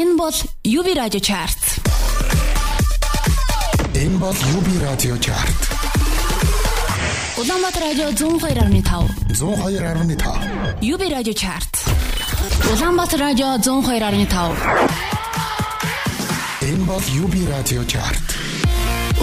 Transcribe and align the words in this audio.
Энэ 0.00 0.16
бол 0.16 0.34
UB 0.64 0.86
Radio 1.00 1.20
Chart. 1.20 1.60
Энэ 3.94 4.18
бол 4.18 4.34
UB 4.54 4.68
Radio 4.86 5.14
Chart. 5.24 5.60
Улаанбаатар 7.38 7.82
радио 7.82 8.08
102.5. 8.10 9.30
102.5. 9.30 10.82
UB 10.82 11.02
Radio 11.16 11.34
Chart. 11.42 11.72
Улаанбаатар 12.72 13.20
радио 13.20 13.46
102.5. 13.54 14.56
Энэ 16.70 16.84
бол 16.90 17.02
UB 17.22 17.34
Radio 17.54 17.80
Chart. 17.92 18.26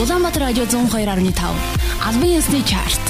Улаанбаатар 0.02 0.42
радио 0.44 0.64
102.5. 0.64 1.54
Албан 2.08 2.30
ёсны 2.40 2.64
чарт. 2.64 3.02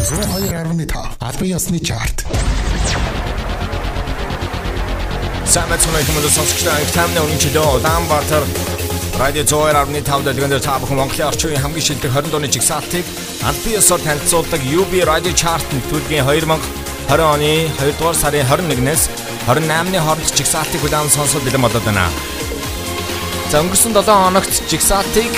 102.5. 0.00 1.16
Албан 1.20 1.48
ёсны 1.48 1.78
чарт. 1.78 2.26
Самэт 5.50 5.82
сүнэ 5.82 6.00
хүмүүс 6.06 6.34
сонсогчдоо 6.38 6.78
тамны 6.94 7.18
өмнө 7.26 7.42
чөлөө 7.42 7.82
Улаанбаатар 7.82 8.44
радио 9.18 9.42
102.5 9.42 10.22
дэлгэн 10.22 10.52
дээр 10.54 10.62
та 10.62 10.78
бүхэн 10.78 10.94
Монголын 11.02 11.26
орчин 11.26 11.50
үеийн 11.50 11.64
хамгийн 11.66 11.86
шилдэг 11.90 12.14
20 12.14 12.30
дууны 12.30 12.46
жигсаалтыг 12.54 13.02
аль 13.42 13.58
бие 13.66 13.82
ёсоор 13.82 13.98
танилцуулдаг 13.98 14.62
UB 14.62 14.94
Radio 15.10 15.34
Chart 15.34 15.66
нэвтрүүлгийн 15.74 16.22
2020 16.22 16.54
оны 17.18 17.66
2 17.82 17.98
дугаар 17.98 18.14
сарын 18.14 18.46
21-ээс 18.46 19.10
28-ны 19.50 19.98
хооронд 19.98 20.30
жигсаалтыг 20.38 20.86
удаан 20.86 21.10
сонсоод 21.10 21.42
бэлэн 21.42 21.66
болоод 21.66 21.82
байна. 21.82 22.06
За 23.50 23.58
өнгөрсөн 23.58 23.90
7 23.90 24.06
хоногт 24.06 24.54
жигсаалтыг 24.70 25.34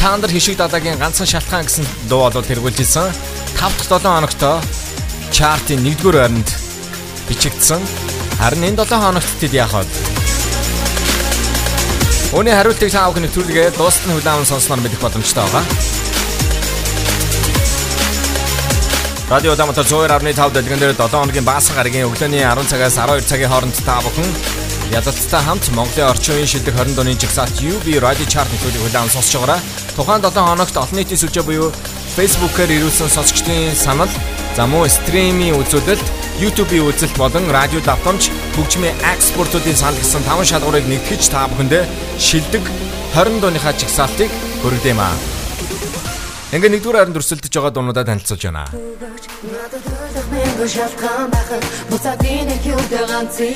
Тандер 0.00 0.32
хишиг 0.32 0.56
далаагийн 0.56 0.96
ганцхан 0.96 1.28
шалтгаан 1.28 1.68
гэсэн 1.68 1.84
дуу 2.08 2.24
бол 2.32 2.40
тэргүүлж 2.40 2.80
ирсэн. 2.80 3.12
5 3.60 3.84
дахь 3.84 4.00
7 4.00 4.08
хоногт 4.08 4.40
чартын 5.28 5.84
1-р 5.84 6.16
байранд 6.16 6.48
бичигдсэн. 7.28 8.03
Харин 8.38 8.64
энэ 8.64 8.84
7 8.84 9.00
хоногт 9.00 9.30
тэд 9.40 9.52
яах 9.54 9.74
вэ? 9.74 9.86
Үүний 12.34 12.54
хариултыг 12.54 12.90
та 12.90 13.06
бүхэн 13.06 13.30
нэвтрүүлгээ 13.30 13.78
дуустал 13.78 14.10
нь 14.10 14.14
хүлээвэн 14.18 14.50
сонсноор 14.50 14.82
мэдэх 14.82 14.98
боломжтой 14.98 15.46
байгаа. 15.46 15.64
Радио 19.30 19.54
Дамтар 19.56 19.86
102.5 19.86 20.52
дэлгэн 20.52 20.80
дээр 20.82 20.94
7 20.98 21.14
хоногийн 21.14 21.46
баасан 21.46 21.78
гарагийн 21.78 22.10
өглөөний 22.10 22.42
10 22.42 22.66
цагаас 22.66 22.98
12 22.98 23.24
цагийн 23.30 23.50
хооронд 23.50 23.78
та 23.86 24.02
бүхэн 24.02 24.28
ядалттай 24.92 25.42
хамт 25.46 25.64
Монголын 25.72 26.10
орчин 26.12 26.34
үеийн 26.34 26.50
шилдэг 26.50 26.74
20 26.76 26.94
дууны 26.98 27.14
жигсаалт 27.16 27.56
UB 27.62 27.86
Radio 28.04 28.26
Chart 28.28 28.50
нэвтрүүлгийг 28.52 28.84
хүлээн 28.84 29.14
сонсож 29.14 29.34
байгаараа 29.40 29.60
тухайн 29.96 30.22
7 30.26 30.44
хоногт 30.44 30.76
олон 30.76 30.96
нийтийн 30.98 31.20
сүлжээ 31.22 31.44
буюу 31.46 31.72
Facebook-аар 32.18 32.70
ирүүлсэн 32.76 33.08
сонсогчдын 33.08 33.74
санал 33.74 34.12
за 34.56 34.66
мөн 34.68 34.92
стримийн 34.92 35.56
үзүүлэлт 35.56 36.23
YouTube-ийн 36.42 36.88
үзэлт 36.90 37.14
болон 37.14 37.46
радио 37.46 37.78
давтамж 37.78 38.26
хөгжмийн 38.58 38.98
экспортуудын 39.14 39.78
санал 39.78 39.94
гэсэн 39.94 40.26
5 40.26 40.50
шалгуурыг 40.50 40.86
нэгтгэж 40.90 41.22
та 41.30 41.46
бүхэндээ 41.46 41.86
шилдэг 42.18 42.64
20 43.14 43.38
дууныхаа 43.38 43.70
жигсаалтыг 43.78 44.30
хүргэдэм 44.62 44.98
аа. 44.98 45.14
Ингээ 46.50 46.70
нэгдүгээр 46.74 46.98
харанд 46.98 47.18
өрсөлдөж 47.22 47.54
байгаа 47.54 47.70
дуунуудаа 47.70 48.04
танилцуулж 48.06 48.42
байна. 48.50 48.66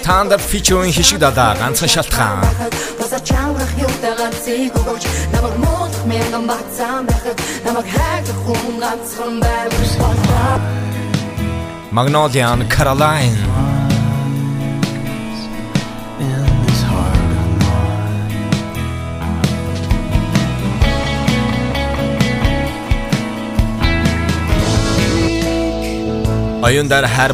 Тандер 0.07 0.39
фичерийн 0.39 0.95
хишиг 0.95 1.19
дадаа 1.19 1.59
ганцхан 1.59 1.91
шалтгаан. 1.91 2.47
Босоо 2.99 3.19
чангарах 3.27 3.75
юутай 3.75 4.15
ганцыг 4.19 4.75
өгөөч 4.79 5.05
намайг 5.35 5.57
муудах 5.63 6.05
мянган 6.07 6.45
бацаан 6.47 7.05
байхад 7.11 7.39
намайг 7.67 7.87
хайх 7.91 8.29
хүн 8.47 8.75
ганцхан 8.83 9.35
байвч 9.43 9.93
болоо 9.99 10.88
Magnolian 11.91 12.69
Caroline. 12.69 13.39
Оюундар 26.63 27.07
хар 27.07 27.33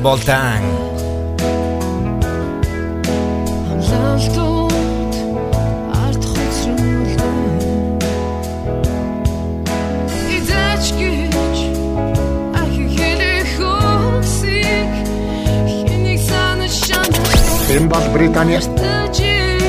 бол 17.94 18.06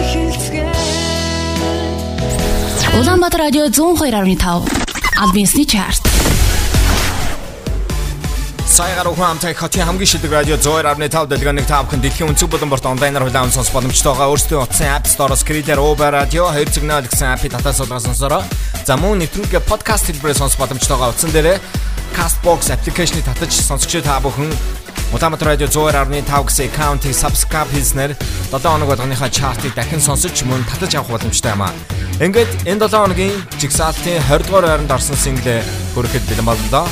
хэлцгээ 0.10 0.66
Улаанбаатар 2.98 3.40
радио 3.40 3.66
102.5. 3.68 4.66
Албан 5.22 5.42
ёсны 5.46 5.66
чарт. 5.66 6.02
Саягаар 8.66 9.08
ухаан 9.14 9.38
амтай 9.38 9.54
хотын 9.54 9.86
хамгийн 9.86 10.10
шилдэг 10.10 10.32
радио 10.32 10.56
102.5 10.58 11.28
дэлгэн 11.30 11.56
нэг 11.56 11.68
тав 11.70 11.86
хүн 11.86 12.02
дэлхийн 12.02 12.34
өнцөг 12.34 12.50
болон 12.50 12.70
борт 12.74 12.86
онлайнаар 12.86 13.30
хүлээн 13.30 13.54
сонсох 13.54 13.78
боломжтой 13.78 14.12
байгаа. 14.18 14.34
Өөрсдөө 14.34 14.60
утсан 14.64 14.90
App 14.90 15.06
Store-оос 15.06 15.46
Creator 15.46 15.78
Uber 15.78 16.10
Radio 16.10 16.50
2 16.50 16.74
сигнал 16.74 17.06
гэсэн 17.06 17.30
апп 17.30 17.46
татаас 17.52 17.80
олгон 17.80 18.02
сонсороо. 18.02 18.42
За 18.88 18.98
мөн 18.98 19.22
нэвтрүүлгээ 19.22 19.70
подкаст 19.70 20.10
хэлбэрээр 20.10 20.42
сонсох 20.42 20.60
боломжтой 20.60 20.98
байгаа. 20.98 21.14
Утсан 21.14 21.30
дээрээ 21.30 21.58
Castbox 22.16 22.72
аппликейшнийг 22.72 23.28
татаж 23.28 23.52
сонсогч 23.52 24.00
та 24.00 24.24
бүхэн 24.24 24.48
Улаанбаатар 25.12 25.52
радио 25.52 25.68
102.5 25.68 26.48
гэсэн 26.48 26.72
аккаунтыг 26.72 27.12
subscribe 27.12 27.68
хийснээр 27.76 28.16
7 28.56 28.64
хоног 28.64 28.88
болгоныхаа 28.88 29.28
чартыг 29.28 29.76
дахин 29.76 30.00
сонсож 30.00 30.32
мөн 30.48 30.64
татаж 30.64 30.96
авах 30.96 31.20
боломжтой 31.20 31.52
юм 31.52 31.68
аа. 31.68 31.76
Ингээд 32.24 32.72
энэ 32.72 32.88
7 32.88 33.04
хоногийн 33.04 33.36
жигсаалтын 33.60 34.24
20 34.32 34.48
дугаар 34.48 34.64
байранд 34.64 34.96
орсон 34.96 35.20
синглээ 35.20 35.60
хүрэхэд 35.92 36.24
бэлэн 36.24 36.48
боллоо. 36.48 36.88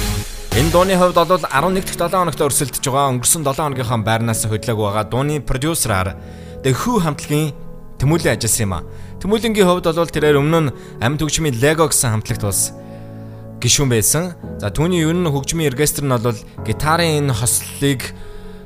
Энэ 0.59 0.71
дууны 0.75 0.99
хувьд 0.99 1.15
бол 1.15 1.39
11 1.39 1.87
дахь 1.87 2.11
7 2.11 2.19
хоногт 2.19 2.43
өрсөлдөж 2.43 2.83
байгаа 2.83 3.11
өнгөрсөн 3.15 3.47
7 3.47 3.63
хоногийнхаа 3.63 3.99
байрнаас 4.03 4.43
хөдлөг 4.43 4.75
байгаа 4.75 5.07
дууны 5.07 5.39
продюсераар 5.39 6.19
The 6.67 6.75
Who 6.75 6.99
хамтлагийн 6.99 7.55
Тэмүүлэн 8.03 8.35
ажилласан 8.35 8.67
юм 8.67 8.73
а. 8.75 8.83
Тэмүүлэнгийн 9.23 9.67
хувьд 9.71 9.87
бол 9.87 10.11
тэрээр 10.11 10.35
өмнө 10.43 10.59
нь 10.67 10.73
амьд 10.99 11.23
хөгжмийн 11.23 11.55
Lego 11.63 11.87
гэсэн 11.87 12.11
хамтлагт 12.11 12.43
бас 12.43 12.75
гишүүн 13.63 13.89
байсан. 13.89 14.35
За 14.59 14.67
түүний 14.67 15.07
ер 15.07 15.15
нь 15.15 15.31
хөгжмийн 15.31 15.71
оркестр 15.71 16.03
нь 16.03 16.11
бол 16.11 16.35
гитарын 16.67 17.23
энэ 17.23 17.31
хослолыг 17.31 18.11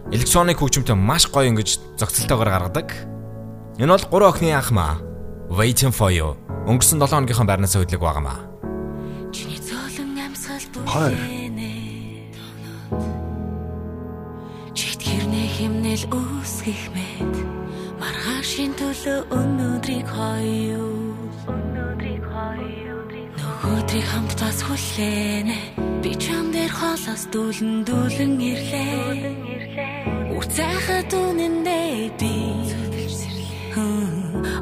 электроник 0.10 0.58
хөгжмөнтэй 0.58 0.98
маш 0.98 1.30
гоё 1.30 1.54
ингэж 1.54 2.02
зохицолтойгоор 2.02 2.50
гаргадаг. 2.50 2.90
Энэ 3.78 3.94
бол 3.94 4.10
гурван 4.10 4.34
охины 4.34 4.58
анх 4.58 4.74
маа. 4.74 4.98
Waiting 5.54 5.94
for 5.94 6.10
you. 6.10 6.34
Өнгөрсөн 6.66 6.98
7 6.98 7.14
хоногийнхаа 7.14 7.46
байрнаас 7.46 7.78
хөдлөг 7.78 8.02
байгаа 8.02 8.24
маа. 8.26 8.40
Чиний 9.32 9.62
зөөлөн 9.62 10.18
амьсгал 10.18 10.66
Хоёр. 10.90 11.16
Чигт 14.74 15.02
хэрнээ 15.06 15.48
химнэл 15.58 16.06
үүсгэх 16.10 16.84
мэд 16.94 17.34
маргаашийн 18.02 18.74
төлөө 18.78 19.20
өнөөдрийг 19.34 20.06
хоёо 20.06 20.86
өнөөдрийг 21.50 22.24
хоёо 22.30 22.97
нөгөөдрийг 23.68 24.08
хамт 24.08 24.40
бас 24.40 24.60
хүлээнэ 24.64 25.60
би 26.00 26.12
чам 26.24 26.46
дээр 26.56 26.72
хоолоос 26.72 27.24
дүүлэн 27.36 27.84
дүүлэн 27.84 28.34
ирлээ. 28.52 29.36
Үрцэхад 30.36 31.12
үнэндээ 31.12 31.92
би. 32.16 32.36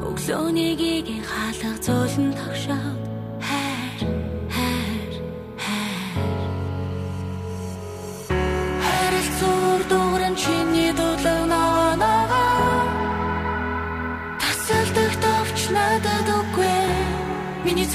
Өглөөний 0.10 0.74
гигийн 0.82 1.22
хаалга 1.22 1.72
хайр 3.46 4.02
хайр 4.50 5.14
Харилцуур 8.86 9.82
дууран 9.92 10.34
чиний 10.34 10.92
дулаг 10.98 12.25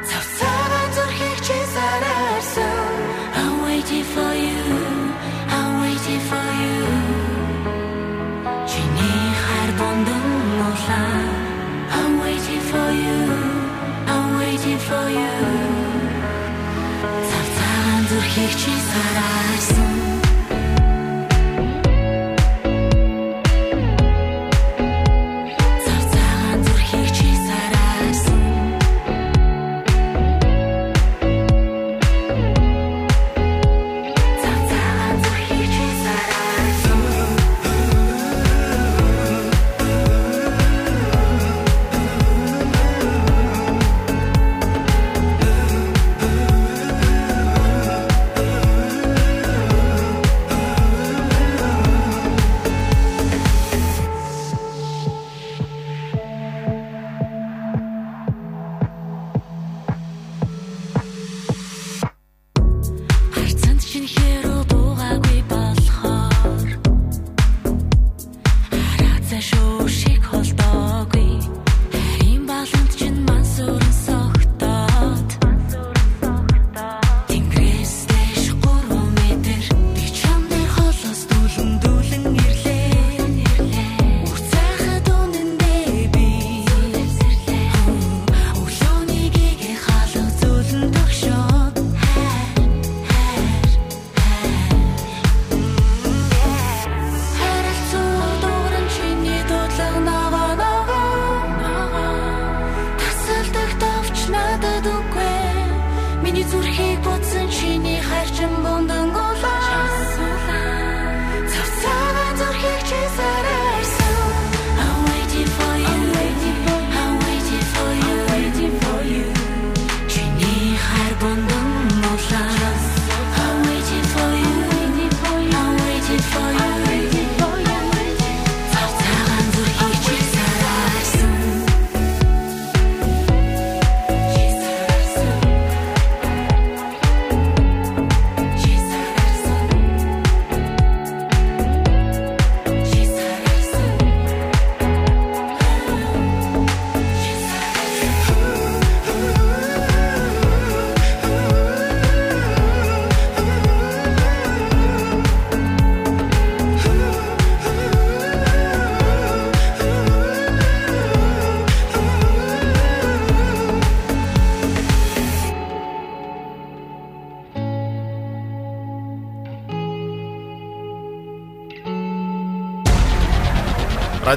Цавцаага 0.09 0.83
зүрхийг 0.95 1.39
чи 1.47 1.57
сараарсан 1.73 2.95
I'm 3.39 3.53
waiting 3.65 4.05
for 4.13 4.31
you. 4.45 4.63
I'm 5.57 5.71
waiting 5.83 6.21
for 6.29 6.47
you. 6.63 6.79
Чиний 8.71 9.27
хар 9.43 9.69
бондан 9.79 10.25
голоо 10.59 11.05
I'm 11.97 12.13
waiting 12.23 12.63
for 12.71 12.89
you. 13.05 13.19
I'm 14.13 14.27
waiting 14.39 14.79
for 14.87 15.05
you. 15.19 15.35
Цавцаан 17.29 18.01
зүрхийг 18.09 18.51
чи 18.61 18.73
сараарсан 18.89 19.96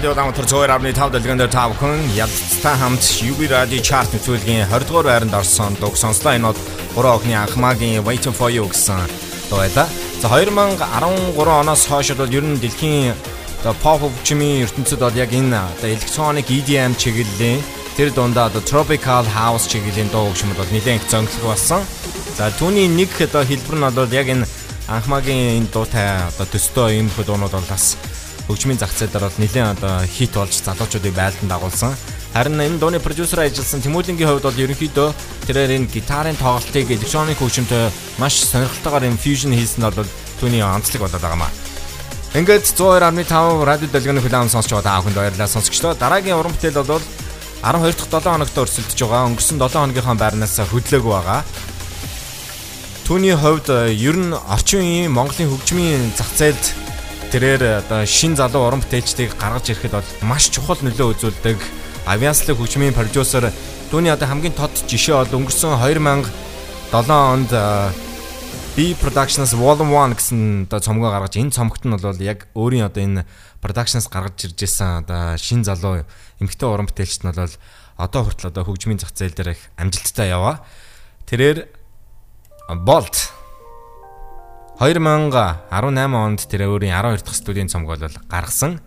радио 0.00 0.14
даунтер 0.14 0.44
102.5 0.44 1.10
дэлгэн 1.12 1.36
дээр 1.36 1.52
тав 1.52 1.76
хүн 1.76 2.00
ялцтай 2.16 2.72
хамт 2.80 3.04
UB 3.20 3.44
Radio 3.52 3.84
Chart 3.84 4.08
нэвтрүүлгийн 4.08 4.72
20 4.72 4.88
дугаар 4.88 5.04
байранд 5.04 5.36
орсон 5.36 5.76
дуг 5.76 5.92
сонслоо 6.00 6.32
энэ 6.32 6.48
бол 6.48 6.60
гурван 6.96 7.20
охины 7.20 7.36
анхмаагийн 7.36 8.00
Waiting 8.08 8.32
for 8.32 8.48
You 8.48 8.64
гэсэн 8.64 8.96
дуу 9.52 9.60
байлаа. 9.60 9.84
За 10.24 10.28
2013 10.32 11.36
оноос 11.36 11.84
хойш 11.84 12.16
бол 12.16 12.32
ер 12.32 12.44
нь 12.48 12.56
дэлхийн 12.56 13.12
оо 13.68 13.76
pop 13.84 14.00
хөгжмийн 14.00 14.64
ертөнцид 14.64 15.04
бол 15.04 15.12
яг 15.12 15.36
энэ 15.36 15.60
оо 15.60 15.68
electronic 15.84 16.48
EDM 16.48 16.96
чиглэлийн 16.96 17.60
тэр 18.00 18.08
дундаа 18.16 18.48
оо 18.48 18.64
tropical 18.64 19.28
house 19.28 19.68
чиглэлийн 19.68 20.08
дуу 20.08 20.32
хөгжмөд 20.32 20.56
бол 20.56 20.72
нэлээд 20.72 20.96
их 20.96 21.10
зөнгөлөг 21.12 21.44
болсон. 21.44 21.84
За 22.40 22.48
түүний 22.56 22.88
нэг 22.88 23.12
оо 23.20 23.44
хэлбэр 23.44 23.76
нь 23.76 23.84
бол 23.92 24.16
яг 24.16 24.32
энэ 24.32 24.48
анхмаагийн 24.88 25.60
энэ 25.60 25.68
дуутай 25.68 26.24
оо 26.24 26.46
төстэй 26.48 27.04
юм 27.04 27.12
хөө 27.12 27.28
дуунууд 27.28 27.52
бол 27.52 27.68
бас 27.68 28.00
хөгжмийн 28.50 28.82
зах 28.82 28.90
зээл 28.90 29.14
дээр 29.14 29.26
бол 29.30 29.38
нэлээд 29.38 29.72
одоо 29.78 30.02
хит 30.10 30.34
болж 30.34 30.50
залуучуудыг 30.50 31.14
байлдан 31.14 31.46
дагуулсан. 31.46 31.94
Харин 32.34 32.58
энэ 32.58 32.78
дууны 32.82 32.98
продюсер 32.98 33.46
ажилласан 33.46 33.82
Тимотингийн 33.82 34.26
хувьд 34.26 34.46
бол 34.46 34.62
ерөнхийдөө 34.62 35.08
тэрээр 35.46 35.78
энэ 35.78 35.90
гитарын 35.90 36.34
тоглолтыг 36.34 36.90
электроник 36.90 37.38
хөгжимтэй 37.38 37.90
маш 38.18 38.42
сонирхолтойгоор 38.42 39.06
юм 39.06 39.18
фьюжн 39.18 39.54
хийсэн 39.54 39.82
нь 39.82 39.90
бол 39.90 40.06
түүний 40.42 40.62
онцлог 40.62 41.06
болоод 41.06 41.22
байгаа 41.22 41.46
маа. 41.46 41.52
Ингээд 42.34 42.62
102.5 42.78 43.66
радио 43.66 43.88
дэлгүүрийн 43.90 44.22
хүлээм 44.22 44.50
сонсч 44.50 44.70
байгаа 44.70 45.02
бүхэнд 45.02 45.18
баярлалаа 45.18 45.50
сонсогчдоо. 45.50 45.98
Дараагийн 45.98 46.38
уран 46.38 46.54
бүтээл 46.54 46.86
бол 46.86 47.02
12 47.66 47.98
дахь 47.98 48.22
7 48.22 48.30
хоногт 48.30 48.54
өрсөлдөж 48.62 48.98
байгаа. 49.02 49.26
Өнгөрсөн 49.34 49.58
7 49.58 49.82
хоногийнхаа 49.82 50.14
байрнаас 50.14 50.54
хөдлөөгүй 50.70 51.10
байгаа. 51.10 51.42
Түүний 53.10 53.34
хувьд 53.34 53.66
ер 53.90 54.14
нь 54.14 54.30
орчин 54.30 54.86
үеийн 54.86 55.10
Монголын 55.10 55.50
хөгжмийн 55.50 56.14
зах 56.14 56.30
зээлд 56.38 56.79
тэрээр 57.30 57.62
э, 57.62 57.78
одоо 57.78 58.02
шин 58.02 58.34
залуу 58.34 58.66
уран 58.66 58.82
бүтээлчдийг 58.82 59.38
гаргаж 59.38 59.70
ирэхэд 59.70 59.94
бол 59.94 60.10
маш 60.26 60.50
чухал 60.50 60.82
нөлөө 60.82 61.14
үзүүлдэг. 61.14 61.58
Авиаслаг 62.10 62.58
хөгжмийн 62.58 62.90
продюсер 62.90 63.54
түүний 63.94 64.10
одоо 64.10 64.26
хамгийн 64.26 64.54
тод 64.58 64.74
жишээ 64.90 65.14
бол 65.14 65.46
өнгөрсөн 65.46 65.78
2007 65.78 66.26
онд 66.90 67.50
э, 67.54 67.94
B 68.74 68.98
Productions 68.98 69.54
Volume 69.54 69.94
1 69.94 70.18
гэсэн 70.18 70.40
одоо 70.66 70.82
цомгоо 70.82 71.14
гаргаж 71.14 71.38
энэ 71.38 71.54
цомогт 71.54 71.86
нь 71.86 71.94
бол 71.94 72.18
яг 72.18 72.50
өөрийн 72.58 72.90
одоо 72.90 73.02
энэ 73.02 73.22
Productions 73.62 74.10
гаргаж 74.10 74.50
ирж 74.50 74.58
байсан 74.58 75.06
одоо 75.06 75.38
шин 75.38 75.62
залуу 75.62 76.02
эмэгтэй 76.42 76.66
уран 76.66 76.90
бүтээлчт 76.90 77.22
нь 77.22 77.30
бол 77.30 77.54
одоо 77.94 78.20
хүртэл 78.26 78.50
одоо 78.50 78.66
хөгжмийн 78.66 78.98
зах 78.98 79.14
зээл 79.14 79.38
дээр 79.38 79.54
их 79.54 79.62
амжилттай 79.78 80.34
яваа. 80.34 80.66
Тэрээр 81.30 81.70
Bolt 82.82 83.39
2018 84.80 85.68
онд 86.16 86.40
тэр 86.48 86.72
өөрийн 86.72 86.96
12 86.96 87.20
дахь 87.20 87.36
студийн 87.36 87.68
цомог 87.68 88.00
бол 88.00 88.16
гаргасан. 88.32 88.80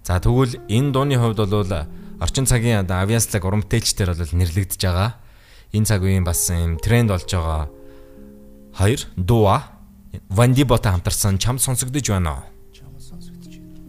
За 0.00 0.16
тэгвэл 0.24 0.56
энэ 0.72 0.88
дууны 0.88 1.20
хувьд 1.20 1.44
бол 1.44 1.68
орчин 2.16 2.48
цагийн 2.48 2.80
одоо 2.80 3.04
авиаслаг 3.04 3.44
урамтэлчдэр 3.44 4.16
бол 4.16 4.32
нэрлэгдэж 4.32 4.80
байгаа. 4.80 5.20
Энэ 5.76 5.84
цаг 5.84 6.00
үеийн 6.00 6.24
бас 6.24 6.48
юм 6.48 6.80
тренд 6.80 7.12
болж 7.12 7.28
байгаа 7.28 7.68
хоёр 8.72 9.00
дууа 9.20 9.68
Ванди 10.32 10.64
бота 10.64 10.96
хамтарсан 10.96 11.36
чам 11.36 11.60
сонсогдож 11.60 12.08
байна 12.08 12.32
уу? 12.32 12.42
Чам 12.72 12.96
сонсогдож 12.96 13.52
байна. 13.52 13.84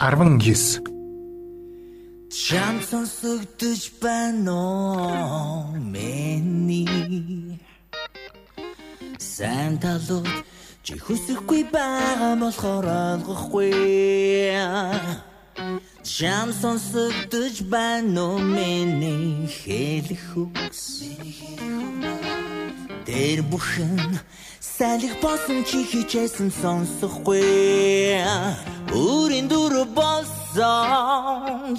19 0.00 0.97
Чам 2.30 2.82
сонсогдож 2.82 3.90
байна 4.02 4.52
уу? 4.52 5.80
Миний 5.80 6.84
Сайн 9.18 9.78
талууд 9.80 10.28
чи 10.84 11.00
хүсэхгүй 11.00 11.72
байгаа 11.72 12.36
болохоор 12.36 12.84
ойлгохгүй. 12.84 13.72
Чам 16.04 16.52
сонсогдож 16.52 17.64
байна 17.72 18.20
уу 18.20 18.44
миний 18.44 19.48
хэлэх 19.48 20.36
үгс. 20.36 21.08
Тэр 23.08 23.40
бүхэн 23.48 24.20
салих 24.60 25.16
босон 25.24 25.64
чи 25.64 25.80
хичээсэн 25.80 26.52
сонсохгүй. 26.52 28.20
Өөрийн 28.92 29.48
дүр 29.48 29.88
болсон 29.96 31.72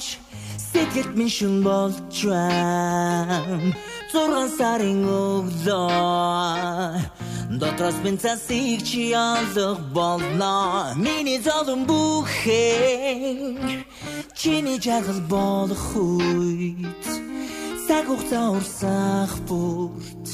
Сэтгэлд 0.72 1.14
минь 1.18 1.34
шин 1.36 1.56
болж 1.64 2.18
байна. 2.26 3.76
Зурган 4.12 4.50
сарын 4.58 5.02
өглөө. 5.06 7.20
Дотроос 7.60 7.96
минь 8.04 8.20
цасыг 8.20 8.84
чи 8.84 9.12
алах 9.12 9.80
болно 9.92 10.94
Миний 10.96 11.42
зовлон 11.42 11.84
бүхэн 11.90 13.84
Чиний 14.36 14.80
жаргал 14.80 15.22
болох 15.34 15.96
үед. 15.96 17.06
Цаг 17.88 18.06
хугацаа 18.06 18.54
урсах 18.54 19.34
бүрт 19.50 20.26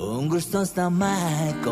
Өнгөрсөн 0.00 0.66
намайг 0.74 1.64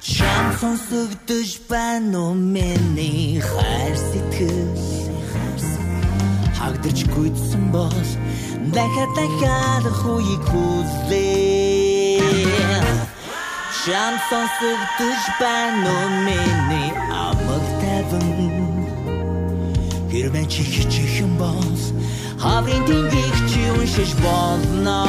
Чам 0.00 0.46
сонсогдож 0.60 1.50
байна 1.68 2.18
уу 2.18 2.34
миний 2.34 3.38
хайр 3.38 3.96
сэтгэл 4.08 4.87
хагдарч 6.58 7.00
гүйдсэн 7.14 7.64
бол 7.74 8.08
дахиад 8.74 9.10
дахиад 9.18 9.84
хуйг 9.98 10.42
хүзлээ 10.50 11.88
шансон 13.80 14.46
сүгдэж 14.58 15.22
байна 15.40 15.90
уу 15.96 16.08
миний 16.26 16.90
амаг 17.26 17.64
таван 17.80 18.26
хэрвээ 20.10 20.46
чи 20.52 20.62
хичихэн 20.72 21.32
бол 21.40 21.78
хаврын 22.42 22.82
дингих 22.88 23.38
чи 23.50 23.60
уншиж 23.78 24.10
болно. 24.24 25.00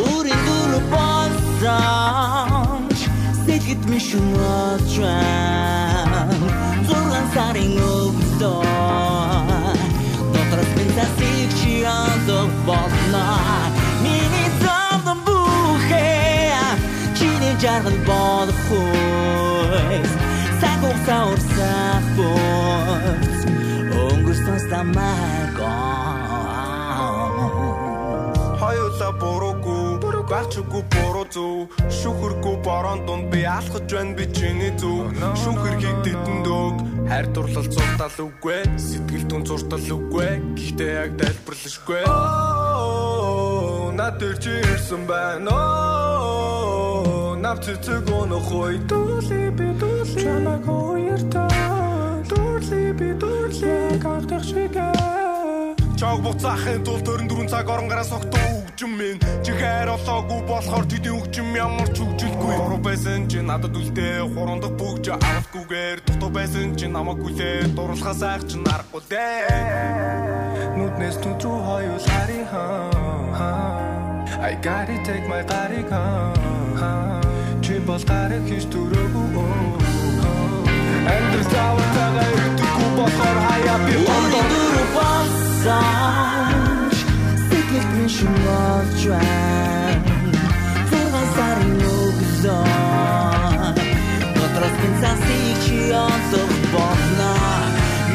Үрийн 0.00 0.40
дүр 0.46 0.72
болсон 0.92 2.82
сэтгэд 3.44 3.82
мишүүн 3.90 4.30
отран 4.62 6.30
зурган 6.88 7.26
сарын 7.34 7.74
өвс 7.96 8.27
андох 11.88 12.50
болно 12.66 13.26
миний 14.02 14.50
замдан 14.62 15.18
бүхээ 15.26 16.52
чиний 17.18 17.54
жаргал 17.62 17.98
болох 18.08 18.60
хөөс 18.68 20.12
сагов 20.60 20.96
саурсах 21.06 22.04
бос 22.16 23.38
өнгөрсөн 24.04 24.58
стамаг 24.66 25.56
Хоёулаа 28.60 29.12
буруугүй 30.28 30.36
Багчгүй 30.36 30.82
буруу 30.92 31.26
зөв 31.32 31.68
Шүхэргүй 31.88 32.56
борон 32.62 33.06
дунд 33.06 33.30
би 33.32 33.44
алхаж 33.44 33.92
байна 33.92 34.14
би 34.14 34.26
чиний 34.32 34.72
зөв 34.76 35.12
Шүхэр 35.42 35.80
хийдэдэн 35.80 36.42
дөг 36.44 36.74
Хайр 37.08 37.26
дурлал 37.32 37.64
зуртал 37.64 38.18
үгүй 38.20 38.62
Сэтгэл 38.76 39.24
түн 39.28 39.44
зуртал 39.46 39.80
үгүй 39.80 40.40
Гэхдээ 40.56 40.92
яг 40.92 41.16
тайлбарлашгүй. 41.18 42.04
Над 43.96 44.18
дээр 44.20 44.36
чи 44.38 44.52
ирсэн 44.72 45.06
байна 45.08 45.56
Нав 47.38 47.64
цэцэг 47.64 48.08
өнөх 48.12 48.52
ой 48.52 48.78
Дүүли 48.84 49.50
би 49.56 49.72
дүүли 49.80 50.20
Чамаг 50.20 50.66
уяртаа 50.68 52.20
Дүүли 52.28 52.92
би 52.98 53.14
дүүли 53.16 53.98
Гагдах 54.02 54.44
шигээ 54.44 55.47
Чог 55.98 56.22
буцаахын 56.22 56.84
тулд 56.86 57.08
24 57.08 57.48
цаг 57.50 57.68
орон 57.70 57.88
гараа 57.90 58.04
согтуу. 58.04 58.38
Хөгжим 58.38 58.92
минь 58.98 59.18
чи 59.42 59.50
хайр 59.50 59.90
олоогүй 59.90 60.40
болохоор 60.46 60.86
тэдний 60.86 61.10
хөгжим 61.10 61.48
ямар 61.58 61.90
ч 61.90 61.98
хөгжилгүй. 61.98 62.54
Гурав 62.54 62.80
байсан 62.86 63.26
чи 63.26 63.42
надад 63.42 63.74
үлдээ 63.74 64.30
хуран 64.30 64.62
дахь 64.62 64.78
бүгж 64.78 65.10
авахгүйгээр 65.18 65.98
дутуу 66.06 66.30
байсан 66.30 66.76
чи 66.78 66.86
намайг 66.86 67.18
хүлээ 67.18 67.74
дурлахаас 67.74 68.22
айх 68.22 68.46
чи 68.46 68.56
нарахгүй 68.62 69.02
дээ 69.10 70.78
Нүднээс 70.78 71.18
түн 71.18 71.34
рүү 71.42 71.58
хоёул 71.66 72.02
хари 72.06 72.40
хаа 72.46 73.58
I 74.38 74.54
gotta 74.62 74.94
take 75.02 75.26
my 75.26 75.42
гариг 75.50 75.90
хаа 75.90 77.18
чи 77.58 77.82
бол 77.82 78.02
гариг 78.06 78.46
хийж 78.46 78.70
төрөөгүй. 78.70 79.50
Эндэр 81.10 81.42
завтагаа 81.50 82.30
ирдэггүй 82.38 82.90
болохоор 82.98 83.38
хаяа 83.50 83.76
би 83.82 83.94
хондоо 84.06 84.44
дөрөв 84.46 85.47
босооч 85.58 86.96
сэтгэл 87.48 87.86
минь 87.96 88.12
шумаачван 88.16 89.98
зурган 90.90 91.26
сарын 91.36 91.80
өвдөө 91.98 92.62
дотрос 94.36 94.74
минь 94.82 94.98
засиг 95.02 95.56
чи 95.64 95.78
андох 96.06 96.52
болно. 96.74 97.32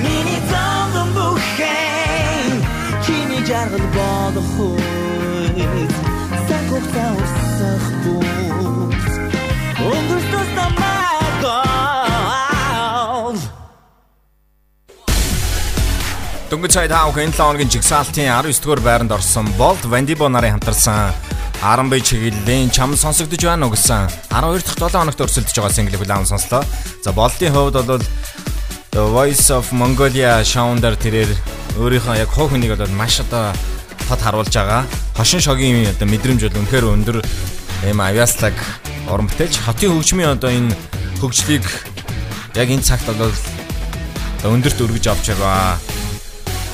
Миний 0.03 0.41
замдан 0.51 1.09
бүхэн 1.15 2.55
чиний 3.03 3.43
жаргал 3.49 3.85
болох 3.97 4.47
хөөс 4.55 5.93
сагов 6.47 6.85
саусах 6.93 7.85
бус 8.03 8.32
Дөнгөж 16.53 16.69
цайд 16.69 16.93
хаах 16.93 17.17
энэ 17.17 17.33
7 17.33 17.49
хоногийн 17.49 17.73
жигсаалтын 17.73 18.29
19 18.29 18.61
дугаар 18.61 18.81
байранд 18.85 19.09
орсон 19.09 19.49
Bolt 19.57 19.89
Vandibo 19.89 20.29
нарын 20.29 20.61
хамтарсан. 20.61 21.09
10 21.65 21.89
бай 21.89 21.97
чиглэлийн 21.97 22.69
чам 22.69 22.93
сонсогдож 22.93 23.41
байна 23.41 23.65
уу 23.65 23.73
гэсэн 23.73 24.05
12 24.29 24.61
дахь 24.61 24.77
7 24.77 25.01
хоногт 25.01 25.23
өрсөлдөж 25.25 25.49
байгаа 25.49 25.73
single 25.73 25.97
хүлээн 25.97 26.29
сонслоо. 26.29 26.61
За 27.01 27.09
Bolt-ийн 27.09 27.57
хувьд 27.57 27.81
бол 27.81 28.05
The 28.93 29.01
Voice 29.01 29.49
of 29.49 29.73
Mongolia 29.73 30.45
Shounder 30.45 30.93
тэрээр 30.93 31.33
өөрийнхөө 31.81 32.21
яг 32.21 32.29
хоо 32.29 32.45
хүнийг 32.45 32.77
бол 32.77 32.93
маш 33.01 33.17
одоо 33.25 33.49
хот 34.05 34.21
харуулж 34.21 34.53
байгаа. 34.53 34.85
Хошин 35.17 35.41
шогийн 35.41 35.89
одоо 35.89 36.05
мэдрэмж 36.05 36.53
бол 36.53 36.61
үнэхээр 36.61 36.85
өндөр. 36.85 37.17
Ийм 37.89 37.97
авьяаслаг 37.97 38.53
уран 39.09 39.25
бүтээлч. 39.25 39.57
Хотын 39.57 39.97
хөгжмийн 39.97 40.37
одоо 40.37 40.53
энэ 40.53 40.69
хөгжлийг 41.17 41.65
яг 42.53 42.69
энэ 42.69 42.85
цагт 42.85 43.09
бол 43.09 43.33
өндөрт 44.45 44.77
өргөж 44.85 45.09
авч 45.09 45.33
байгаа 45.33 45.81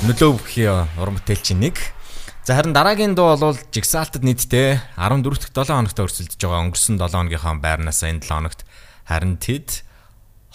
нөлөө 0.07 0.31
бүхий 0.39 0.69
уран 0.71 1.17
бүтээлчийн 1.19 1.59
нэг. 1.59 1.75
За 2.47 2.55
харин 2.55 2.71
дараагийн 2.71 3.19
дуу 3.19 3.35
бол 3.35 3.59
Jigsaw-д 3.75 4.23
нийтдээ 4.23 4.95
14 4.95 5.51
дахь 5.51 5.67
7 5.67 5.75
хоногт 5.75 5.99
өрсөлдөж 5.99 6.39
байгаа 6.39 6.63
өнгөрсөн 6.71 6.95
7 6.95 7.19
хоногийнхаа 7.19 7.59
байрнаас 7.59 7.99
энэ 8.07 8.23
7 8.23 8.31
хоногт 8.31 8.63
харин 9.03 9.35
тэд 9.35 9.83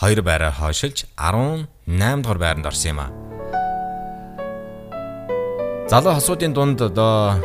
хоёр 0.00 0.24
байраар 0.24 0.56
хойшилж 0.56 1.04
18 1.20 1.68
дугаар 2.24 2.40
байранд 2.40 2.64
орсон 2.64 2.88
юм 2.96 3.00
а. 3.04 3.12
Залуу 5.92 6.16
хосуудын 6.16 6.56
дунд 6.56 6.80
одоо 6.80 7.36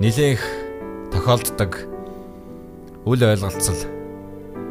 нилээх 0.00 0.40
тохиолддог 1.12 1.72
үл 3.04 3.20
ойлголцол 3.20 3.84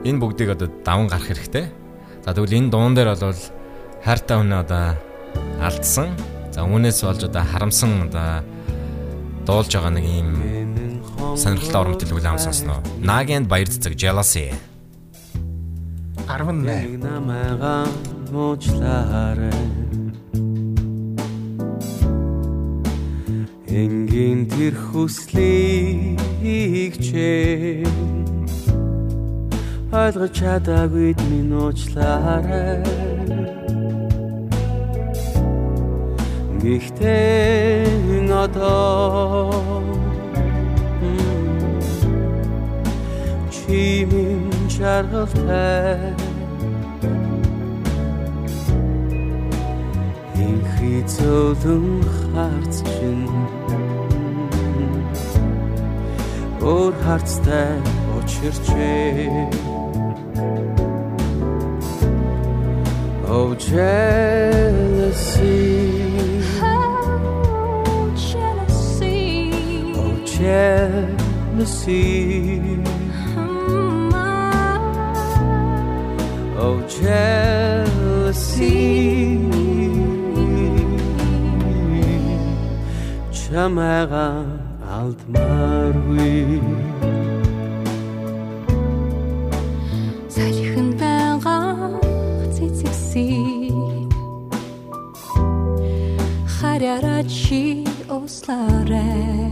энэ 0.09 0.17
бүгдийг 0.17 0.57
одоо 0.57 0.73
даван 0.81 1.05
гарах 1.05 1.29
хэрэгтэй. 1.29 1.69
За 2.25 2.33
тэгвэл 2.33 2.57
энэ 2.57 2.73
дуун 2.73 2.97
дээр 2.97 3.13
бол 3.13 3.37
хайртай 4.01 4.35
хүн 4.41 4.57
одоо 4.57 4.97
алдсан. 5.61 6.17
За 6.53 6.62
үүнээс 6.69 7.01
болж 7.01 7.25
одоо 7.25 7.41
харамсан 7.41 8.13
одоо 8.13 8.45
дуулж 9.50 9.74
байгаа 9.74 9.89
нэг 9.98 10.05
юм 10.05 10.29
сонирхолтой 11.33 11.81
уран 11.81 11.93
бүтээл 11.98 12.13
үлэм 12.13 12.38
сонсноо. 12.38 12.77
Нагийн 13.01 13.50
баяр 13.50 13.65
цэцэг 13.74 13.98
Jealousy 13.98 14.53
18 16.29 17.01
намайгаа 17.01 17.89
муучлаарай 18.29 19.50
Энгийн 23.74 24.45
тэр 24.45 24.77
хүслийг 24.77 26.22
чи 27.01 27.81
ойлгож 29.89 30.31
чадаагүй 30.38 31.17
минь 31.17 31.53
уучлаарай 31.57 32.77
Гэхдээ 36.63 37.84
одоо. 38.32 39.84
Чимийн 43.51 44.48
жаргалтай. 44.72 46.15
Инхи 50.39 50.96
зөөлөн 51.15 51.88
харц 52.15 52.75
чинь. 52.93 53.27
Өөр 56.63 56.93
харцтай 57.03 57.75
учирчээ. 58.15 59.51
Oh 63.36 63.51
jealousy 63.58 65.24
jealousy 70.43 72.03
Oh 76.65 76.79
jealousy 76.95 78.75
чамайга 83.31 84.27
алдмааргүй 84.97 86.59
Саяхан 90.35 90.89
байгаа 91.00 92.01
цэцэгсийг 92.55 94.12
хараараа 96.55 97.23
чи 97.38 97.62
услаарай 98.17 99.42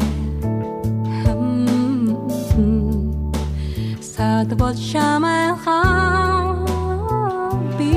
Сад 4.41 4.57
бол 4.57 4.73
чамайгаа 4.73 6.65
би 7.77 7.93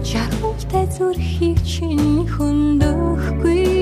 Чархалтай 0.00 0.86
зүрхийг 0.96 1.60
чинь 1.60 2.24
хөндөхгүй 2.32 3.81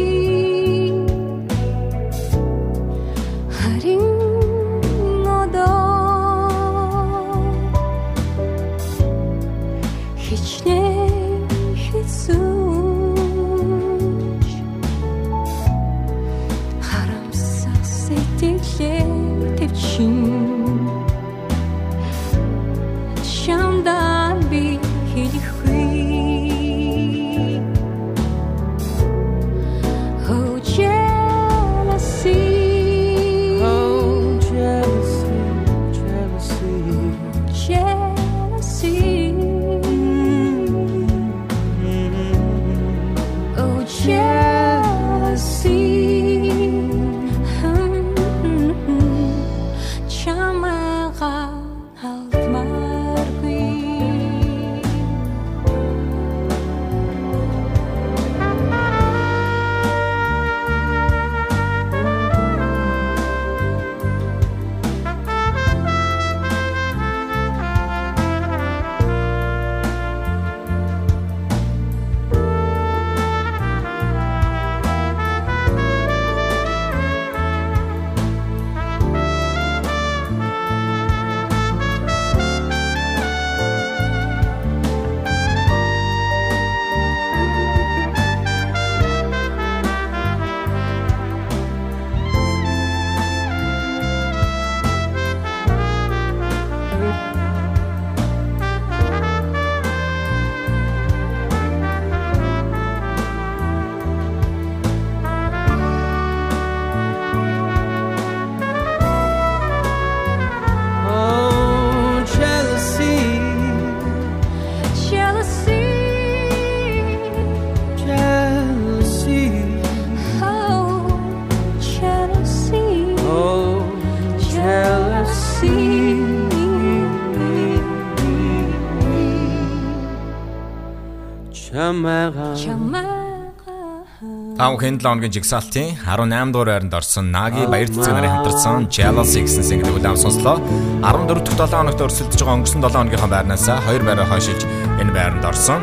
Тав 134.60 134.76
хэн 134.76 135.00
7 135.00 135.08
хоногийн 135.08 135.32
жигсаалтын 135.32 135.96
18 136.04 136.52
дугаар 136.52 136.68
байранд 136.68 136.92
орсон 136.92 137.32
Наги 137.32 137.64
баяр 137.64 137.88
цэцэг 137.88 138.12
нарын 138.12 138.44
хамтарсан 138.44 138.92
Jealousy 138.92 139.40
гэсэн 139.40 139.64
single 139.64 139.96
удаан 139.96 140.20
сонслоо. 140.20 140.60
14 141.00 141.56
дахь 141.56 141.72
7 141.72 141.80
хоногт 141.80 142.04
өрсөлдөж 142.04 142.40
байгаа 142.44 142.56
өнгөрсөн 142.60 142.84
7 142.84 142.92
хоногийнхаа 142.92 143.32
байрнаас 143.32 143.64
2 143.64 144.04
байраа 144.04 144.28
хойшилж 144.28 144.62
энэ 145.00 145.14
байранд 145.16 145.48
орсон. 145.48 145.80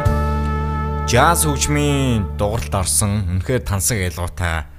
Jazz 1.09 1.49
хөгжмийн 1.49 2.37
дууралд 2.37 2.69
орсон 2.77 3.25
үнэхээр 3.41 3.65
тансаг 3.65 3.97
ялгуутай 3.97 4.69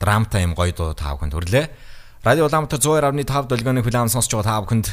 драмтай 0.00 0.48
юм 0.48 0.56
гоё 0.56 0.72
дуу 0.72 0.96
тав 0.96 1.20
хүнд 1.20 1.36
хүрлээ. 1.36 1.68
Радио 2.24 2.48
Улаанбаатар 2.48 2.80
102.5 2.80 3.52
долгионы 3.52 3.84
хүлээн 3.84 4.08
сонсож 4.08 4.32
байгаа 4.32 4.48
тав 4.48 4.64
хүнд 4.64 4.88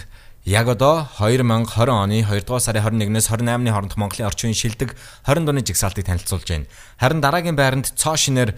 Яг 0.46 0.68
одоо 0.68 1.08
2020 1.20 1.88
оны 1.88 2.20
2 2.20 2.44
дугаар 2.44 2.60
сарын 2.60 3.00
21-ээс 3.00 3.32
28-ны 3.32 3.72
хооронд 3.72 3.96
Монголын 3.96 4.28
орчин 4.28 4.52
үеийн 4.52 4.60
шилдэг 4.60 4.92
20 5.24 5.48
дууны 5.48 5.64
жигсаалтыг 5.64 6.04
танилцуулж 6.04 6.44
байна. 6.44 6.68
Харин 7.00 7.24
дараагийн 7.24 7.56
байранд 7.56 7.96
цоо 7.96 8.20
шинээр 8.20 8.52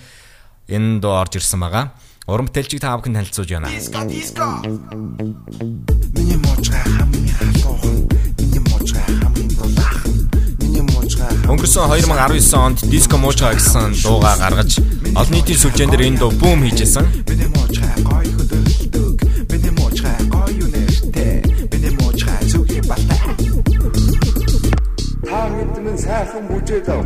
энэ 0.65 0.97
дуу 0.97 1.13
орж 1.13 1.37
ирсэн 1.37 1.61
байгаа. 1.61 1.93
Уран 2.25 2.49
бүтээлчийг 2.49 2.81
та 2.81 2.97
бүхэн 2.97 3.21
танилцуулж 3.21 3.53
байна. 3.53 3.69
Миний 3.69 3.85
муужгаа 6.41 6.81
хамгийн 6.89 7.37
халуухан, 7.37 8.09
миний 8.33 8.65
муужгаа 8.65 9.05
хамгийн 9.05 9.53
дулаахан, 9.53 10.25
миний 10.57 10.81
муужгаа 10.81 11.29
Өнгөрсөн 11.53 11.85
2019 11.85 12.65
онд 12.65 12.81
Disco 12.89 13.21
Mocha 13.21 13.53
гэсэн 13.53 13.93
дуугаа 14.01 14.41
гаргаж 14.41 14.81
олон 15.13 15.33
нийтийн 15.37 15.61
сүлжээн 15.61 15.93
дээр 15.93 16.09
энэ 16.09 16.17
дуу 16.17 16.33
бүүм 16.33 16.65
хийжсэн. 16.65 17.05
миний 17.29 17.45
муужгаа 17.53 17.93
гоё 18.01 18.33
хөдөлдөг, 18.33 18.84
сайхан 26.05 26.43
бүжээд 26.49 26.89
ав. 26.93 27.05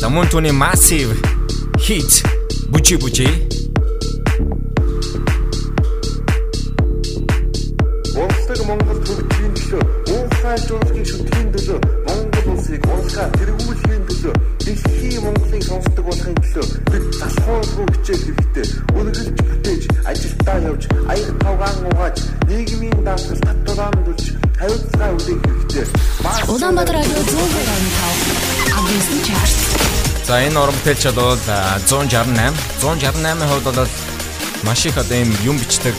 За 0.00 0.08
мөн 0.08 0.26
түүний 0.30 0.54
massive 0.54 1.16
hit 1.86 2.22
бүжи 2.70 2.96
бүжи 3.02 3.26
Уралдаг 8.20 8.60
Монгол 8.68 9.00
төгсгийн 9.06 9.52
төлөө, 9.58 9.82
уухай 10.14 10.58
жуулчдын 10.68 11.06
шүтгэхийн 11.10 11.48
төлөө, 11.54 11.78
Монгол 12.06 12.46
улсыг 12.54 12.86
уухай 12.86 13.28
тэргүүлэхийн 13.38 14.02
төлөө, 14.08 14.34
дэлхийн 14.64 15.22
Монголыг 15.24 15.64
сонсдог 15.66 16.04
болохын 16.06 16.36
төлөө 16.44 16.66
бид 16.90 17.04
залхуургүй 17.18 17.86
хичээл 17.94 18.24
хэрэгтэй. 18.26 18.66
Үргэлж 18.98 19.38
бүтээж, 19.46 19.82
ажилдаа 20.10 20.58
явж, 20.68 20.82
аяг 21.10 21.34
тавгаан 21.42 21.86
угааж, 21.90 22.16
нийгмийн 22.50 23.00
даатгал 23.06 23.40
татварамдуулж, 23.46 24.24
хариуцлага 24.60 25.16
үлээх 25.16 25.40
хэрэгтэй. 25.40 25.86
Улаанбаатар 26.52 26.96
радио 27.00 27.16
102.5 27.16 28.76
Авьяасны 28.76 29.18
чарт. 29.24 29.58
За 30.28 30.36
энэ 30.44 30.60
уран 30.60 30.76
бүтээлч 30.76 31.04
бол 31.16 31.40
а, 31.48 31.80
168 31.88 32.52
168-ийн 32.84 33.40
хувьд 33.48 33.64
бол 33.72 33.88
маш 34.68 34.84
их 34.84 34.98
одоо 35.00 35.16
юм 35.16 35.32
юм 35.48 35.56
бичдэг 35.56 35.96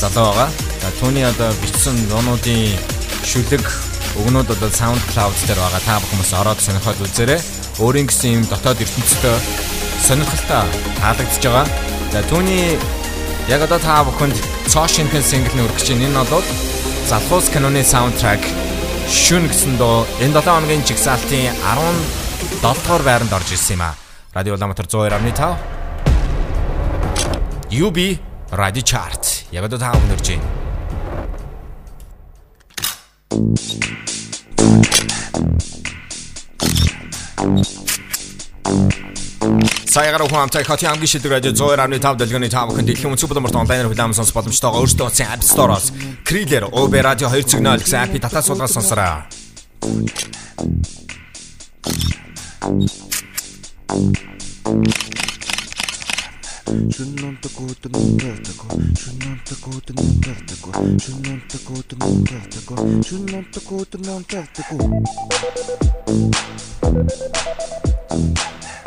залуу 0.00 0.32
байгаа. 0.32 0.48
За 0.80 0.88
түүний 1.00 1.28
одоо 1.28 1.52
бичсэн 1.60 2.00
дуунуудын 2.08 2.80
шүлэг 3.28 3.64
өгнүүд 4.24 4.48
бол 4.56 4.72
SoundCloud 4.72 5.36
дээр 5.44 5.60
байгаа. 5.60 5.84
Та 5.84 6.00
бүхэн 6.00 6.20
бас 6.24 6.32
ороод 6.32 6.64
сонирхоод 6.64 7.04
үзээрэй. 7.04 7.40
Өөрийн 7.84 8.08
гэсэн 8.08 8.40
юм 8.40 8.44
дотоод 8.48 8.80
ертөнцийн 8.80 9.36
сонирхолтой 10.00 10.64
таалагдж 10.96 11.44
байгаа. 11.44 11.68
За 12.08 12.24
түүний 12.24 12.80
яг 13.52 13.68
одоо 13.68 13.76
та 13.76 14.00
бүхэнд 14.08 14.40
цоо 14.72 14.88
шинхэн 14.88 15.20
сингл 15.20 15.52
нь 15.52 15.64
өргөж 15.68 15.84
чинь 15.84 16.00
энэ 16.00 16.24
бол 16.32 16.40
Залхуус 17.06 17.46
киноны 17.54 17.84
саундтрак 17.86 18.42
шүн 19.06 19.46
гэсэн 19.46 19.78
доо 19.78 20.02
энэ 20.18 20.42
7 20.42 20.50
хоногийн 20.50 20.82
жигсаалтын 20.82 21.54
17 21.54 22.66
дугаар 22.66 23.02
байранд 23.06 23.30
орж 23.30 23.54
ирсэн 23.54 23.78
юм 23.78 23.86
а. 23.86 23.94
Радио 24.34 24.58
Улаанбаатар 24.58 24.90
102.5 24.90 25.54
UB 27.70 28.18
Radio 28.50 28.82
Chart. 28.82 29.22
Яг 29.54 29.64
одоо 29.70 29.78
та 29.78 29.94
бүхэн 29.94 30.18
өрж 30.18 30.34
байна. 30.34 30.66
Саягаар 39.96 40.28
ухаан 40.28 40.44
амтай 40.44 40.60
хати 40.64 40.84
хамгийн 40.84 41.08
шилдэг 41.08 41.32
радио 41.32 41.52
102.5 41.56 42.20
дэлгэний 42.20 42.52
тав 42.52 42.68
бүхэн 42.68 42.84
дэлхийн 42.84 43.16
өнцөг 43.16 43.32
морт 43.40 43.56
онлайнаар 43.56 43.88
хүлээн 43.88 44.12
сонс 44.12 44.28
боломжтойгоо 44.36 44.84
өөрсдөө 44.84 45.08
утсан 45.08 45.32
App 45.32 45.40
Store-оос 45.40 45.86
Kriller, 46.20 46.68
OB 46.68 46.92
Radio 47.00 47.32
2.0 47.32 47.64
гэсэн 47.80 48.04
апп 48.04 48.20
татаа 48.20 48.44
суулгаад 48.44 48.76
сонсороо. 48.76 49.24
Шуннанта 56.92 57.48
куутан 57.56 57.92
нэртэко 57.96 58.68
шуннанта 59.00 59.54
куутан 59.64 59.96
нэртэко 59.96 60.76
шуннанта 61.00 61.56
куутан 61.64 62.00
нэртэко 62.04 62.76
шуннанта 63.08 63.60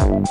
Don't 0.10 0.26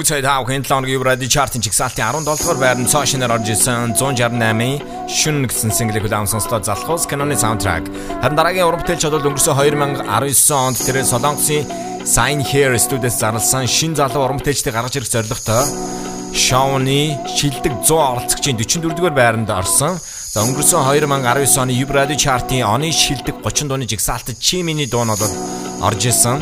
Сая 0.09 0.23
тав 0.23 0.47
хэн 0.49 0.65
7 0.65 0.73
хоногийн 0.73 1.05
Radio 1.05 1.29
Chart-ын 1.29 1.61
чигсалтын 1.61 2.01
17 2.01 2.25
дугаар 2.25 2.57
байранд 2.57 2.89
цоо 2.89 3.05
шинээр 3.05 3.29
орж 3.29 3.49
ирсэн 3.53 3.93
168-ийн 3.93 4.81
шүн 5.05 5.45
гэсэн 5.45 5.69
single-ийг 5.69 6.09
хүлээн 6.09 6.25
сонслоо 6.25 6.65
залхуус 6.65 7.05
киноны 7.05 7.37
саундтрак. 7.37 7.85
Харин 8.25 8.39
дараагийн 8.41 8.65
уран 8.65 8.81
бүтээлч 8.81 9.05
бол 9.05 9.29
өнгөрсөн 9.29 9.53
2019 9.53 10.09
онд 10.57 10.81
тэрээр 10.81 11.13
Солонгосын 11.13 11.69
Sign 12.09 12.41
Here 12.41 12.81
студиэс 12.81 13.21
зарласан 13.21 13.69
шин 13.69 13.93
залуу 13.93 14.25
уран 14.25 14.41
бүтээлчдийг 14.41 14.73
гаргаж 14.73 14.97
ирэх 14.97 15.13
зорилготой 15.13 15.69
Шауны 16.33 17.21
шилдэг 17.29 17.85
100 17.85 17.93
оролцогчийн 17.93 18.57
44 18.57 18.97
дугаар 18.97 19.13
байранд 19.13 19.53
орсон. 19.53 20.01
За 20.33 20.41
өнгөрсөн 20.41 20.89
2019 20.89 21.61
оны 21.61 21.77
Radio 21.85 22.17
Chart-ын 22.17 22.65
оны 22.65 22.97
шилдэг 22.97 23.45
30 23.45 23.69
дууны 23.69 23.85
жигсаалтад 23.85 24.41
Чиминий 24.41 24.89
дуу 24.89 25.05
нь 25.05 25.13
орж 25.85 26.01
исэн. 26.09 26.41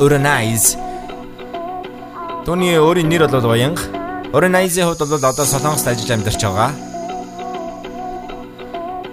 Uranize 0.00 0.80
Төвний 2.42 2.74
өөрийн 2.74 3.06
нэр 3.06 3.30
бол 3.30 3.54
Баянга. 3.54 3.86
Өөрийн 4.34 4.50
Найзын 4.50 4.90
хувьд 4.90 5.06
бол 5.06 5.14
одоо 5.14 5.46
Солонгост 5.46 5.86
ажиллаж 5.86 6.10
амьдарч 6.10 6.42
байгаа. 6.42 6.74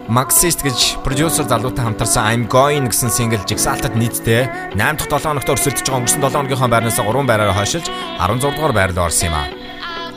Maxist 0.09 0.65
гэж 0.65 1.05
продюсер 1.05 1.45
залуутай 1.45 1.85
хамтарсан 1.85 2.25
I'm 2.25 2.49
Going 2.49 2.89
гэсэн 2.89 3.13
сингл 3.13 3.45
жигсаалтад 3.45 3.93
нийтдээ 3.93 4.73
8 4.73 4.97
дахь 4.97 5.21
7 5.21 5.29
хоногт 5.29 5.45
өрсөлдөж 5.45 5.85
байгаа 5.85 6.01
өнгөрсөн 6.01 6.25
7 6.25 6.33
хоногийнхоо 6.33 6.69
байрнаас 6.73 6.97
3 6.97 7.29
байраараа 7.29 7.53
хойшилж 7.53 7.85
16 8.17 8.49
дугаар 8.57 8.73
байранд 8.73 8.97
орсон 8.97 9.29
юм 9.29 9.37
а. 9.37 9.45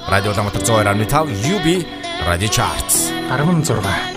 Радио 0.08 0.32
Улаанбаатар 0.32 0.64
102.5 0.64 1.52
UB 1.52 1.66
Radio 2.24 2.48
Charts 2.48 3.12
16 3.28 4.11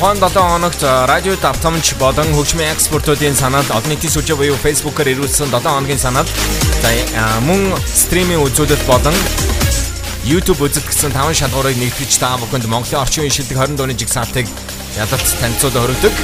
Тухайн 0.00 0.16
7 0.16 0.32
хоногт 0.32 0.82
э, 0.82 1.04
радио 1.04 1.36
давтамж 1.36 1.92
болон 2.00 2.32
хөгжмийн 2.32 2.72
экспортуудын 2.72 3.36
санаанд 3.36 3.68
олон 3.68 3.92
нийтийн 3.92 4.08
сүлжээ 4.08 4.36
буюу 4.40 4.56
Facebook-оор 4.56 5.12
ирүүлсэн 5.12 5.52
7 5.52 5.60
хоногийн 5.60 6.00
санаанд 6.00 6.24
э, 6.88 7.04
мөн 7.44 7.76
стриминг 7.84 8.40
үзүүлэлт 8.48 8.80
болон 8.88 9.12
YouTube 10.24 10.64
үзэлт 10.64 10.88
гэсэн 10.88 11.12
5 11.12 11.36
шалгуурыг 11.36 11.76
нэгтгэж 11.76 12.16
та 12.16 12.40
бүхэнд 12.40 12.64
Монголын 12.72 13.04
орчин 13.04 13.28
үеийн 13.28 13.36
шилдэг 13.44 13.60
20 13.60 13.76
дууны 13.76 13.92
жигсаалтыг 13.92 14.48
ялалт 14.96 15.28
танилцуулан 15.36 15.84
хүргэдэг. 15.84 16.14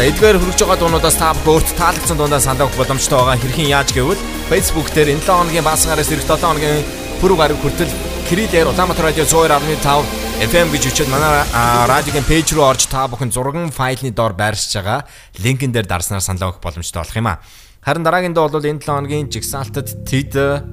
За 0.00 0.02
эдгээр 0.08 0.40
хүргэж 0.40 0.60
байгаа 0.64 0.80
дуунуудаас 0.80 1.20
та 1.20 1.36
бүхэн 1.36 1.52
өөрт 1.60 1.76
таалагдсан 1.76 2.16
дундаа 2.16 2.40
санал 2.40 2.72
авах 2.72 2.80
боломжтой 2.80 3.20
байгаа. 3.20 3.36
Хэрхэн 3.36 3.68
яаж 3.68 3.92
гэвэл 3.92 4.24
Facebook 4.48 4.88
дээр 4.96 5.12
энэ 5.12 5.28
7 5.28 5.44
хоногийн 5.44 5.68
баасгаараас 5.68 6.08
ирэх 6.08 6.24
7 6.24 6.40
хоногийн 6.40 6.88
пүрэв 7.20 7.36
гараг 7.36 7.60
хүртэл 7.60 7.92
Крилэр 8.32 8.72
Улаанбаатар 8.72 9.12
радио 9.12 9.28
102.5 9.28 10.19
FM 10.40 10.72
гэж 10.72 10.88
үчихэд 10.88 11.12
манай 11.12 11.44
радиогийн 11.84 12.24
пэйж 12.24 12.56
рүү 12.56 12.64
орж 12.64 12.88
та 12.88 13.04
бүхэн 13.12 13.28
зурган 13.28 13.68
файлны 13.68 14.08
доор 14.08 14.32
байршиж 14.32 14.72
байгаа 14.72 15.04
линкэн 15.36 15.68
дээр 15.68 15.84
дарснаар 15.84 16.24
санал 16.24 16.48
авах 16.48 16.64
боломжтой 16.64 17.04
болох 17.04 17.12
юм 17.12 17.28
а. 17.28 17.44
Харин 17.84 18.00
дараагийн 18.00 18.32
дуу 18.32 18.48
бол 18.48 18.64
энэ 18.64 18.80
7 18.80 18.88
хоногийн 18.88 19.28
жигсаалтад 19.28 20.08
тэд 20.08 20.32
10 20.32 20.64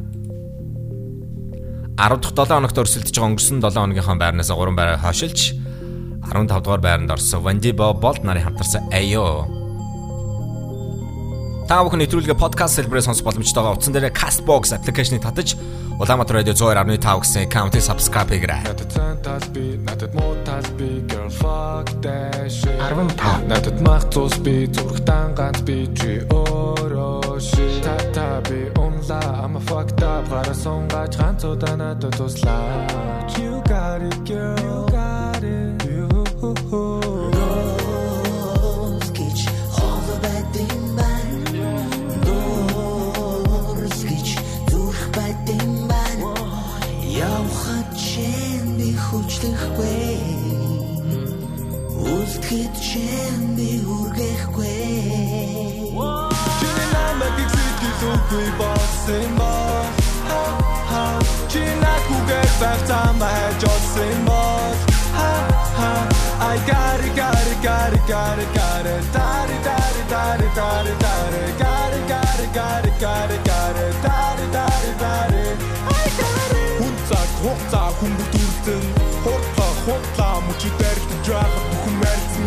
дахь 1.99 2.31
7 2.31 2.47
хоногт 2.47 2.79
өрсөлдөж 2.79 3.11
байгаа 3.11 3.27
өнгөрсөн 3.27 3.59
7 3.59 3.75
хоногийнхоо 3.75 4.15
байрнаас 4.15 4.47
3 4.55 4.71
байраа 4.71 5.03
хойшилж 5.03 5.59
15 6.31 6.63
дугаар 6.63 6.79
байранд 6.79 7.11
орсон 7.11 7.43
Вандибо 7.43 7.91
Болт 7.91 8.23
нарын 8.23 8.47
хамтарсан 8.47 8.87
Ayo. 8.95 9.51
Та 11.67 11.83
бүхэн 11.83 12.07
нэвтрүүлгээ 12.07 12.39
подкаст 12.39 12.79
хэлбэрээр 12.79 13.03
сонсох 13.03 13.27
боломжтой 13.27 13.59
байгаа. 13.59 13.75
Утсан 13.75 13.91
дээр 13.91 14.15
Castbox 14.15 14.71
аппликейшнийг 14.71 15.27
татаж 15.27 15.59
Улаанбаатар 15.97 16.35
радио 16.37 16.53
102.5 16.53 17.25
гэсэн 17.25 17.41
аккаунтыг 17.49 17.81
subscribe 17.81 18.29
хийгээрэй. 18.29 18.61
Надад 18.69 18.89
цан 18.93 19.17
тал 19.25 19.41
би, 19.49 19.81
надад 19.81 20.13
муу 20.13 20.37
тал 20.45 20.61
би, 20.77 21.01
girl 21.09 21.25
fuck 21.25 21.89
that 22.05 22.45
shit. 22.53 22.77
15 22.77 23.49
Надад 23.49 23.81
мах 23.81 24.03
цус 24.13 24.37
би, 24.45 24.69
зүрхтан 24.69 25.33
ганц 25.33 25.61
би 25.65 25.89
чи 25.97 26.21
өөрөө 26.29 27.41
shit. 27.41 27.81
Та 27.81 27.97
та 28.13 28.29
би 28.45 28.69
унла, 28.77 29.21
I'm 29.41 29.57
a 29.57 29.59
fucked 29.59 30.03
up, 30.03 30.29
гарасан 30.29 30.87
гач 30.87 31.17
ганц 31.17 31.43
удаа 31.43 31.75
надад 31.75 32.13
туслаач. 32.13 33.33
You 33.41 33.57
got 33.65 34.05
it 34.05 34.17
girl, 34.23 34.86
Үлдэхэд 52.47 52.75
чин 52.79 53.55
би 53.59 53.83
үргэхгүй. 53.83 54.71
Чиний 56.59 56.87
намайг 56.95 57.39
сэтгэлгүй 57.51 58.47
болсон 58.59 59.29
ба. 59.35 59.51
Ха 60.29 60.43
ха. 60.87 61.03
Чи 61.51 61.59
надгүйгээр 61.83 62.51
байцаа 62.61 63.11
маяж 63.19 63.63
олсон 63.67 64.19
ба. 64.27 64.43
Ха 65.17 65.31
ха. 65.75 65.91
I 66.39 66.55
got 66.69 67.03
it 67.03 67.11
got 67.19 67.47
it 67.51 67.59
got 67.67 67.91
it 67.91 68.03
got 68.07 68.39
it 68.39 68.49
got 68.55 68.85
it 68.95 69.03
Dari 69.11 69.57
dari 69.67 70.03
dari 70.07 70.47
dari 70.55 70.93
dari 71.03 71.43
Got 71.59 71.91
it 71.99 72.07
got 72.07 72.39
it 72.39 72.53
got 72.55 72.85
it 72.87 72.95
got 73.03 73.29
it 73.35 73.43
got 73.43 73.75
it 73.83 73.95
Dari 74.07 74.47
dari 74.55 74.91
dari 75.03 75.43
I 75.99 76.07
got 76.19 76.51
it 76.55 76.79
Хүн 76.79 76.95
цаг 77.09 77.29
хугацаа 77.43 77.91
хүн 77.99 78.11
бүтүүлсэн 78.19 78.83
Хурдлаа 79.23 79.73
худлаа 79.83 80.35
мөчөдөр 80.47 80.97
жаах 81.27 81.53
бүхэн 81.71 81.86
мэрцэн 81.86 81.86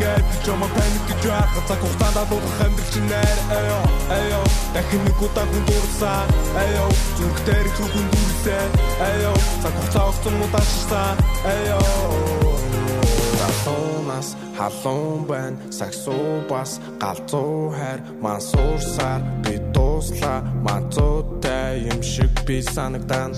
айдж 0.04 0.32
жама 0.46 0.68
паник 0.76 1.04
гэж 1.08 1.20
жаах 1.24 1.52
цаг 1.68 1.80
хугацаанд 1.82 2.16
алуулах 2.22 2.60
амьдрал 2.64 2.90
чинь 2.92 3.08
нэр. 3.12 3.38
Аё 3.58 3.78
аё 4.16 4.40
дахин 4.74 5.02
нэг 5.04 5.22
удаа 5.26 5.46
хүн 5.50 5.64
дуурсан 5.68 6.26
аё 6.62 6.84
зүрх 7.18 7.40
дээр 7.46 7.68
хүн 7.76 8.06
дүрсэн 8.12 8.68
аё 9.08 9.32
цаг 9.62 9.72
хугацаа 9.76 10.04
огцон 10.10 10.34
удаа 10.44 10.64
шсан 10.72 11.14
аё 11.52 11.80
халуунаас 13.40 14.28
халуун 14.58 15.24
байна 15.30 15.58
саксуу 15.78 16.44
бас 16.50 16.80
галзуу 17.02 17.70
хайр 17.76 18.00
мансуурсаар 18.24 19.20
би 19.44 19.54
дууслаа 19.74 20.38
манцуутай 21.70 21.80
юм 21.92 22.02
шиг 22.02 22.30
би 22.46 22.62
санагдан 22.62 23.33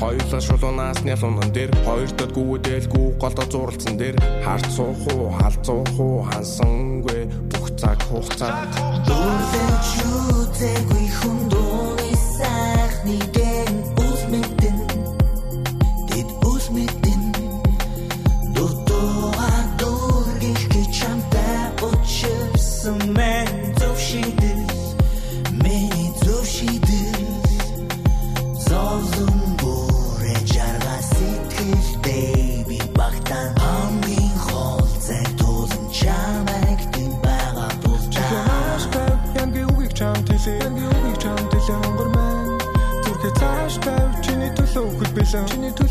хоёулаа 0.00 0.40
шулуунаас 0.40 0.98
нялуунан 1.04 1.52
дээр 1.52 1.70
хоёр 1.84 2.10
дот 2.18 2.32
гүдэлгүй 2.36 3.18
голдоо 3.22 3.46
зурлцсан 3.52 3.96
дээр 3.96 4.16
харц 4.44 4.66
суух 4.76 5.02
уу 5.12 5.30
халзуух 5.38 6.00
уу 6.00 6.22
хансангүй. 6.30 7.22
Бүх 7.50 7.66
цаг 7.80 7.98
хугацаа. 8.08 8.66
Дөрвөж 9.06 9.88
үтэгүй 10.18 11.06
хүн 11.18 11.38
дууны 11.50 12.10
сайхны 12.38 13.18
дэн 13.34 13.43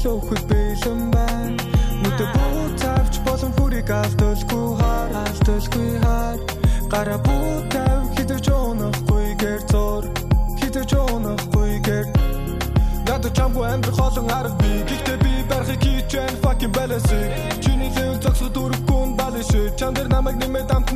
төлөө 0.03 0.19
өгөх 0.19 0.41
бэлэн 0.51 1.01
байна. 1.15 1.63
Нүдэ 2.03 2.25
бут 2.35 2.81
авч 2.83 3.15
болон 3.23 3.51
хүрийг 3.55 3.87
алдуулгүй 3.87 4.67
хаар 4.79 5.11
алдуулгүй 5.23 5.91
хаар 6.03 6.39
Гара 6.91 7.17
бут 7.23 7.75
ав 7.79 8.03
хідэж 8.15 8.45
унахгүй 8.51 9.31
гэр 9.39 9.61
зур. 9.71 10.03
Хідэж 10.59 10.91
унахгүй 10.99 11.79
гэр 11.87 12.05
Надад 13.07 13.31
чамгүй 13.31 13.63
амьдрах 13.63 13.99
олон 14.03 14.27
арга 14.27 14.55
би 14.59 14.71
Гэхдээ 14.83 15.17
би 15.23 15.33
барахыг 15.47 15.79
хийж 15.79 16.11
байна 16.11 16.37
fucking 16.43 16.73
balance 16.75 17.15
Чиний 17.63 17.91
лэвэл 17.95 18.19
зогсох 18.19 18.51
дөрвгүн 18.51 19.15
балиш 19.15 19.51
Чам 19.79 19.95
дээр 19.95 20.11
намайг 20.11 20.35
нэмээд 20.35 20.71
амт 20.75 20.91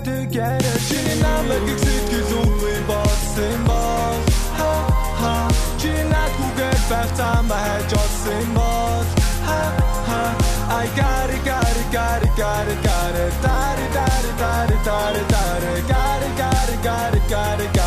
ярьж 0.00 0.08
үлээдэг 0.08 0.34
яриа 0.34 0.76
Чиний 0.88 1.16
намайг 1.22 1.68
их 1.68 1.78
сэтгэл 1.78 2.32
үгүй 2.40 2.78
болсон 2.88 3.64
бол 3.66 4.18
Ха 4.58 4.72
ха 5.20 5.48
Чи 5.80 5.90
надгүйгээр 6.12 6.80
байх 6.90 7.10
замаа 7.16 7.58
хайж 7.58 7.92
олсон 7.92 8.46
бол 8.54 9.06
Ха 9.46 9.60
ха 10.08 10.22
I 10.70 10.86
got 10.96 11.28
it, 11.30 11.44
got 11.44 11.76
it, 11.76 11.92
got 11.92 12.22
it, 12.22 12.32
got 12.36 12.68
it, 12.68 12.80
got 12.82 13.14
it. 13.22 13.32
Daddy, 13.42 13.86
daddy, 13.92 14.32
daddy, 14.38 14.76
daddy, 14.86 15.22
daddy. 15.28 15.82
Got 15.90 16.22
it, 16.22 16.38
got 16.40 16.70
it, 16.70 16.70
got 16.70 16.70
it, 16.70 16.82
got 16.82 17.14
it, 17.14 17.28
got 17.28 17.60
it. 17.60 17.70
Daddy, 17.70 17.79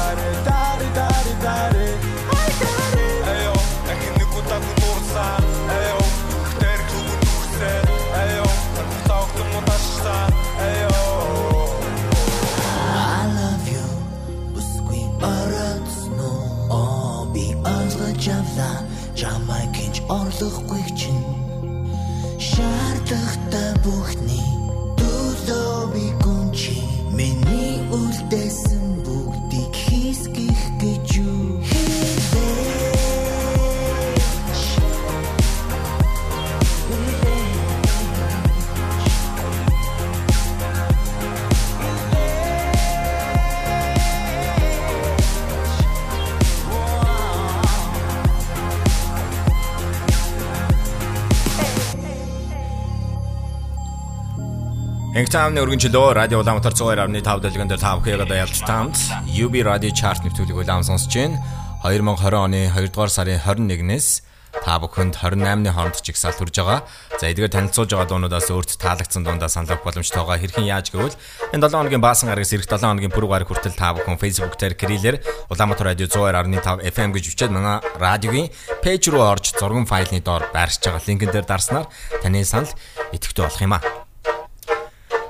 Энгтамны 55.33 55.63
өргөнчлөө 55.65 56.13
радио 56.13 56.43
Улаанбаатар 56.43 56.75
102.5 56.77 57.41
дэлгэн 57.41 57.65
дээр 57.65 57.81
та 57.81 57.97
бүхэнд 57.97 58.29
ялж 58.37 58.57
таамд 58.69 58.93
UB 59.33 59.65
Radio 59.65 59.89
Chart 59.89 60.21
нэвтрүүлэг 60.21 60.61
улаан 60.61 60.85
сонсож 60.85 61.09
байна. 61.09 61.41
2020 61.81 62.37
оны 62.37 62.69
2 62.69 62.93
дугаар 62.93 63.09
сарын 63.09 63.41
21-ээс 63.41 64.21
та 64.61 64.77
бүхэнд 64.77 65.17
28-ны 65.17 65.73
хооронд 65.73 66.05
чигсаалт 66.05 66.37
хүрж 66.37 66.53
байгаа. 66.53 66.85
За 67.17 67.33
эдгээр 67.33 67.49
танилцуулж 67.49 67.97
байгаа 67.97 68.09
дуунуудаас 68.13 68.53
өөрт 68.53 68.77
таалагдсан 68.77 69.25
дундаа 69.25 69.49
санал 69.49 69.73
авах 69.73 69.89
боломжтойгоо 69.89 70.37
хэрхэн 70.37 70.69
яаж 70.69 70.93
гэвэл 70.93 71.17
энэ 71.49 71.65
7 71.65 71.81
хоногийн 71.81 72.05
баасан 72.05 72.29
гарагс 72.29 72.53
эх 72.53 72.69
7 72.69 72.85
хоногийн 72.85 73.09
пүрэв 73.09 73.33
гараг 73.33 73.49
хүртэл 73.49 73.73
та 73.73 73.97
бүхэн 73.97 74.21
Facebook 74.21 74.53
дээр 74.61 74.77
кириллэр 74.77 75.17
Улаанбаатар 75.49 75.97
радио 75.97 76.05
102.5 76.13 76.85
FM 76.93 77.09
гэж 77.09 77.25
бичээд 77.33 77.49
манай 77.49 77.81
радиогийн 77.97 78.53
пэйж 78.85 79.09
руу 79.09 79.25
орж 79.25 79.49
зургийн 79.57 79.89
файлны 79.89 80.21
доор 80.21 80.45
байршиж 80.53 80.93
байгаа 80.93 81.01
линкэн 81.01 81.33
дээр 81.33 81.49
дарснаар 81.49 81.89
таны 82.21 82.45
санал 82.45 82.69
идэвхтэй 83.09 83.41
болох 83.49 83.65
юм 83.65 83.73
аа. 83.81 84.02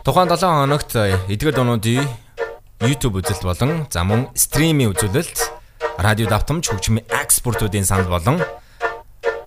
Тухайн 0.03 0.27
7 0.27 0.67
хоногт 0.67 0.91
эдгээр 1.31 1.55
дуунуудын 1.55 2.03
YouTube 2.83 3.23
үзэлт 3.23 3.47
болон 3.47 3.87
за 3.87 4.03
мөн 4.03 4.27
стримийн 4.35 4.91
үзүүлэлт, 4.91 5.39
радио 5.95 6.27
давтамж 6.27 6.67
хөгжмийн 6.67 7.07
экспортуудын 7.07 7.87
санал 7.87 8.11
болон 8.11 8.43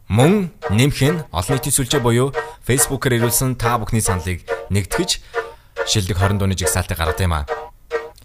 мөн 0.08 0.48
нэмэх 0.72 1.00
нь 1.12 1.20
олон 1.28 1.60
нийтийн 1.60 1.76
сүлжээ 1.76 2.00
буюу 2.00 2.32
Facebook-оор 2.64 3.20
ирүүлсэн 3.20 3.60
та 3.60 3.76
бүхний 3.76 4.00
саналыг 4.00 4.48
нэгтгэж 4.72 5.20
шилдэг 5.92 6.16
20 6.24 6.40
дууны 6.40 6.56
жигсаалтыг 6.56 6.96
гаргад 6.96 7.20
юм 7.20 7.36
аа. 7.36 7.44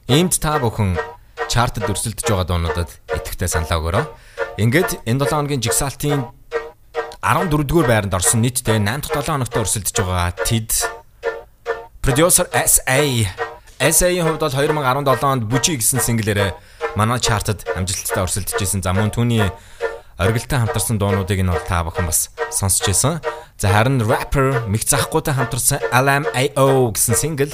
Иймд 0.08 0.40
та 0.40 0.56
бүхэн 0.64 0.96
чартад 1.52 1.84
өрсөлдөж 1.84 2.32
байгаа 2.32 2.48
дуунуудад 2.48 2.96
идэвхтэй 3.12 3.52
саналаа 3.52 3.84
өгөөрэй. 3.84 4.06
Ингээд 4.56 5.04
энэ 5.04 5.28
7 5.28 5.36
хоногийн 5.36 5.64
жигсаалтын 5.68 6.32
14-р 7.20 7.88
байранд 7.92 8.16
орсон 8.16 8.40
нийтдээ 8.40 8.80
8 8.80 9.04
дахь 9.04 9.20
7 9.20 9.36
хоногт 9.36 9.60
өрсөлдөж 9.60 10.00
байгаа 10.00 10.32
TID 10.48 11.01
Producer 12.02 12.50
SA 12.50 12.98
SA-ийн 13.78 14.26
хувьд 14.26 14.42
бол 14.42 14.50
2017 14.50 15.22
онд 15.22 15.46
Бүжи 15.46 15.78
гэсэн 15.78 16.02
синглэрээ 16.02 16.50
манай 16.98 17.22
чартад 17.22 17.62
амжилттай 17.78 18.26
өрсөлдөж 18.26 18.58
исэн. 18.58 18.82
За 18.82 18.90
мөн 18.90 19.14
түүний 19.14 19.46
оргилтой 20.18 20.66
хамтарсан 20.66 20.98
дуунуудыг 20.98 21.46
нь 21.46 21.54
бол 21.54 21.62
та 21.62 21.86
бүхэн 21.86 22.10
бас 22.10 22.34
сонсч 22.50 22.90
байсан. 22.90 23.22
За 23.62 23.70
харин 23.70 24.02
rapper 24.02 24.66
Мих 24.66 24.82
Захгүйтэй 24.90 25.38
хамтарсан 25.38 25.86
LMAO 25.94 26.90
гэсэн 26.90 27.14
сингл 27.14 27.54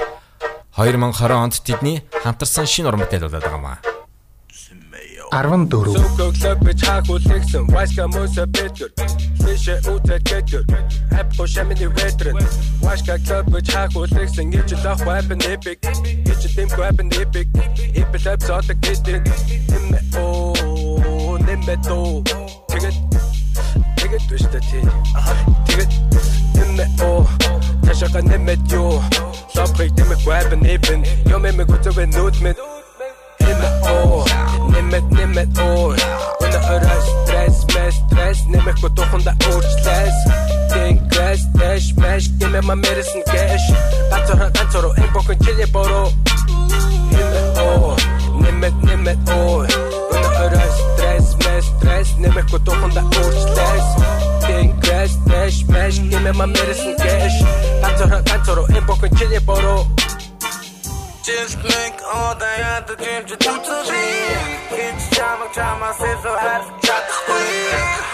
2020 0.79 1.27
онд 1.36 1.60
тэдний 1.67 1.99
хамтарсан 2.23 2.63
шинэ 2.63 2.88
уран 2.88 3.03
бүтээл 3.03 3.27
болоод 3.27 3.43
байгаа 3.43 3.60
юм 3.60 3.67
аа. 3.67 3.96
14 5.29 5.93
Sökök 5.93 6.35
löpöcs 6.43 6.87
hákul 6.87 7.19
lixen 7.23 7.65
Vajska 7.65 8.07
musa 8.07 8.45
bitgur 8.45 8.91
Fishe 9.45 9.79
utet 9.95 10.29
getgur 10.29 10.65
Hep 11.11 11.39
och 11.39 11.47
skämmen 11.49 11.77
i 11.77 11.85
vetren 11.87 12.37
Vajska 12.81 13.17
löpöcs 13.29 13.73
hákul 13.73 14.07
lixen 14.11 14.51
Gitche 14.51 14.75
lach 14.83 15.05
weapon 15.05 15.41
epic 15.41 15.79
Gitche 16.25 16.49
dim 16.55 16.69
weapon 16.77 17.07
epic 17.07 17.47
Ippe 17.93 18.17
löp 18.25 18.41
sata 18.41 18.73
gittin 18.73 19.23
Nimme 19.69 19.99
o 20.17 21.37
Nimme 21.37 21.75
do 21.87 22.23
Tiget 22.69 22.95
Tiget 23.97 24.21
düşte 24.29 24.59
til 24.71 24.89
Tiget 25.67 25.91
Nimme 26.55 26.85
o 27.03 27.25
Tashaka 27.85 28.21
nimme 28.21 28.57
jo 28.71 29.01
Loprik 29.55 29.91
nimme 29.97 30.15
weapon 30.27 30.65
epic 30.65 30.99
Jo 31.31 31.37
med 31.37 31.53
mig 31.53 31.65
gutta 31.65 31.91
ved 33.59 33.73
nutmen 33.81 33.87
Nimme 33.87 33.89
o 33.91 34.25
Nimmet 34.71 35.09
nimmet 35.11 35.59
ой 35.59 35.97
Өнө 36.43 36.59
орой 36.73 37.01
стресс 37.07 37.65
мэс 37.73 37.95
стресс 38.05 38.39
Нэмэхгүй 38.51 38.91
туханда 38.95 39.33
өөрчлэс 39.49 40.17
Дин 40.73 40.99
грэс 41.11 41.41
дэш 41.57 41.85
мэш 41.97 42.23
Димэ 42.39 42.61
ма 42.61 42.75
мэдсэн 42.75 43.21
гэш 43.31 43.63
Ганцороо 44.11 44.49
ганцороо 44.55 44.93
энэ 44.97 45.11
бүхэн 45.13 45.37
чили 45.43 45.65
бороо 45.73 46.07
Nimmet 47.11 47.57
ой 47.65 47.97
Nimmet 48.43 48.75
nimmet 48.87 49.19
ой 49.33 49.67
Өнө 50.13 50.29
орой 50.45 50.71
стресс 50.77 51.29
мэс 51.43 51.65
стресс 51.73 52.09
Нэмэхгүй 52.21 52.61
туханда 52.65 53.01
өөрчлэс 53.01 53.87
Дин 54.47 54.67
грэс 54.83 55.13
дэш 55.29 55.55
мэш 55.71 55.95
Димэ 56.11 56.31
ма 56.33 56.45
мэдсэн 56.45 56.93
гэш 57.01 57.35
Ганцороо 57.81 58.21
ганцороо 58.29 58.65
энэ 58.69 58.87
бүхэн 58.87 59.11
чили 59.17 59.39
бороо 59.39 59.96
Just 61.27 61.57
make 61.57 61.99
all 62.13 62.35
the 62.35 62.45
other 62.45 62.95
dreams 62.95 63.29
you 63.29 63.35
do 63.35 63.51
to 63.51 63.83
me. 63.91 64.05
Each 64.71 65.09
time 65.11 65.43
I 65.43 65.49
try 65.51 65.77
myself, 65.77 66.25
I 66.25 66.39
have 66.39 66.65
to 66.65 66.87
try 66.87 66.99
to. 67.03 67.11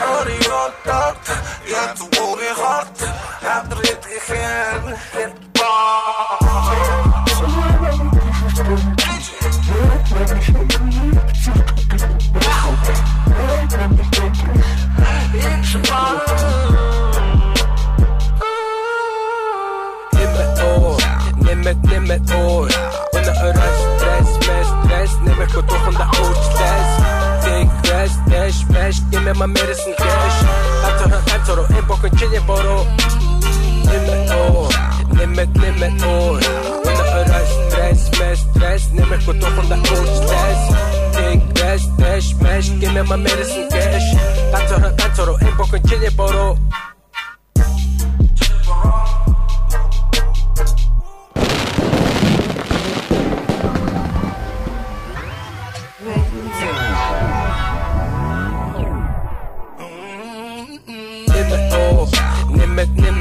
Hurry 0.02 0.38
your 0.49 0.71
thought, 0.82 1.21
you 1.67 1.76
have 1.76 1.93
to 1.99 2.06
worry 2.19 2.52
hard. 2.58 2.88
After 3.43 3.78
it, 3.84 4.02
you 4.10 4.17
hit. 4.17 4.97
It's 5.13 5.38
fun. 22.41 23.03
Мэс 23.41 24.67
стресс 24.69 25.13
нэмэх 25.26 25.54
туханда 25.69 26.06
уучлаас 26.19 26.89
Think 27.43 27.69
rest 27.89 28.19
dash. 28.32 28.63
Bash. 28.72 29.00
Give 29.12 29.24
me 29.24 29.34
my 29.34 29.46
medicine 29.46 29.96
cash. 29.98 30.39
Атора 30.88 31.19
атора 31.36 31.63
эмбоко 31.78 32.10
чине 32.17 32.39
боро 32.48 32.86
Нэмэт 33.88 34.32
ой 34.32 34.72
Нэмэт 35.17 35.52
нэмэт 35.62 36.04
ой 36.04 36.41
Өнөөдөр 36.88 37.46
стресс 37.54 38.04
мэс 38.19 38.39
стресс 38.39 38.84
нэмэх 38.96 39.22
туханда 39.26 39.76
уучлаас 39.91 40.62
Think 41.15 41.41
rest 41.60 41.89
dash 41.98 42.34
bash 42.41 42.69
give 42.80 42.93
me 42.93 43.02
my 43.02 43.17
medicine 43.17 43.67
cash. 43.69 44.10
Атора 44.54 44.89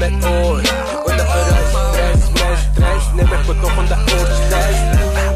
атора 0.03 1.61
эмбоко 1.73 1.93
чине 2.03 2.33
боро 2.33 2.33
нэмэх 2.33 2.33
ой 2.33 2.33
Өнөөдөр 2.33 2.33
стресс 2.33 2.35
мэс 2.35 2.63
стресс 2.71 3.07
нэмэх 3.15 3.33
туханда 3.33 3.99
уучлаас 3.99 4.35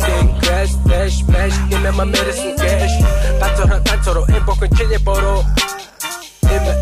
Think 0.03 0.39
crash 0.39 0.77
dash 0.87 1.19
bash 1.35 1.67
give 1.69 1.81
me 1.81 1.91
my 1.91 2.17
medicine 2.17 2.65
cash 2.67 3.07
Гацор 3.53 3.77
гацор 3.79 4.19
эмбоко 4.27 4.69
чине 4.79 4.97
боро 4.99 5.37
Нэмэх 6.43 6.79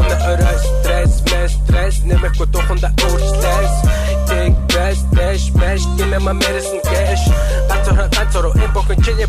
Өнөөдөр 0.00 0.40
стресс 0.64 1.14
мэс 1.28 1.52
стресс 1.52 1.96
нэмэх 2.04 2.34
туханда 2.52 2.88
уучлаас 3.06 3.74
Think 4.28 4.56
crash 4.70 5.02
dash 5.12 5.46
bash 5.58 5.84
give 5.96 6.08
me 6.08 6.18
my 6.18 6.32
medicine 6.32 6.82
cash 6.84 7.24
Гацор 7.68 8.08
гацор 8.08 8.46
эмбоко 8.56 8.94
чине 9.04 9.26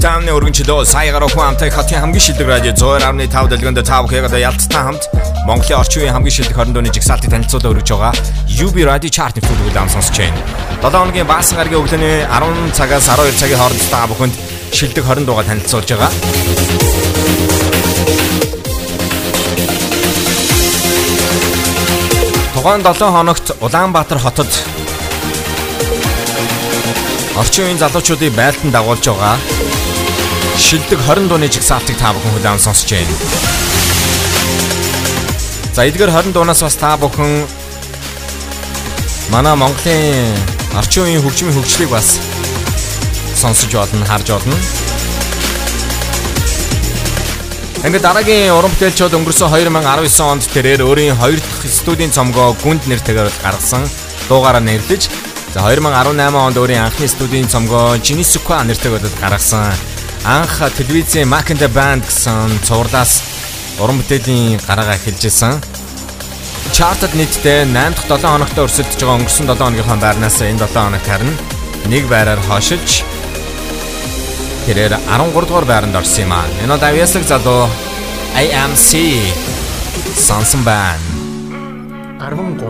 боро 0.00 0.08
Инхтамны 0.08 0.32
өргөнчлөө 0.32 0.86
сая 0.88 1.12
гаруй 1.12 1.28
хүн 1.28 1.52
амтай 1.52 1.68
хотын 1.68 2.00
хамгийн 2.00 2.24
шилдэг 2.24 2.48
радио 2.48 2.72
102.5 2.72 3.48
дэлгэнд 3.52 3.84
тав 3.84 4.08
хэгэд 4.08 4.32
ялцтай 4.32 4.80
хамт 4.80 5.04
Монголын 5.44 5.76
орчин 5.76 6.00
үеийн 6.00 6.14
хамгийн 6.16 6.36
шилдэг 6.40 6.56
20 6.56 6.72
дууны 6.72 6.88
жигсаалтыг 6.88 7.28
танилцуулаад 7.28 7.68
өргөж 7.68 7.90
байгаа 7.92 8.14
UB 8.64 8.76
Radio 8.88 9.10
Chart-ийн 9.12 9.44
төлөвлөлт 9.44 9.92
сонсож 9.92 10.16
байна. 10.16 10.40
7 10.80 10.96
хоногийн 10.96 11.28
баасан 11.28 11.60
гарагийн 11.60 11.84
өглөөний 11.84 12.24
10 12.32 12.72
цагаас 12.72 13.12
12 13.12 13.36
цагийн 13.36 13.60
хооронд 13.60 13.84
та 13.92 14.08
бүхэнд 14.08 14.34
шилдэг 14.72 15.04
20 15.04 15.28
дууга 15.28 15.44
танилцуулж 15.44 15.92
байгаа. 15.92 16.12
Тухайн 22.56 22.80
7 22.88 23.04
хоногт 23.04 23.46
Улаанбаатар 23.60 24.18
хотод 24.18 24.48
орчин 27.36 27.64
үеийн 27.64 27.78
залуучуудыг 27.84 28.32
байлдан 28.32 28.72
дагуулж 28.72 29.04
байгаа 29.04 29.36
шилдэг 30.60 31.00
20 31.08 31.28
дууны 31.32 31.48
жигсаалтыг 31.48 31.96
та 31.96 32.12
бүхэн 32.12 32.32
хүлээн 32.36 32.60
сонсож 32.60 32.92
байна. 32.92 33.16
За 35.72 35.86
эдгээр 35.88 36.12
20 36.12 36.36
дуунаас 36.36 36.60
бас 36.62 36.76
та 36.76 36.96
бүхэн 37.00 37.48
манай 39.32 39.56
Монголын 39.56 40.36
орчин 40.76 41.08
үеийн 41.08 41.22
хөгжмийн 41.24 41.56
хөгжлийг 41.56 41.90
бас 41.90 42.20
сонсож 43.34 43.72
болно, 43.72 44.04
харж 44.04 44.28
болно. 44.30 44.56
Ингээд 47.80 48.04
дараагийн 48.04 48.52
уран 48.52 48.68
бүтээлчид 48.76 49.16
өнгөрсөн 49.16 49.48
2019 49.48 50.20
онд 50.20 50.44
тэрээр 50.52 50.84
өөрийн 50.84 51.16
хоёр 51.16 51.40
дахь 51.40 51.64
студийн 51.64 52.12
цомгоо 52.12 52.52
гүнд 52.60 52.84
нэртэйгээр 52.84 53.32
гаргасан 53.40 53.88
дуугаараа 54.28 54.60
нэрлэж 54.60 55.08
за 55.56 55.64
2018 55.64 56.36
онд 56.36 56.60
өөрийн 56.60 56.84
анхны 56.84 57.08
студийн 57.08 57.48
цомгоо 57.48 57.96
Jinisuka 57.96 58.60
нэртэйгээр 58.68 59.16
гаргасан 59.16 59.72
анх 60.24 60.60
телевизийн 60.76 61.28
Mac 61.28 61.50
and 61.50 61.60
the 61.60 61.68
Band 61.68 62.04
гэсэн 62.04 62.60
цувралаас 62.66 63.22
уран 63.80 64.00
бүтээлийн 64.00 64.60
гараагаа 64.66 64.96
эхэлжсэн. 65.00 65.56
Чартад 66.76 67.14
нийтдээ 67.16 67.64
8 67.64 67.96
дахь 68.08 68.20
7 68.20 68.28
хоногт 68.28 68.58
өрсөлдөж 68.58 69.00
байгаа 69.00 69.16
өнгөрсөн 69.16 69.46
7 69.48 69.56
хоногийнхоо 69.56 69.96
байрнаас 69.96 70.38
энэ 70.44 70.60
7 70.60 70.76
хоног 70.76 71.04
харна 71.08 71.32
нэг 71.88 72.04
байраар 72.12 72.40
хошиж 72.48 73.02
тэрээр 74.66 74.94
13 75.08 75.48
дугаар 75.48 75.64
байранд 75.64 75.96
орсон 75.96 76.24
юм 76.28 76.32
аа. 76.36 76.44
Энэ 76.62 76.72
бол 76.76 76.84
авьяаслаг 76.84 77.24
залуу 77.24 77.68
AMC 78.36 78.90
сонсон 80.14 80.62
байна. 80.64 81.00
13 82.20 82.60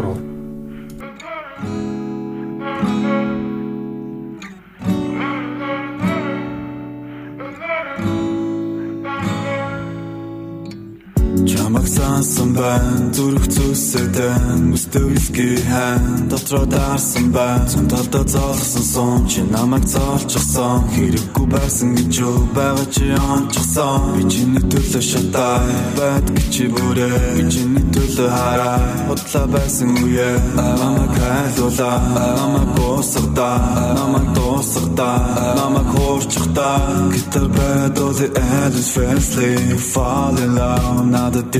Сансан 12.20 12.52
байна 12.52 13.08
зүрх 13.16 13.46
зүсэдэн 13.48 14.68
мөстөвлги 14.70 15.56
хан 15.64 16.28
дотроо 16.28 16.66
дарсан 16.68 17.32
байна. 17.32 17.64
Цон 17.70 17.88
талдаа 17.88 18.24
зоолсон 18.34 18.84
сон 18.92 19.20
чи 19.30 19.40
намайг 19.40 19.84
зоолчихсон 19.88 20.84
хэрэггүй 20.92 21.46
байсан 21.54 21.96
гэж 21.96 22.12
юу 22.20 22.44
байгаа 22.52 22.88
чи 22.92 23.06
онцгсон 23.32 24.00
би 24.16 24.22
чиний 24.32 24.64
төлөө 24.68 25.02
шатаа 25.10 25.64
бат 25.96 26.26
гэж 26.36 26.54
бүрээ? 26.76 27.16
Би 27.36 27.42
чиний 27.52 27.86
төлөө 27.94 28.28
хараа 28.36 28.78
бодлоо 29.08 29.46
байсан 29.56 29.88
үе. 30.04 30.30
Намайг 30.60 31.16
хайлуула 31.16 31.92
намайг 32.36 32.68
босгода 32.76 33.50
намайг 33.96 34.28
дуусгада 34.36 35.10
намайг 35.56 35.88
хуурчихда 35.94 36.68
гитар 37.14 37.46
байтол 37.56 38.12
Elvis 38.60 38.90
Presley 38.94 39.56
fall 39.92 40.36
in 40.44 40.54
love 40.58 41.04
надад 41.14 41.54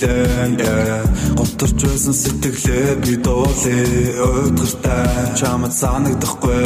дэрчглээ 0.00 1.02
Готорч 1.38 1.80
байсан 1.82 2.14
сэтгэлээ 2.14 2.88
би 3.02 3.14
дуулээ. 3.18 4.14
Өдгөртэй 4.18 5.34
чамд 5.38 5.72
санагдахгүй 5.74 6.62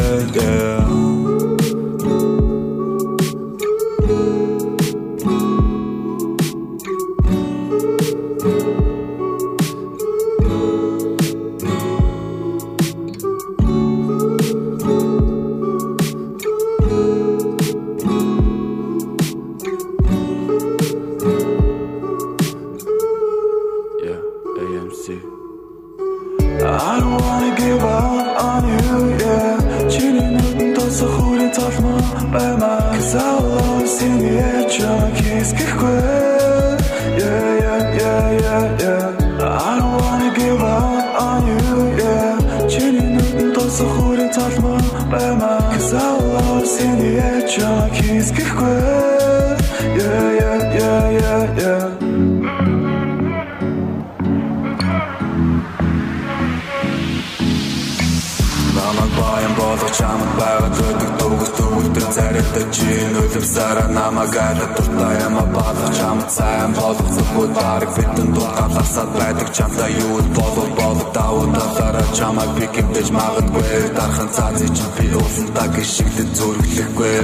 царайтай 62.42 62.66
чи 62.72 62.90
нөлөвсараа 63.14 63.88
намайг 63.88 64.36
айлт 64.36 64.72
дуртай 64.76 65.16
юм 65.26 65.36
бодох 65.54 65.92
чамд 65.98 66.30
сайн 66.30 66.72
болох 66.74 67.08
зөвхөн 67.14 67.52
дараг 67.54 67.90
битэн 67.96 68.28
дутгаласаад 68.34 69.10
байдаг. 69.18 69.48
Чамтай 69.52 69.92
юу 70.00 70.18
болов 70.36 70.68
болов. 70.76 71.12
Давуу 71.14 71.46
талаараа 71.54 72.06
чамайг 72.18 72.50
би 72.58 72.66
гимтэж 72.74 73.08
магадгүй. 73.10 73.94
Дархан 73.96 74.28
цаазыг 74.36 74.70
чи 74.76 74.86
би 74.96 75.06
уусан 75.14 75.48
та 75.54 75.64
гიშгдэн 75.74 76.30
зүрхлэхгүй 76.38 77.16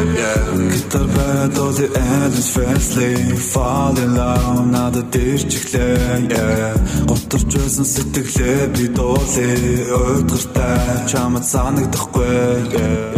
гитар 0.73 1.07
байд 1.17 1.59
all 1.59 1.73
the 1.73 1.87
endless 1.99 2.51
fastly 2.55 3.13
fall 3.53 3.97
in 3.99 4.15
love 4.15 4.67
надад 4.75 5.11
дэрчглээ 5.13 6.75
готарч 7.09 7.51
байсан 7.55 7.87
сэтгэлээ 7.95 8.61
би 8.75 8.85
дуулээ 8.97 9.93
ойдгартай 10.03 11.09
чамд 11.11 11.45
санагдахгүй. 11.45 13.18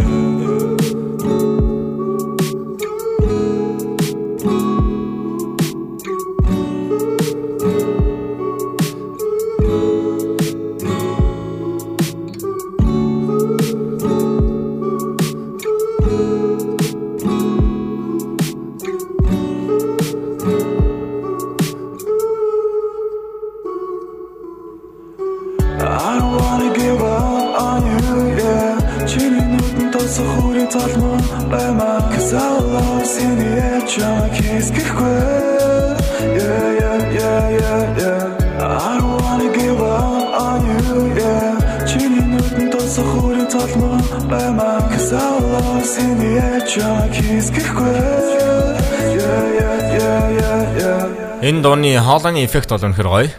хоолойны 52.11 52.43
эффект 52.43 52.67
бол 52.67 52.83
үнэхэр 52.83 53.07
гоё. 53.07 53.31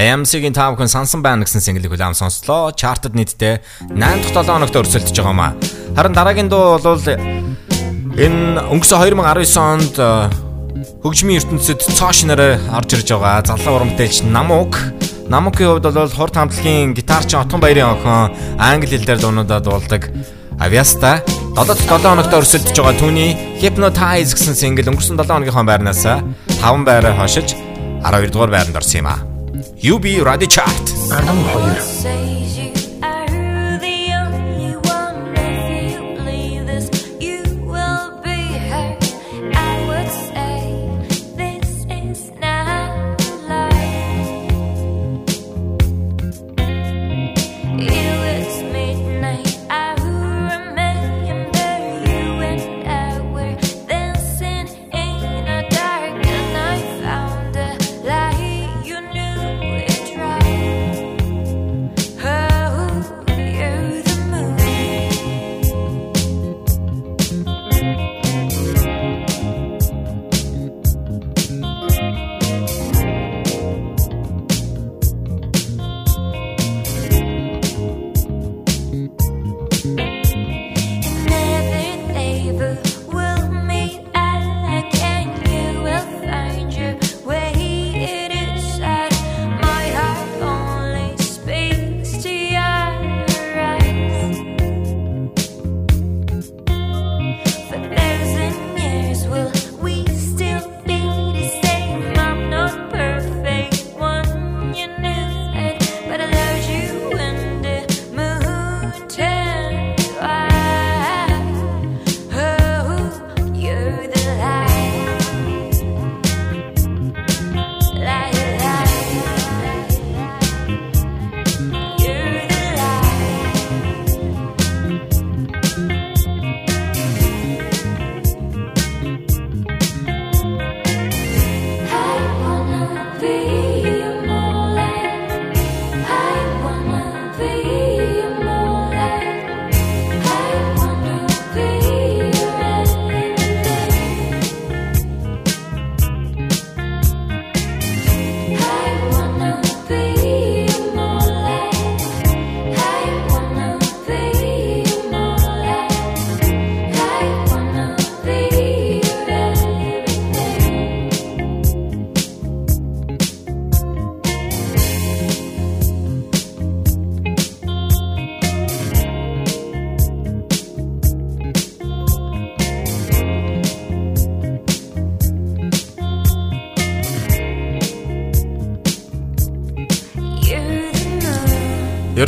AMC-гийн 0.00 0.56
таав 0.56 0.80
хүн 0.80 0.88
сансан 0.88 1.20
байна 1.20 1.44
гэсэн 1.44 1.60
single-ийг 1.60 1.92
улаан 1.92 2.16
сонслоо. 2.16 2.72
Chart-д 2.72 3.12
нийтдээ 3.12 3.60
8 3.92 4.00
дахь 4.00 4.32
7 4.32 4.48
хоногт 4.48 4.72
өрсөлдөж 4.80 5.12
байгаа 5.12 5.36
маа. 5.36 5.52
Харин 5.92 6.16
дараагийн 6.16 6.48
дуу 6.48 6.80
бол 6.80 7.04
энэ 7.04 8.64
өнгөрсөн 8.72 8.96
2019 9.12 9.60
онд 9.60 9.96
э, 10.00 10.32
хөгжмийн 11.04 11.36
ертөнцид 11.36 11.84
цоош 11.84 12.24
нараар 12.24 12.64
орж 12.72 12.96
ирж 12.96 13.12
байгаа 13.12 13.44
залуу 13.44 13.84
урамтэлч 13.84 14.24
Намук 14.24 14.72
Намукийн 15.28 15.76
хувьд 15.76 15.92
бол 15.92 16.08
хурд 16.08 16.32
хамтлагийн 16.32 16.96
гитарч 16.96 17.36
Отгон 17.36 17.60
Баярын 17.60 17.92
охин 17.92 18.32
англи 18.56 18.96
хэл 18.96 19.04
дээр 19.04 19.20
дуунуудаа 19.20 19.60
дуулдаг 19.60 20.08
Авиаста 20.56 21.20
7 21.60 21.68
дахь 21.68 21.84
7 21.92 22.08
хоногт 22.08 22.32
өрсөлдөж 22.32 22.72
байгаа 22.72 22.96
түүний 22.96 23.36
Hypnotize 23.60 24.32
гэсэн 24.32 24.56
single 24.56 24.88
өнгөрсөн 24.88 25.20
7 25.20 25.28
хоногийнхоо 25.28 25.66
байрнаас 25.68 26.06
5 26.08 26.88
байраа 26.88 27.18
хошиж 27.20 27.63
12 28.04 28.30
дугаар 28.32 28.50
байранд 28.50 28.76
орсон 28.76 28.98
юм 29.00 29.06
а. 29.06 29.16
UB 29.92 30.04
Radio 30.30 30.48
Chart 30.54 30.84
12 31.08 32.43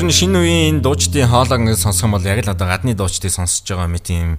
нь 0.07 0.15
шинэ 0.15 0.39
үеийн 0.39 0.79
дуучдын 0.87 1.27
хоолой 1.27 1.59
ингэ 1.59 1.75
сонсох 1.75 2.07
юм 2.07 2.15
бол 2.15 2.23
яг 2.23 2.39
л 2.47 2.55
одоо 2.55 2.71
гадны 2.71 2.95
дуучдыг 2.95 3.35
сонсож 3.35 3.67
байгаа 3.67 3.91
мэт 3.91 4.07
юм 4.15 4.39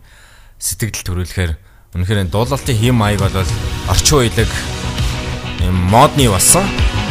сэтгэл 0.63 1.03
төрүүлэхээр 1.03 1.51
үнэхээр 1.91 2.31
дуулалтын 2.31 2.79
хим 2.79 2.95
маяг 3.03 3.19
бол 3.19 3.35
орчин 3.91 4.17
үеийг 4.23 4.47
юм 5.67 5.75
модны 5.91 6.31
болсон. 6.31 6.63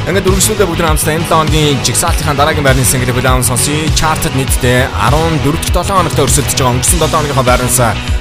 Ингээд 0.06 0.30
үргэлжлүүлээ 0.30 0.68
бүгд 0.70 0.86
хамтдаа 0.86 1.14
энэ 1.18 1.26
7 1.26 1.34
хоногийн 1.34 1.82
жигсаалтынхаа 1.82 2.36
дараагийн 2.38 2.62
байрны 2.62 2.86
single 2.86 3.10
хүлээн 3.10 3.42
сонсъё. 3.42 3.90
Chart-д 3.98 4.38
нийтдээ 4.38 4.86
14 4.94 5.74
дахь 5.74 5.90
7 5.90 5.98
хоногт 5.98 6.22
өрсөлдөж 6.22 6.54
байгаа 6.54 6.72
өнгөрсөн 6.78 7.00
7 7.02 7.10
хоногийнхоо 7.10 7.46
байрнаас 7.50 7.78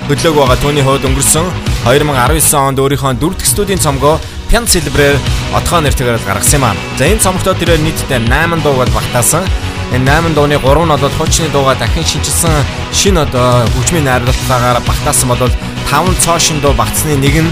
хөдлөөг 0.10 0.36
байгаа 0.36 0.58
түүний 0.66 0.84
хувьд 0.84 1.06
өнгөрсөн 1.06 1.46
2019 1.86 2.58
онд 2.58 2.82
өөрийнхөө 2.82 3.14
4 3.22 3.38
дахь 3.38 3.52
студийн 3.54 3.80
цомгоо 3.86 4.18
Pian 4.50 4.66
Silver-ээр 4.66 5.18
отгоо 5.54 5.80
нэртэйгээр 5.86 6.26
гаргасан 6.26 6.58
юм 6.58 6.66
аа. 6.66 6.76
За 6.98 7.06
энэ 7.06 7.22
цомогтоо 7.22 7.54
тэрээр 7.54 7.86
нийтдээ 7.86 8.20
8 8.26 8.66
дуугаар 8.66 8.90
багтаасан. 8.90 9.46
Энэ 9.94 10.12
8 10.12 10.34
дууны 10.34 10.58
3 10.58 10.86
нь 10.86 10.98
бол 10.98 11.16
хуучны 11.18 11.50
дууга 11.50 11.76
дахин 11.76 12.06
шинжилсэн. 12.06 12.52
Шинэ 12.92 13.22
одоо 13.22 13.66
хөгжмийн 13.74 14.06
найруулгаагаар 14.06 14.80
багтаасан 14.82 15.30
бол 15.30 15.52
5 15.92 16.24
цоошин 16.24 16.60
дуу 16.62 16.74
багтсны 16.74 17.16
нэг 17.16 17.36
нь 17.46 17.52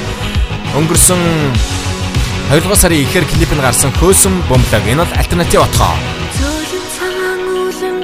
өнгөрсөн 0.77 1.21
2 2.49 2.61
дугаар 2.61 2.79
сарын 2.81 3.03
ихэр 3.05 3.25
клип 3.25 3.51
нь 3.53 3.61
гарсан 3.61 3.91
хөөсөн 3.99 4.33
бөмбөлөг. 4.49 4.83
Энэ 4.89 5.01
бол 5.05 5.17
альтернатив 5.19 5.61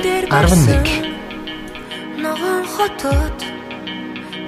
дээр 0.04 0.26
11 0.30 1.10
Ногоон 2.24 2.66
хотод 2.76 3.38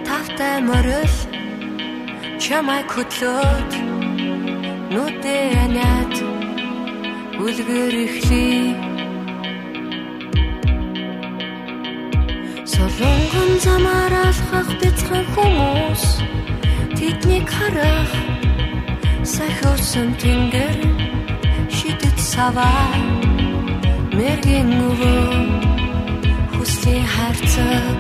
тавтай 0.08 0.58
морил 0.70 1.16
чамай 2.44 2.82
хөтлөөд 2.94 3.72
нүдэ 4.94 5.38
анаад 5.64 6.16
үлгэр 7.46 7.94
ихлий 8.06 8.91
Солонгон 13.02 13.52
замаар 13.66 14.14
алхах 14.28 14.70
бяцхан 14.80 15.26
хүмүүс. 15.34 16.04
Тэднийг 16.98 17.48
харах. 17.50 18.12
Сахиусан 19.34 20.10
тэнгэр. 20.22 20.78
Шидэт 21.76 22.18
саваа 22.32 22.94
мэргэн 24.18 24.70
өвөө 24.90 25.26
хүслийн 26.54 27.06
харцаг 27.14 27.98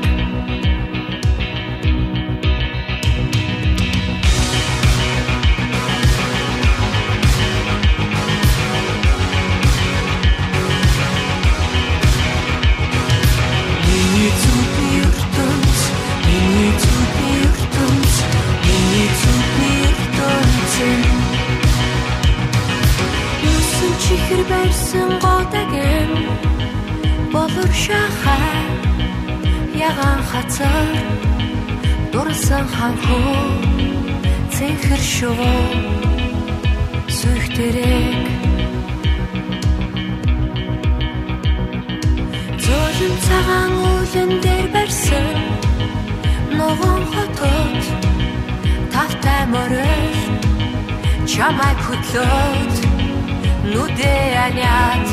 Чихэр 24.32 24.47
барьсан 24.51 25.11
годагэм 25.23 26.11
болор 27.34 27.71
шахаа 27.84 28.59
яган 29.88 30.19
хацар 30.29 30.88
дурсан 32.11 32.65
ханхуу 32.75 33.43
цэнхэр 34.53 35.01
шувуу 35.13 35.67
сүхтэрэг. 37.17 38.27
Зөөлөн 42.63 43.15
цагаан 43.25 43.73
үлэн 43.89 44.32
дээр 44.43 44.67
барьсан 44.75 45.27
ногоон 46.57 47.03
хотод 47.13 47.82
тавтай 48.93 49.41
морил 49.53 50.15
чамай 51.32 51.73
хөтлөөд 51.84 52.91
нүдэ 53.72 54.15
аниад 54.45 55.05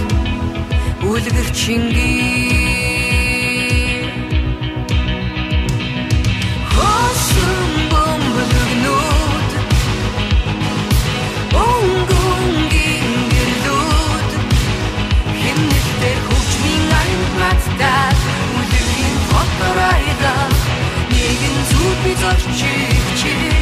үлгэр 1.10 1.48
чингий 1.58 2.98
Хосон 6.74 7.70
бомбөлгнүүд 7.90 9.50
Онгонгийн 11.66 13.14
гэрлүүд 13.32 14.30
Химнэлтэр 15.40 16.18
хөгжмийн 16.26 16.90
аймагтад 17.00 18.18
үлгэрийн 18.58 19.16
фоторайда 19.30 20.34
нэгэн 21.12 21.56
зүг 21.70 21.96
би 22.02 22.12
зорчих 22.20 23.06
чит 23.20 23.57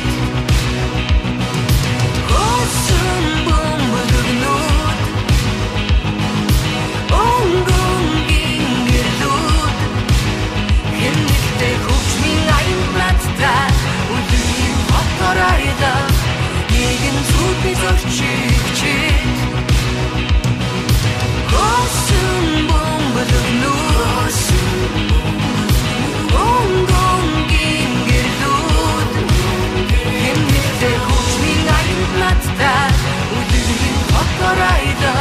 үлгэрийн 33.37 33.99
фоторайда 34.11 35.15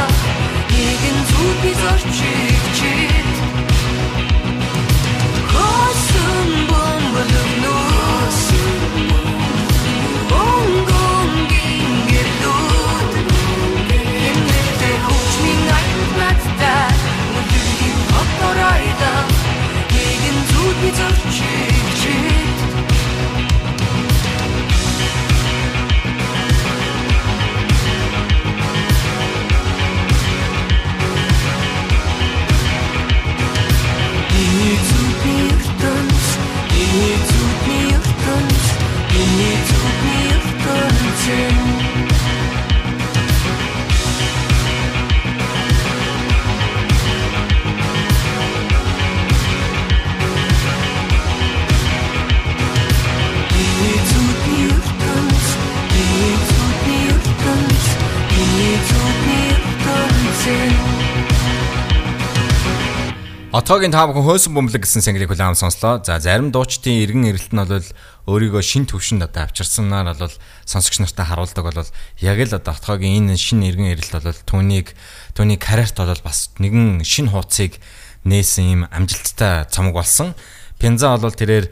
нэгэн 0.70 1.18
зүг 1.28 1.54
би 1.62 1.70
зорчих 1.80 2.55
Отгоогийн 63.66 63.90
та 63.90 64.06
бүхэн 64.06 64.22
хөөсөн 64.22 64.54
бөмбөлөг 64.54 64.86
гэсэн 64.86 65.02
single-ийг 65.02 65.26
хүлээн 65.26 65.50
аван 65.50 65.58
сонслоо. 65.58 65.98
За 65.98 66.22
зарим 66.22 66.54
дуучдын 66.54 67.02
эргэн 67.02 67.34
эрэлт 67.34 67.50
нь 67.50 67.66
бол 67.66 67.82
өөрийгөө 68.30 68.62
шин 68.62 68.86
төвшөнд 68.86 69.26
одоо 69.26 69.42
авчирсанаар 69.42 70.14
бол 70.14 70.30
сонсогч 70.62 71.02
нартай 71.02 71.26
харуулдаг 71.26 71.74
бол 71.74 71.90
яг 72.22 72.38
л 72.46 72.54
одоо 72.54 72.72
отгоогийн 72.78 73.26
энэ 73.26 73.34
шин 73.34 73.66
эргэн 73.66 73.90
эрэлт 73.90 74.22
бол 74.22 74.38
түүнийг 74.46 74.94
түүний 75.34 75.58
карьерт 75.58 75.98
бол 75.98 76.14
бас 76.22 76.54
нэгэн 76.62 77.02
шин 77.02 77.26
хуудсыг 77.26 77.82
нээсэн 78.22 78.70
юм 78.70 78.82
амжилттай 78.86 79.66
цомог 79.66 79.98
болсон. 79.98 80.38
Пенза 80.78 81.18
бол 81.18 81.34
тэрээр 81.34 81.66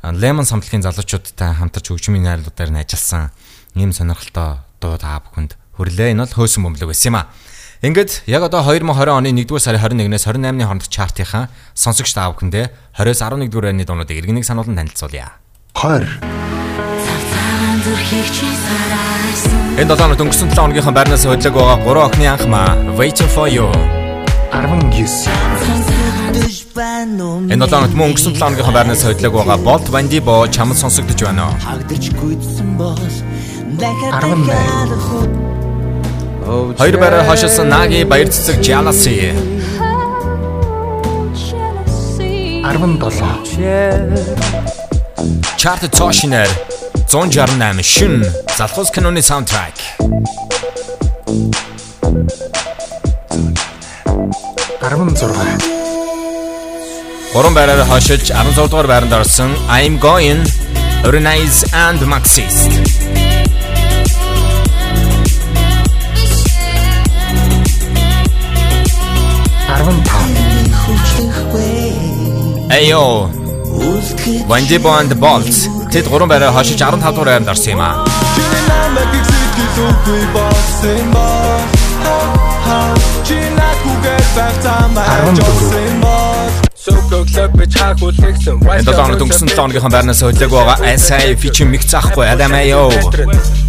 Lemon 0.00 0.48
самтлагийн 0.48 0.80
залуучуудтай 0.80 1.60
хамтарч 1.60 1.92
хөгжмийн 1.92 2.24
найрлуудаар 2.24 2.72
нь 2.72 2.80
ажилласан 2.80 3.36
ийм 3.76 3.92
сонирхолтой 3.92 4.64
дуу 4.80 4.96
та 4.96 5.20
бүхэнд 5.20 5.60
хүрлээ. 5.76 6.16
Энэ 6.16 6.24
бол 6.24 6.40
хөөсөн 6.40 6.64
бөмбөлөг 6.64 6.88
байсан 6.88 7.12
юм 7.12 7.20
а. 7.20 7.28
Ингээд 7.84 8.24
яг 8.24 8.40
одоо 8.48 8.64
2020 8.64 9.12
оны 9.12 9.28
1-р 9.28 9.60
сарын 9.60 10.08
21-ээс 10.08 10.24
28-ны 10.24 10.64
хооронд 10.64 10.88
чартынхаа 10.88 11.52
сонсогч 11.76 12.16
та 12.16 12.32
бүхэндээ 12.32 12.96
20-с 12.96 13.20
11 13.20 13.52
дугаар 13.52 13.76
байрны 13.76 13.84
дуунуудыг 13.84 14.16
иргэнийг 14.24 14.48
сануулсан 14.48 14.72
танилцуулъя. 14.72 15.36
20 15.76 16.08
Энэ 19.76 19.84
7 19.84 20.00
хоногт 20.00 20.24
өнгөрсөн 20.24 20.48
7 20.48 20.64
хоногийнхаа 20.64 20.96
байрнаас 20.96 21.28
хөдлөг 21.28 21.52
байгаа 21.52 21.76
3 21.84 22.08
охины 22.08 22.24
анх 22.32 22.48
маа 22.48 22.72
Waiting 22.96 23.28
for 23.28 23.52
you. 23.52 23.68
19 24.48 25.28
Энэ 27.52 27.68
7 27.68 27.68
хоногт 27.68 27.92
мөн 27.92 28.16
өнгөрсөн 28.16 28.32
7 28.32 28.64
хоногийнхаа 28.64 28.80
байрнаас 28.80 29.04
хөдлөг 29.04 29.32
байгаа 29.36 29.60
Bolt 29.60 29.92
Bandibo 29.92 30.48
чамд 30.48 30.80
сонсогдож 30.80 31.20
байна 31.20 31.52
уу? 31.52 31.60
Хагдаж 31.60 32.16
гүйдсэн 32.16 32.80
бол 32.80 32.96
18 33.76 35.63
Хоёр 36.44 36.96
байраар 36.98 37.24
хашилсан 37.24 37.68
Наги 37.68 38.04
баяр 38.04 38.28
цэцэг 38.28 38.60
Jealousy. 38.60 39.32
17 42.64 42.98
Chart 45.56 45.82
Toshiner 45.98 46.48
168 47.08 47.82
шин 47.82 48.24
залхуус 48.58 48.90
киноны 48.90 49.22
саундтрек. 49.22 49.74
16 54.80 55.74
Гурван 57.32 57.54
байраар 57.54 57.84
хашиж 57.88 58.30
16 58.30 58.68
дугаар 58.68 58.86
байранд 58.86 59.12
орсон 59.12 59.50
I'm 59.68 59.98
Going 59.98 60.44
Organize 61.04 61.64
and 61.72 62.00
Marxist. 62.12 62.70
Ayo. 72.74 73.30
Wendy 74.50 74.78
Bond 74.82 75.14
Bolts 75.22 75.70
тэд 75.94 76.10
гурван 76.10 76.26
байраар 76.26 76.50
хашиж 76.50 76.82
15 76.82 77.14
дугаар 77.14 77.38
байранд 77.38 77.48
орсон 77.54 77.78
юм 77.78 77.80
аа. 77.86 78.02
Энэ 88.74 88.90
дөрөв 88.90 89.22
өнгөрсөн 89.22 89.48
7 89.54 89.70
өдрийн 89.70 89.94
байрнаас 89.94 90.20
хөдлөг 90.26 90.50
байгаа 90.50 90.98
SI 90.98 91.38
feature 91.38 91.70
mix 91.70 91.94
ахгүй 91.94 92.26
Adam 92.26 92.58
Ayo. 92.58 92.90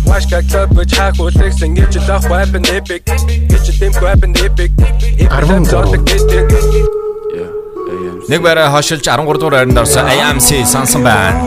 Washka 0.09 0.41
лөбөж 0.49 0.89
хаагуулсан 0.97 1.77
гэж 1.77 1.93
л 2.01 2.09
ах 2.09 2.25
weapon 2.25 2.65
epic 2.73 3.05
гэж 3.53 3.65
дэм 3.77 3.93
weapon 4.01 4.33
epic 4.41 4.73
Нэг 8.25 8.41
байраа 8.41 8.73
хашилж 8.73 9.05
13 9.05 9.37
дугаар 9.37 9.53
байранд 9.53 9.77
орсон 9.77 10.09
AMC 10.09 10.65
сонсон 10.65 11.03
байна. 11.05 11.37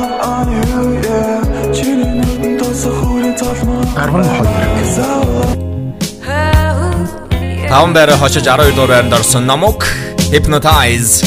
5 7.67 7.95
байраа 7.97 8.17
хашиж 8.23 8.47
12 8.47 8.79
дугаар 8.79 8.91
байранд 8.95 9.13
орсон 9.19 9.43
Namok 9.51 9.83
Hypnotize 10.31 11.27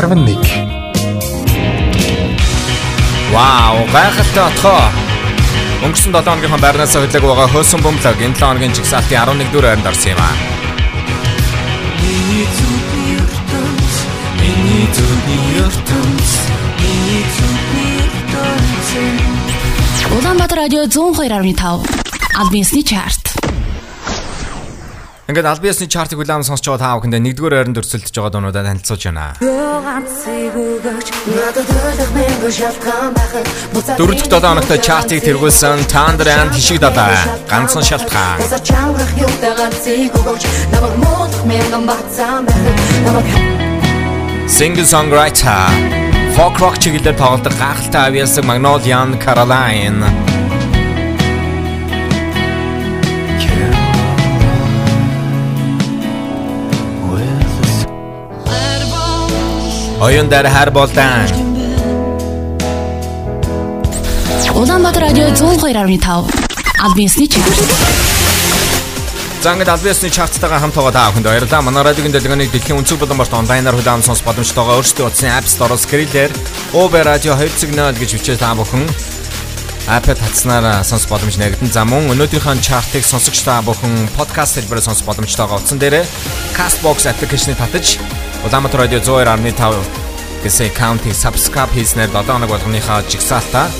11 0.00 0.38
Вау, 3.34 3.76
гайхалтай 3.92 4.44
отхоо. 4.48 4.80
Өнгөрсөн 5.84 6.12
7 6.16 6.24
хоногийн 6.24 6.62
байрнаас 6.64 6.96
хөдлөг 6.96 7.24
байгаа 7.28 7.48
хөөсөн 7.52 7.84
бөмбөлөг 7.84 8.16
энэ 8.24 8.36
7 8.40 8.48
хоногийн 8.48 8.72
жигсаалтын 8.72 9.20
11 9.20 9.52
дугаар 9.52 9.76
байранд 9.76 9.92
орсон 9.92 10.16
юм 10.16 10.22
аа. 10.24 10.57
Миний 14.78 14.94
зүгний 14.94 15.58
ертөнц 15.58 16.30
Миний 16.78 17.26
зүгний 17.34 17.98
ертөнц 17.98 18.88
Улаанбаатар 20.14 20.58
радио 20.58 20.86
102.5 20.86 21.82
Альбинсны 22.38 22.82
чарт. 22.86 23.34
Ингээд 25.26 25.50
албиасны 25.50 25.90
чартыг 25.90 26.22
хүлээм 26.22 26.46
сонсч 26.46 26.70
байгаа 26.70 26.78
та 26.78 26.94
бүхэндээ 26.94 27.26
1-р 27.26 27.58
байранд 27.58 27.74
өрсөлдөж 27.82 28.14
байгаа 28.14 28.30
дуунуудаа 28.30 28.62
танилцуулж 28.70 29.02
байна. 29.10 29.34
Дөрөв 33.98 34.14
дэх 34.14 34.30
7 34.30 34.46
хоногт 34.46 34.70
чартыг 34.78 35.26
тэргүүлсэн 35.26 35.90
Thunder 35.90 36.30
and 36.38 36.54
Хишиг 36.54 36.78
далаа 36.78 37.18
ганцхан 37.50 37.82
шалтгаан. 37.82 38.46
өгөөч 40.22 40.42
намайг 40.70 40.94
муудах 41.02 41.42
мянган 41.50 41.82
бацаан 41.82 42.46
байхад 42.46 43.57
Singer 44.48 44.84
songwriter 44.88 45.68
folk 46.32 46.56
rock 46.58 46.80
чиглэлээр 46.80 47.16
тоглодог 47.20 47.52
гахалтай 47.60 48.08
авьяасаг 48.08 48.44
Magnolian 48.48 49.20
Caroline. 49.20 50.08
Оюун 60.00 60.28
дээр 60.32 60.48
хар 60.48 60.70
болдан. 60.70 61.28
Улаанбаатар 64.56 65.02
радио 65.12 65.28
102.5 65.28 66.24
Альбинсны 66.80 67.28
чарт. 69.38 69.42
Зангад 69.42 69.68
албиасны 69.68 70.10
чарттайгаа 70.10 70.60
хамт 70.60 70.74
байгаа 70.74 70.92
та 70.92 71.10
бүхэнд 71.10 71.26
баярлалаа. 71.26 71.62
Манай 71.62 71.84
радиогийн 71.84 72.12
дэлгөөнийг 72.12 72.50
дэлхийн 72.52 72.78
өнцөг 72.78 72.98
болон 72.98 73.18
борт 73.18 73.32
онлайнаар 73.32 73.76
хүлээн 73.76 74.02
сонс 74.02 74.22
боломжтойгоо 74.22 74.78
өөрсдөө 74.78 75.06
утасны 75.06 75.30
App 75.30 75.46
Store-оос 75.46 75.86
Skrill-ээр 75.86 76.32
Uber 76.74 77.04
Radio 77.06 77.34
2 77.38 77.58
сигнал 77.58 77.94
гэж 77.94 78.18
бичээ 78.18 78.36
та 78.38 78.54
бүхэн 78.54 78.86
iPad 79.88 80.18
татснаар 80.18 80.84
сонс 80.84 81.06
боломж 81.06 81.38
нэгдэн. 81.38 81.70
За 81.70 81.84
мөн 81.84 82.10
өнөөдрийнхөө 82.12 82.60
чартыг 82.62 83.04
сонсогч 83.04 83.42
та 83.44 83.62
бүхэн 83.62 84.10
подкаст 84.18 84.58
хэлбэрээр 84.58 84.84
сонс 84.84 85.02
боломжтойгоо 85.06 85.62
утсан 85.62 85.78
дээрээ 85.78 86.04
Castbox 86.56 87.06
аппликейшнийг 87.06 87.58
татаж 87.58 87.98
Улаанбаатар 88.44 88.86
радио 88.86 89.00
102.5 89.00 90.42
гэсэн 90.42 90.66
аккаунтыг 90.70 91.14
subscribe 91.14 91.72
хийснээр 91.74 92.10
7 92.10 92.26
хоног 92.26 92.50
болгоныхаа 92.50 93.02
жигсаалтаа 93.06 93.70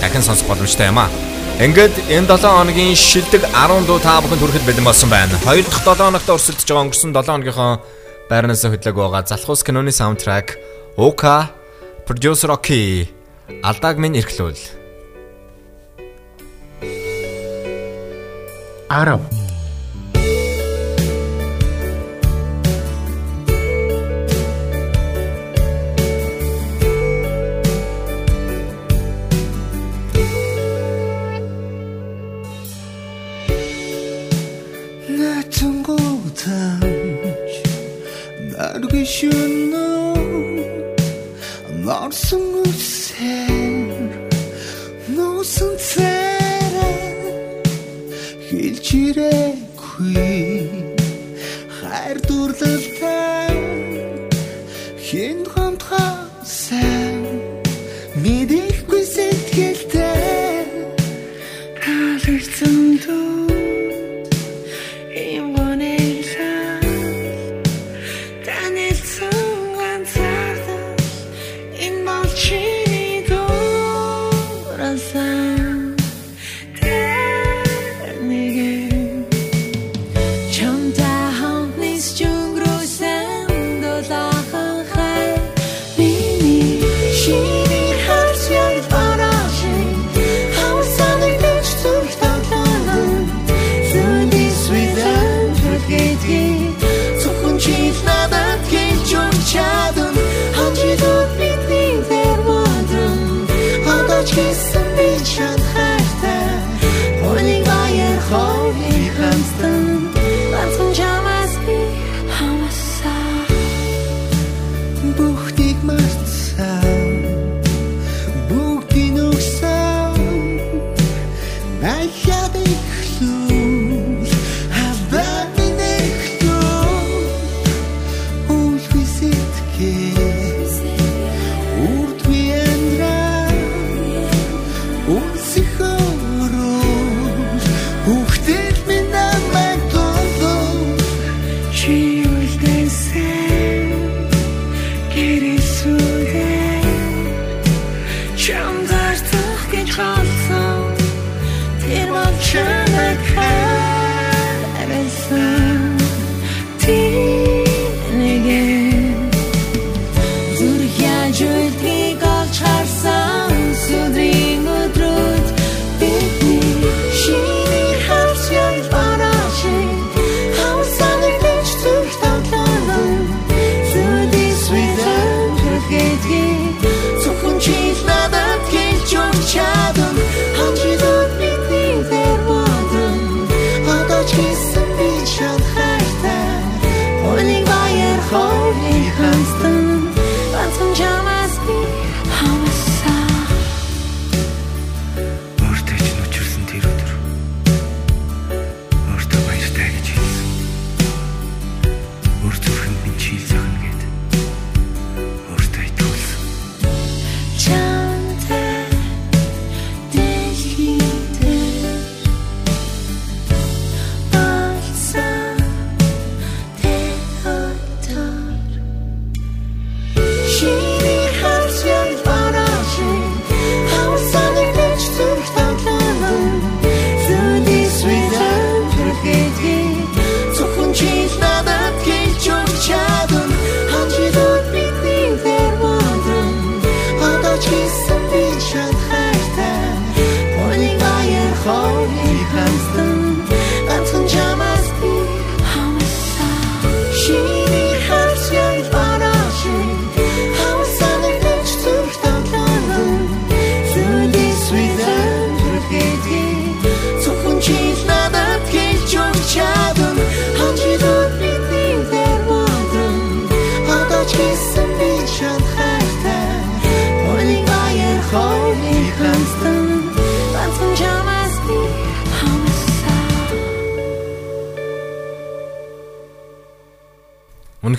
дахин 0.00 0.22
сонсох 0.22 0.46
боломжтой 0.46 0.90
юм 0.90 0.98
аа. 0.98 1.33
Ингээд 1.54 2.10
энэ 2.10 2.26
7 2.26 2.50
хоногийн 2.50 2.98
шилдэг 2.98 3.46
10 3.46 3.86
дуу 3.86 4.02
та 4.02 4.18
бүхэнд 4.18 4.42
хүрэхэд 4.42 4.66
бэлэн 4.66 4.82
болсон 4.90 5.06
байна. 5.06 5.38
2 5.46 5.62
дахь 5.62 5.86
7 5.86 6.02
хоногт 6.02 6.26
өрсөлдөж 6.26 6.66
байгаа 6.66 6.84
өнгөрсөн 6.90 7.14
7 7.14 7.30
хоногийнхоо 7.30 7.72
байрнаас 8.26 8.66
хөдлөг 8.66 8.96
байгаа 8.98 9.22
залхуус 9.22 9.62
киноны 9.62 9.94
саундтрак 9.94 10.58
Ока 10.98 11.54
продюсер 12.10 12.50
Оки 12.50 13.06
алдааг 13.62 14.02
минь 14.02 14.18
эрхлүүл. 14.18 14.58
10 18.90 19.43
should 39.14 39.52
know 39.70 40.14
Morsun 41.86 42.44
үсэр 42.66 44.10
Нуусан 45.14 45.72
царай 45.88 46.98
Хилчирээгүй 48.46 50.18
Хайр 51.78 52.18
дурлал 52.26 52.93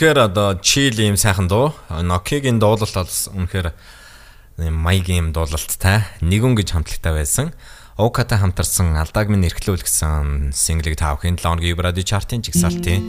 Үнэхээр 0.05 0.21
одоо 0.21 0.53
chill 0.61 1.01
юм 1.01 1.17
сайхан 1.17 1.49
дуу. 1.49 1.73
Nokia-гийн 1.89 2.61
дуулалт 2.61 2.93
бол 2.93 3.09
үнэхээр 3.09 3.73
ийм 4.61 4.77
маягийн 4.77 5.33
дуулалттай 5.33 6.05
нэгүн 6.21 6.53
гэж 6.53 6.77
хамтлагтай 6.77 7.09
байсан. 7.09 7.49
Оката 7.97 8.37
хамтарсан 8.37 8.93
алдааг 9.01 9.33
минь 9.33 9.49
эрхлүүл 9.49 9.81
гэсэн 9.81 10.53
синглийг 10.53 11.01
та 11.01 11.17
бүхэн 11.17 11.41
7 11.41 11.57
хоногийн 11.57 11.73
Евради 11.73 12.05
чартын 12.05 12.45
жигсаалтын 12.45 13.01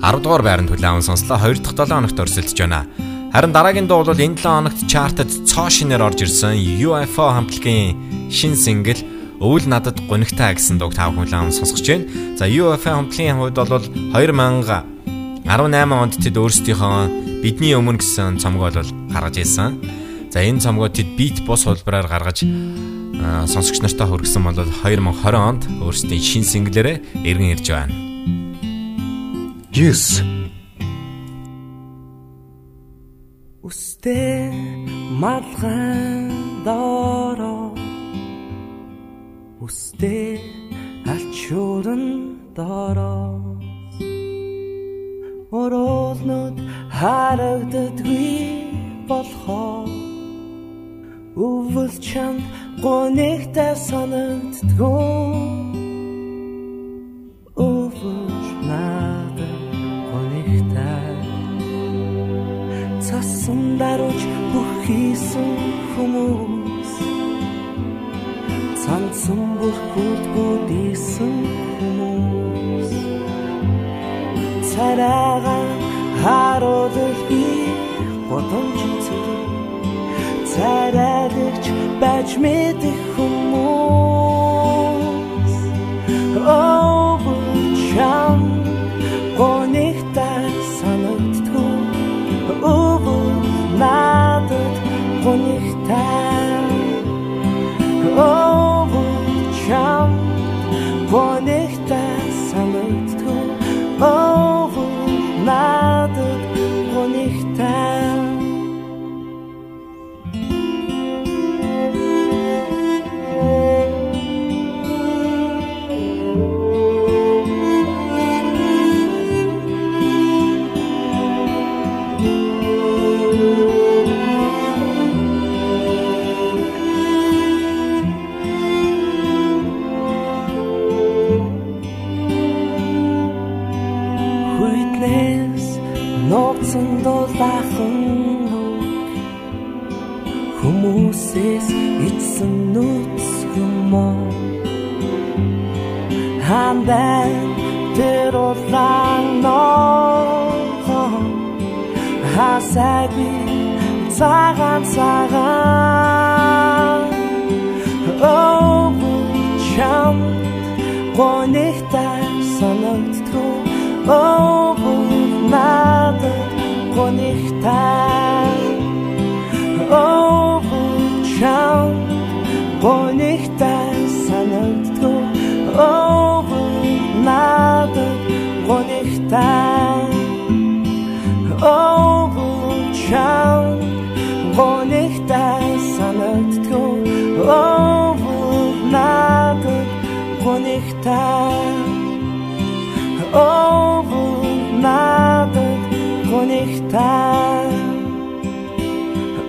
дугаар 0.24 0.40
байранд 0.48 0.72
хүлээн 0.72 1.04
сонслоо. 1.04 1.44
2 1.44 1.60
дахь 1.60 1.76
7 1.76 1.92
хоногт 1.92 2.24
өрсөлдөж 2.24 2.56
байна. 2.56 2.88
Харин 3.36 3.52
дараагийн 3.52 3.84
дуу 3.84 4.00
бол 4.00 4.16
энэ 4.16 4.40
7 4.40 4.48
хоногт 4.48 4.80
чартад 4.88 5.28
цоо 5.44 5.68
шинээр 5.68 6.00
орж 6.00 6.24
ирсэн 6.24 6.56
UFO 6.56 7.36
хамтлагийн 7.36 8.32
шин 8.32 8.56
сингл 8.56 8.96
Өвөл 9.44 9.68
надад 9.68 10.00
гонигтай 10.08 10.56
гэсэн 10.56 10.80
дууг 10.80 10.96
та 10.96 11.12
бүхэн 11.12 11.28
хүлээн 11.28 11.52
сонсгож 11.52 11.84
байна. 11.84 12.08
За 12.40 12.48
UFO 12.48 12.80
хамтлагийн 12.80 13.36
хувьд 13.36 13.60
бол 13.60 13.84
2018 15.46 15.94
онд 15.94 16.14
тэд 16.18 16.36
өөрсдийнхөө 16.42 17.38
бидний 17.38 17.78
өмнө 17.78 18.02
гэсэн 18.02 18.42
цомог 18.42 18.66
бол 18.66 18.82
гаргаж 19.14 19.38
ирсэн. 19.38 19.78
За 20.34 20.42
энэ 20.42 20.58
цомгоо 20.58 20.90
тэд 20.90 21.14
бит 21.14 21.46
бус 21.46 21.62
хөлбраар 21.70 22.10
гаргаж 22.10 22.42
сонсогч 22.42 23.78
нартай 23.78 24.10
хүргэсэн 24.10 24.42
бол 24.42 24.58
2020 24.58 25.38
онд 25.38 25.62
өөрсдийн 25.86 26.18
шин 26.18 26.42
синглэрээ 26.42 27.22
эргэн 27.22 27.54
ирж 27.54 27.66
байна. 27.70 27.94
Yes. 29.70 30.18
Үстэй 33.62 34.50
малгай 35.14 36.26
доороо 36.66 37.70
Үстэй 39.62 40.42
ачуурн 41.06 42.34
доороо 42.50 43.65
Оролнод 45.50 46.58
харагддаггүй 46.90 49.06
болохоо 49.06 49.86
Өвөл 51.38 51.94
чанд 52.02 52.42
гонигтай 52.82 53.78
санагддгөө 53.88 54.90
Өвөл 57.54 58.50
надад 58.66 59.62
гонигтай 60.10 61.14
Цасан 63.06 63.78
дарууч 63.78 64.20
бүх 64.50 64.70
хийсэн 64.82 65.50
хүмүүс. 65.94 66.92
Цанцсан 68.82 69.42
бүх 69.62 69.78
бүдгүүдийсэн 69.94 71.34
хүмүүс 71.38 71.65
Царайгаа 74.86 75.64
харуулах 76.22 77.18
би 77.28 77.42
Годомч 78.28 78.80
цэрэг 79.04 79.42
царайлагч 80.52 81.64
байж 82.00 82.30
мэдэх 82.42 83.00
хүмүүс 83.14 84.15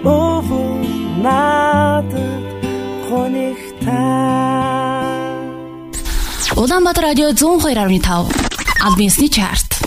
оо 0.07 0.51
надад 1.23 2.13
гонигтай 3.09 3.87
Улаанбаатар 6.57 7.03
радио 7.03 7.29
102.5 7.29 8.81
Альбинсны 8.81 9.29
чарт. 9.29 9.77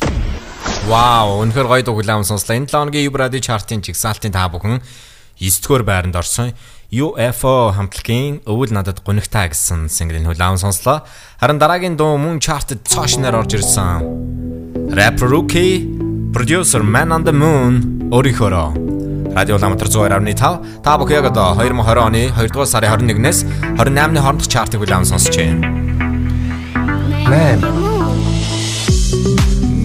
Вау, 0.87 1.43
үнэхээр 1.43 1.67
гоё 1.67 1.83
дуу 1.83 1.99
хүлээм 1.99 2.25
сонслоо. 2.25 2.57
Энэ 2.57 2.67
7 2.67 2.79
хоногийн 2.79 3.07
Юбради 3.11 3.41
чартын 3.43 3.83
жигсаалтын 3.83 4.33
та 4.33 4.49
бүхэн 4.49 4.81
9-р 5.39 5.83
байранд 5.83 6.17
орсон. 6.17 6.55
UFO 6.91 7.71
хамтлагийн 7.71 8.43
өвөл 8.47 8.75
надад 8.75 9.03
гонигтай 9.07 9.51
гэсэн 9.51 9.87
single-ийн 9.87 10.27
хүлээм 10.27 10.59
сонслоо. 10.59 11.07
Харин 11.39 11.59
дараагийн 11.59 11.95
дуу 11.99 12.19
мөн 12.19 12.43
чартад 12.43 12.83
цаашнаар 12.87 13.39
орж 13.39 13.55
ирсэн. 13.55 14.91
Rap 14.91 15.23
Rookie, 15.23 16.00
producer 16.33 16.83
Man 16.83 17.13
on 17.13 17.25
the 17.25 17.33
Moon, 17.33 17.73
өөрийнхөө 18.11 18.51
Радио 19.35 19.55
Улаанбаатар 19.57 19.89
102.5 19.89 20.83
та 20.83 20.99
бүхэн 20.99 21.17
яг 21.19 21.27
одоо 21.31 21.55
2020 21.55 22.03
оны 22.03 22.23
2 22.35 22.51
дугаар 22.51 22.67
сарын 22.67 22.91
21-ээс 23.07 23.39
28-ны 23.79 24.21
хоорондох 24.25 24.49
чартыг 24.51 24.83
хүлээм 24.83 25.07
сонсож 25.07 25.37
байна. 25.39 25.71
Man. 27.31 27.59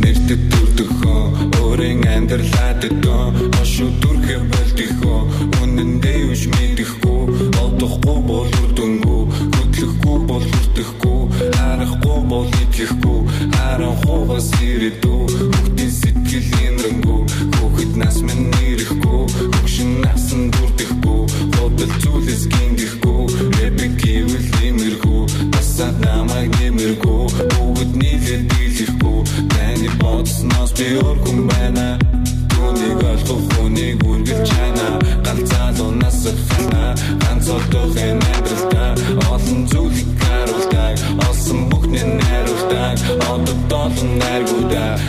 Нэртэд 0.02 0.42
дүрдөхөө 0.50 1.22
өөрийн 1.62 2.02
амьдралаад 2.10 2.65
би 30.78 30.88
өргөн 31.00 31.48
байна. 31.48 31.86
Түүнийг 32.52 33.04
ойлгох 33.12 33.44
хүнийг 33.54 34.04
үргэлж 34.04 34.50
чана. 34.50 34.88
Ганцаал 35.26 35.80
унаас 35.88 36.22
фана 36.48 36.96
Ганц 37.22 37.48
энэ 38.08 38.26
амьдралдаа 38.34 38.92
Олон 39.32 39.62
зүйлийг 39.72 40.10
харуулдаг. 40.20 40.96
Олсон 41.28 41.60
бүхний 41.70 42.04
найруулдаг. 42.20 42.98
Одод 43.32 43.72
олон 43.72 44.10
найргуудаа 44.20 45.00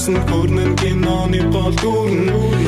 төрөн 0.00 0.16
заасан 0.16 0.16
хүрнэн 0.28 0.72
киноны 0.80 1.40
гол 1.52 2.59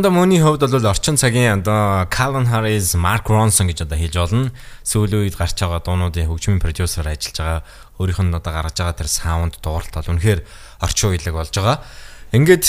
The 0.00 0.08
Moon-ийн 0.08 0.40
хувьд 0.40 0.64
бол 0.64 0.90
орчин 0.90 1.20
цагийн 1.20 1.60
одоо 1.60 2.08
Calvin 2.08 2.48
Harris, 2.48 2.96
Mark 2.96 3.28
Ronson 3.28 3.68
гэж 3.68 3.84
одоо 3.84 4.00
хэлж 4.00 4.16
болно. 4.16 4.48
Сүүлийн 4.80 5.28
үед 5.28 5.36
гарч 5.36 5.60
байгаа 5.60 5.84
дуунуудын 5.84 6.24
хөгжмийн 6.24 6.58
продюсер 6.58 7.04
ажиллаж 7.04 7.36
байгаа 7.36 7.60
өөрийнх 8.00 8.22
нь 8.24 8.32
одоо 8.32 8.48
гаргаж 8.48 8.80
байгаа 8.80 8.96
тэр 8.96 9.10
саунд 9.12 9.60
дууралтал 9.60 10.08
үнэхээр 10.08 10.40
орчин 10.80 11.12
үеилэг 11.12 11.34
болж 11.36 11.52
байгаа. 11.52 11.84
Ингээд 12.32 12.64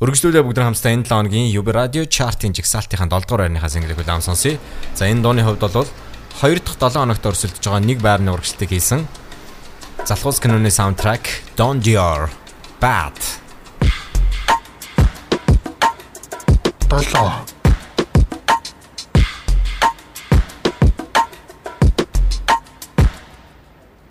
өргөжлүүлээ 0.00 0.46
бүгд 0.46 0.62
хамтдаа 0.62 0.92
энэ 0.94 1.04
7 1.04 1.12
хоногийн 1.12 1.50
Юб 1.50 1.68
радио 1.68 2.06
чартын 2.06 2.54
жигсаалтынхаа 2.54 3.10
7 3.10 3.26
дугаар 3.26 3.50
байрныхаа 3.50 3.74
single-ийг 3.74 4.00
удаан 4.00 4.22
сонсъё. 4.22 4.56
За 4.94 5.10
энэ 5.10 5.18
дууны 5.18 5.42
хувьд 5.42 5.60
бол 5.60 5.84
2 5.84 6.62
дахь 6.62 6.78
7 6.78 7.04
хоногт 7.04 7.26
өрсөлдөж 7.26 7.58
байгаа 7.58 7.82
нэг 7.84 7.98
байрны 7.98 8.30
урагшлтыг 8.32 8.70
хийсэн. 8.70 9.04
Залхуус 10.06 10.38
киноны 10.40 10.70
саундтрак 10.70 11.26
Don 11.58 11.82
Dior 11.82 12.30
Bad 12.80 13.43
7 17.02 17.54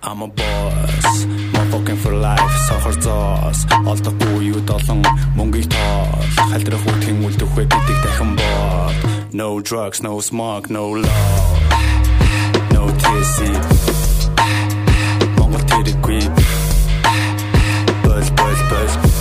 I'm 0.03 0.21
a 0.21 0.27
boss 0.27 1.25
motherfucking 1.53 1.97
for 2.03 2.13
life 2.13 2.53
сохор 2.67 2.95
зоос 3.05 3.59
олдохгүй 3.87 4.51
юу 4.51 4.59
долон 4.67 4.99
мөнгөийг 5.37 5.69
тоол 5.71 6.27
халдрах 6.51 6.83
үтхэн 6.91 7.23
үлдэх 7.23 7.51
вэ 7.55 7.63
гэдэг 7.71 7.97
дахин 8.03 8.31
бод 8.35 8.95
no 9.33 9.47
drugs 9.59 10.03
no 10.03 10.19
smoke 10.19 10.69
no 10.69 10.83
love. 10.91 11.61
No 12.75 12.83
TC 13.01 13.37
Монгол 15.39 15.63
тэрэхгүй 15.71 16.21
бол 18.03 18.27
бол 18.37 18.59
бол 18.69 19.12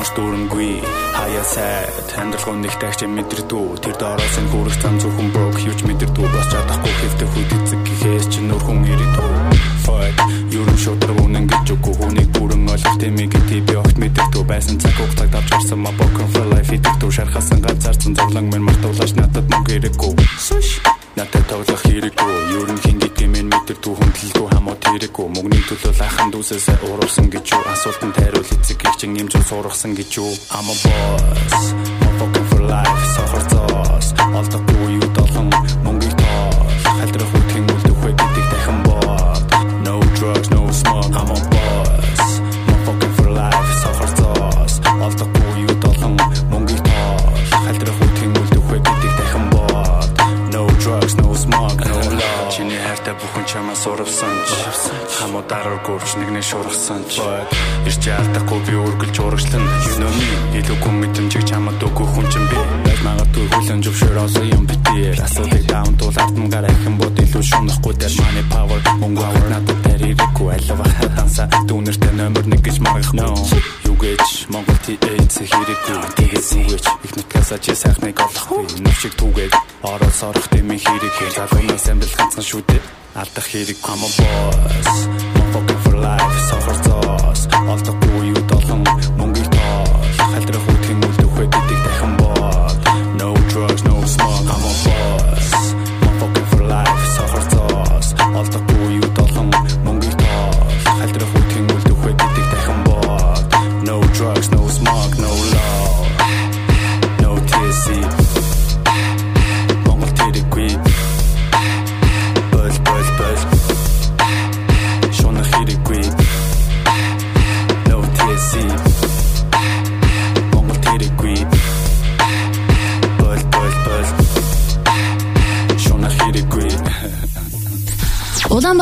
Ямар 0.00 0.08
ч 0.08 0.16
дүүрэнгүй 0.16 0.70
хаяа 1.12 1.44
сайд 1.44 2.08
амьдрал 2.16 2.56
нэг 2.56 2.72
тагч 2.80 3.04
мэдэрдүү 3.04 3.84
тэр 3.84 3.96
доороос 4.00 4.36
нь 4.40 4.48
хүрэх 4.48 4.76
зам 4.80 4.96
зөвхөн 4.96 5.28
broke 5.28 5.60
юуч 5.60 5.84
мэдэрдүү 5.84 6.24
бас 6.24 6.48
чадахгүй 6.48 6.94
хэвтэ 7.04 7.26
хүд 7.28 7.50
эцэг 7.60 7.80
гэхээс 7.84 8.24
ч 8.32 8.34
нөр 8.40 8.64
хүн 8.64 8.80
ирээдүү 8.80 9.28
fuck 9.84 10.16
юурын 10.56 10.80
шодрог 10.80 11.20
үнэн 11.20 11.44
гэж 11.52 11.76
үгүй. 11.76 11.94
Хүнийг 12.00 12.32
бүрэн 12.32 12.72
ойлгох 12.72 12.96
тэмийг 12.96 13.32
тий 13.44 13.60
би 13.60 13.76
огт 13.76 14.00
мэдэрдүү 14.00 14.44
байсан 14.48 14.80
цаг 14.80 14.96
хугацааг 14.96 15.36
давж 15.36 15.48
харсан 15.52 15.84
ма 15.84 15.92
broken 15.92 16.28
for 16.32 16.48
life 16.48 16.72
идэгдүү 16.72 17.10
шархасан 17.20 17.60
ганцаарсан 17.60 18.16
зовлон 18.16 18.48
минь 18.48 18.64
мартуулаш 18.64 19.12
надад 19.20 19.44
мөнгө 19.52 19.84
хэрэггүй 19.84 20.99
Надад 21.16 21.44
тоглох 21.50 21.82
хэрэггүй. 21.82 22.34
Юу 22.54 22.64
н 22.70 22.78
хин 22.84 22.98
гэдгийг 23.02 23.30
минь 23.34 23.50
мэдэрдүү 23.50 23.94
хүндлэлгүй 23.98 24.46
хамаа 24.54 24.76
тэрэггүй. 24.78 25.26
Мөнгөний 25.34 25.64
төлөө 25.66 25.92
лахан 25.98 26.28
дүүсээсээ 26.30 26.78
уурсан 26.86 27.26
гэж 27.32 27.46
юу? 27.50 27.62
Асуултанд 27.66 28.14
хариул 28.14 28.46
эцэг 28.46 28.78
их 28.78 28.94
чин 29.00 29.18
юмжин 29.18 29.42
сургасан 29.42 29.98
гэж 29.98 30.10
юу? 30.22 30.30
I'm 30.54 30.70
a 30.70 30.74
boss. 30.82 31.74
Motherfucking 32.00 32.46
for 32.50 32.62
life. 32.62 33.04
Сохор 33.14 33.42
зоос 33.50 34.06
Гүрч 55.50 56.14
нэгнээ 56.14 56.46
шургасан 56.46 57.02
ч 57.10 57.18
Ирч 57.82 58.06
алдахгүй 58.06 58.60
би 58.70 58.74
үргэлж 58.86 59.16
урагшлан 59.18 59.66
me 59.66 60.06
Илүүгүй 60.54 60.92
мэдрэмжийг 60.94 61.42
чамаа 61.42 61.74
дөгөө 61.82 62.06
хүн 62.06 62.26
чинь 62.30 62.46
би. 62.46 62.58
Магадгүй 63.02 63.46
хүлэн 63.50 63.82
зөвшөөрөөсөө 63.82 64.46
юм 64.46 64.70
битээ 64.70 65.18
Асуудыг 65.18 65.66
даун 65.66 65.98
тул 65.98 66.14
ардн 66.14 66.46
гараа 66.46 66.70
ихэн 66.70 66.94
бод 67.02 67.18
илүү 67.18 67.42
шунахгүй 67.42 67.94
дээр 67.98 68.14
money 68.22 68.44
power 68.46 68.78
Мөнгө 69.02 69.22
авах 69.26 69.46
надад 69.50 69.78
тэрийггүй 69.90 70.48
алива 70.54 70.86
хатанса 70.86 71.50
Дүүнэртэй 71.66 72.14
номер 72.14 72.46
нэг 72.46 72.62
гэж 72.62 72.78
маргахгүй 72.86 73.18
Юу 73.90 73.96
гэж? 73.98 74.54
Монгол 74.54 74.78
TH 74.86 75.50
хэрэггүй 75.50 75.98
Тэгээд 76.14 76.46
зүгэж 76.46 76.84
их 76.86 77.12
нутгасаа 77.18 77.58
чи 77.58 77.74
сайхныг 77.74 78.22
олохгүй. 78.22 78.86
Навчиг 78.86 79.18
түгээд 79.18 79.54
орол 79.82 80.14
сорох 80.14 80.46
дэмий 80.54 80.78
хэрэггүй 80.78 81.28
Залуунаас 81.34 81.90
амьдрал 81.90 82.14
ганцхан 82.14 82.46
шүү 82.46 82.62
дээ. 82.70 82.82
Алдах 83.18 83.46
хэрэг 83.50 83.78
boss 83.82 84.20
Motherfucking 84.20 85.34
for 85.34 85.39
life 86.02 86.36
Сохор 86.48 86.76
зоос 86.84 87.40
Олдохгүй 87.72 88.32
юу 88.32 88.40
долон 88.48 88.82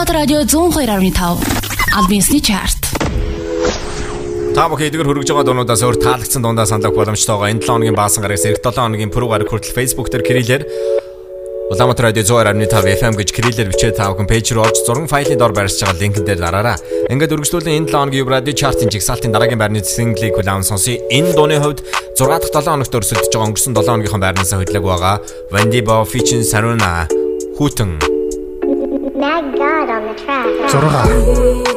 Улаанбаатар 0.08 0.24
радио 0.24 0.40
102.5 0.40 1.20
албан 1.92 2.16
ёсны 2.16 2.40
чарт. 2.40 2.80
Та 4.56 4.64
бүхэн 4.72 4.88
эдгээр 4.88 5.04
хөргөж 5.04 5.28
байгаа 5.28 5.44
дуунуудаас 5.44 5.84
өөр 5.84 6.00
таалагдсан 6.00 6.40
дундаа 6.40 6.64
саналах 6.64 6.96
боломжтойгоо 6.96 7.44
энэ 7.52 7.60
7 7.60 7.68
хоногийн 7.68 7.98
баасан 7.98 8.24
гарагс 8.24 8.48
эх 8.48 8.56
7 8.64 8.72
хоногийн 8.72 9.12
пүрэв 9.12 9.28
гараг 9.28 9.48
хүртэл 9.52 9.76
Facebook 9.76 10.08
дээр 10.08 10.24
кириллээр 10.24 10.62
Улаанбаатар 11.68 12.08
радио 12.08 12.24
102.5 12.24 12.88
FM 13.04 13.14
гэж 13.20 13.28
кириллээр 13.36 13.68
бичээд 13.68 14.00
та 14.00 14.08
бүхэн 14.08 14.30
пэйж 14.32 14.46
рүү 14.56 14.64
орж 14.64 14.80
зураг 14.80 15.12
файлын 15.12 15.36
дор 15.36 15.52
байршиж 15.52 15.84
байгаа 15.84 16.00
линкэн 16.00 16.24
дээр 16.24 16.40
дараарай. 16.40 16.76
Ингээд 17.12 17.34
үргэлжлүүлэн 17.36 17.76
энэ 17.84 17.88
7 17.92 18.00
хоногийн 18.00 18.32
радио 18.32 18.54
чартын 18.56 18.88
жигсаалтын 18.88 19.34
дараагийн 19.36 19.60
байрны 19.60 19.84
синглийг 19.84 20.40
хүлээн 20.40 20.64
сонсъё. 20.64 21.04
Энэ 21.12 21.36
дууны 21.36 21.60
хувьд 21.60 21.84
6 22.16 22.48
дахь 22.48 22.64
7 22.64 22.80
хоногт 22.80 22.96
өрсөлдөж 22.96 23.28
байгаа 23.28 23.48
өнгөрсөн 23.52 23.76
7 23.76 23.84
хоногийнхоо 23.84 24.24
байрнаас 24.24 24.56
хөдлөг 24.56 24.84
байгаа. 24.88 25.20
Vandibo 25.52 26.08
featuring 26.08 26.48
Saruna 26.48 27.04
Хүтэн. 27.60 28.17
6 30.68 31.67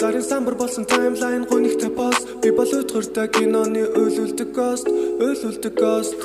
Зарын 0.00 0.22
самбар 0.24 0.54
болсон 0.56 0.84
таймлайн 0.88 1.44
гонигтэй 1.50 1.90
пост 1.98 2.24
Би 2.40 2.50
бол 2.56 2.70
өтгөртэй 2.78 3.28
киноны 3.36 3.82
өөлөлдөг 4.00 4.48
гост 4.56 4.88
өөлөлдөг 4.88 5.74
гост 5.76 6.16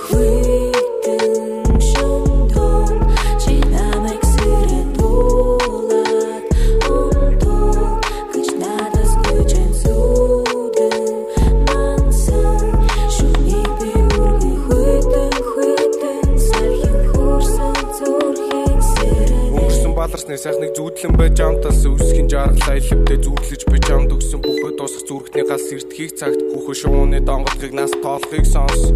Өнгөрсөн 20.26 20.41
баларсны 20.41 20.41
сайхныг 20.41 20.73
зүүдлэн 20.73 21.13
байж 21.21 21.38
амтаас 21.39 21.86
үсгийн 21.86 22.26
жаргалаа 22.26 22.78
илэвдэ 22.82 23.15
зүүдлэж 23.21 23.61
би 23.69 23.78
жамд 23.86 24.09
өгсөн 24.09 24.41
бүхэ 24.41 24.69
дуусах 24.73 25.05
зүрхний 25.05 25.45
галс 25.45 25.69
эртхийг 25.69 26.17
цагт 26.17 26.41
хүүхэн 26.49 26.78
шууны 26.82 27.19
донгодлыг 27.21 27.73
нас 27.78 27.93
тоолохыг 28.01 28.45
сонс. 28.49 28.89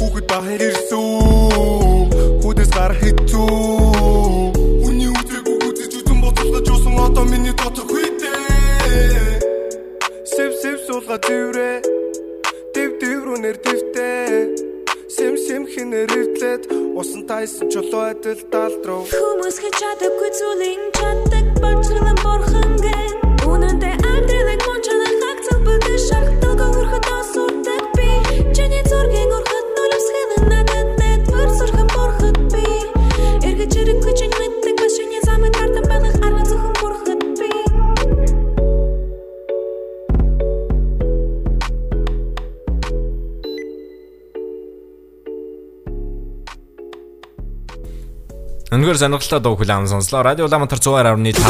Хүүхэд 0.00 0.24
бахир 0.24 0.62
ирсэн 0.64 1.04
Хүүдэс 2.40 2.70
гар 2.72 2.96
хэцүү? 2.96 3.44
Хүний 4.80 5.10
үтэйг 5.12 5.44
үгүйж 5.52 5.78
үзэн 6.00 6.18
боцолгож 6.24 6.68
усан 6.72 6.96
одоо 6.96 7.24
миний 7.28 7.52
дотор 7.52 7.84
хүйтэй 7.84 9.44
Сэв 10.24 10.52
сэв 10.64 10.76
суулга 10.88 11.20
зүрэ 11.20 11.84
Дэв 12.72 12.90
дэв 13.04 13.18
рүү 13.20 13.38
нэр 13.44 13.56
дэвтэ 13.60 14.08
Сэм 15.12 15.36
сэм 15.36 15.68
хинэр 15.68 16.08
өвдлээд 16.08 16.73
Усан 17.00 17.22
тайсан 17.26 17.66
чулуу 17.72 18.02
адил 18.10 18.40
далдруу 18.52 19.02
Хүмүүс 19.10 19.56
хийж 19.62 19.76
чадахгүй 19.82 20.30
зүйлийн 20.38 20.82
чаддаг 20.94 21.46
борчлон 21.62 22.16
борхон 22.22 22.70
гэн. 22.84 23.14
Үнэндээ 23.50 23.94
амьдралыг 24.12 24.60
мончонор 24.68 25.14
хагцал 25.22 25.60
бүдэ 25.66 25.94
шахтал 26.06 26.54
гөрөхөд 26.60 27.06
осурдаг 27.18 27.33
Өнөөр 48.84 49.00
сонирхолтой 49.00 49.40
дуу 49.40 49.56
хүлээн 49.56 49.88
сонслоо. 49.88 50.20
Радио 50.20 50.44
Улаанбаатар 50.44 50.76
102.5 50.76 51.40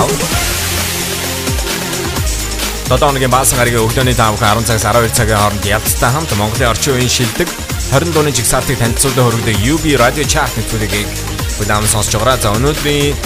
Додоо 2.86 3.10
хоногийн 3.10 3.34
баасан 3.34 3.58
гарагийн 3.58 3.82
өглөөний 3.82 4.14
5 4.14 4.38
10 4.38 4.62
цагаас 4.70 4.86
12 4.86 5.18
цагийн 5.18 5.42
хооронд 5.42 5.66
ялцтай 5.66 6.14
хамт 6.14 6.30
Монголын 6.38 6.70
орчин 6.70 6.94
үеийн 6.94 7.10
шилдэг 7.10 7.50
20 7.90 8.14
дууны 8.14 8.30
жигсаалтыг 8.30 8.78
танилцуулан 8.78 9.26
хөргөдөг 9.26 9.66
UB 9.66 9.98
Radio 9.98 10.22
Chart 10.30 10.54
нэвтрүүлгийг 10.54 11.10
хүлээн 11.58 11.90
сонсож 11.90 12.22
байгаа. 12.22 12.38
За 12.38 12.54
өнөөдрийн 12.54 13.18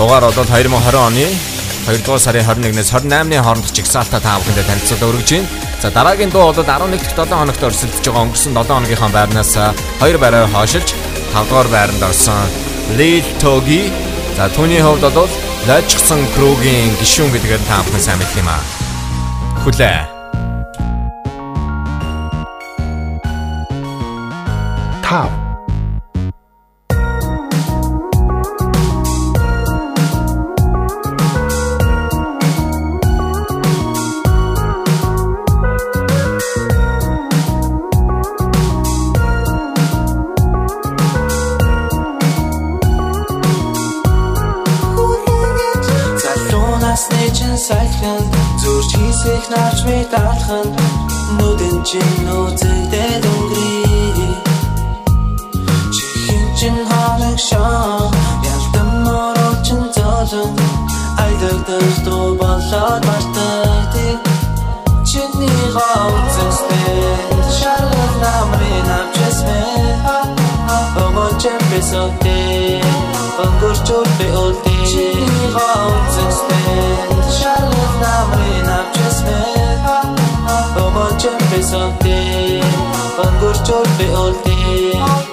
дугаар 0.00 0.24
бол 0.24 0.32
2020 0.32 0.96
оны 0.96 1.28
2 1.28 2.08
дугаар 2.08 2.24
сарын 2.24 2.48
21-ээс 2.48 2.88
28-ны 2.88 3.36
хооронд 3.44 3.68
жигсаалтаа 3.68 4.24
та 4.24 4.40
бүхэндээ 4.40 4.64
танилцуулан 4.64 5.12
өргөж 5.12 5.28
байна. 5.28 5.52
За 5.84 5.92
дараагийн 5.92 6.32
дуу 6.32 6.48
бол 6.48 6.56
11 6.56 6.88
дахь 7.04 7.12
7 7.12 7.36
хоногт 7.36 7.60
өрсөлдөж 7.68 8.00
байгаа 8.00 8.24
өнгөрсөн 8.32 8.56
7 8.56 8.64
хоногийнхаа 8.72 9.12
байрнаас 9.12 9.52
2 10.00 10.16
байраа 10.16 10.48
хойшилж 10.56 10.88
5 11.36 11.52
дугаар 11.52 11.68
байранд 11.68 12.00
орсон 12.00 12.63
Lil 12.92 13.24
Togi 13.40 13.88
за 14.36 14.48
түүний 14.52 14.82
хувьд 14.84 15.08
бол 15.14 15.30
лайчсан 15.68 16.20
Кругийн 16.34 16.92
гишүүн 17.00 17.32
гэдгээр 17.32 17.62
та 17.68 17.80
бүхэн 17.86 18.04
сайн 18.04 18.18
мэдэх 18.20 18.40
юм 18.42 18.50
аа. 18.52 18.60
Хүлээ. 19.64 20.14
тав 25.04 25.43
даалхан 50.44 50.68
Нүдэн 51.38 51.76
чин 51.88 52.28
үзэгдээ 52.28 53.14
өнгөрий 53.32 54.32
Чихэн 55.94 56.44
чин 56.58 56.76
ханаг 56.88 57.38
шаа 57.48 58.12
Ялдан 58.52 58.90
мороо 59.04 59.54
чин 59.64 59.82
золон 59.96 60.52
Айдагдах 61.24 61.96
дуу 62.04 62.34
болоод 62.40 63.02
мартагдыг 63.08 64.20
Чиний 65.08 65.64
гауцэстэй 65.76 66.96
Шалгал 67.56 68.14
намрын 68.22 68.88
авчэсмэ 69.00 69.60
Богон 70.94 71.32
чэмпэсотэй 71.42 72.82
Өнгөрчүүд 73.42 74.08
би 74.18 74.26
үлдээ 74.42 74.82
Чиний 74.90 75.48
гауцэстэй 75.56 76.82
Шалгал 77.38 77.94
намрын 78.02 78.68
авчэсмэ 78.78 79.38
Богон 79.86 80.13
чэмпэсотэй 81.22 82.60
Өнгөрчүүд 83.24 83.88
би 83.98 84.06
үлдээ 84.22 84.54
Өөрөөсөө 84.94 85.23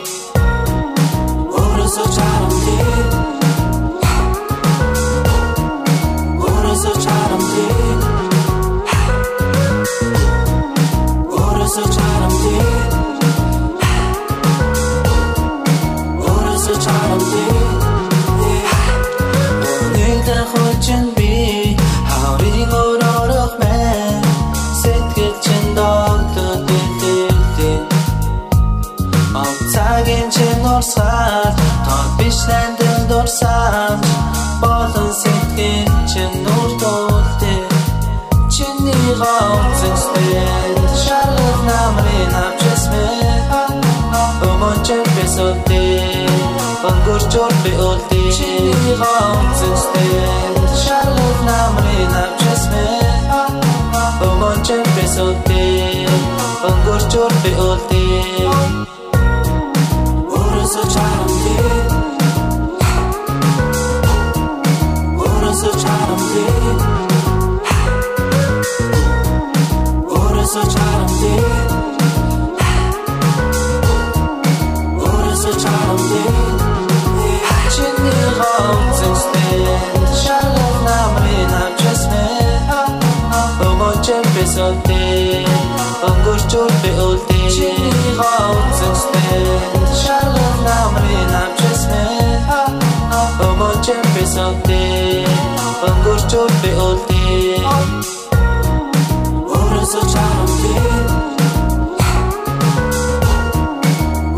дурсам 39.22 39.61
Болон 39.61 39.73
сэтгэл 39.76 40.88
чин 40.98 41.30
нүр 41.35 41.61
дуулдээ 47.81 48.31
Чиний 48.35 48.98
утсэстэй 48.98 50.14
шалах 50.84 51.39
намрын 51.48 52.14
авчэсмэ 52.23 52.85
Өмөнчэн 54.27 54.84
бэсэлтэй 54.95 56.07
Бангөрчөр 56.61 57.34
би 57.43 57.52
үлдээ 57.68 57.91
Чинийга 57.91 57.93
утсэстэй 57.93 58.02
шалах 58.03 58.41
намрын 58.41 58.61
Бэсэлтэй 94.32 95.28
Бангөрчөр 95.84 96.52
би 96.64 96.70
үлдээ 96.72 97.68
Өрөөсөө 99.52 100.03
чарамдээ 100.08 100.88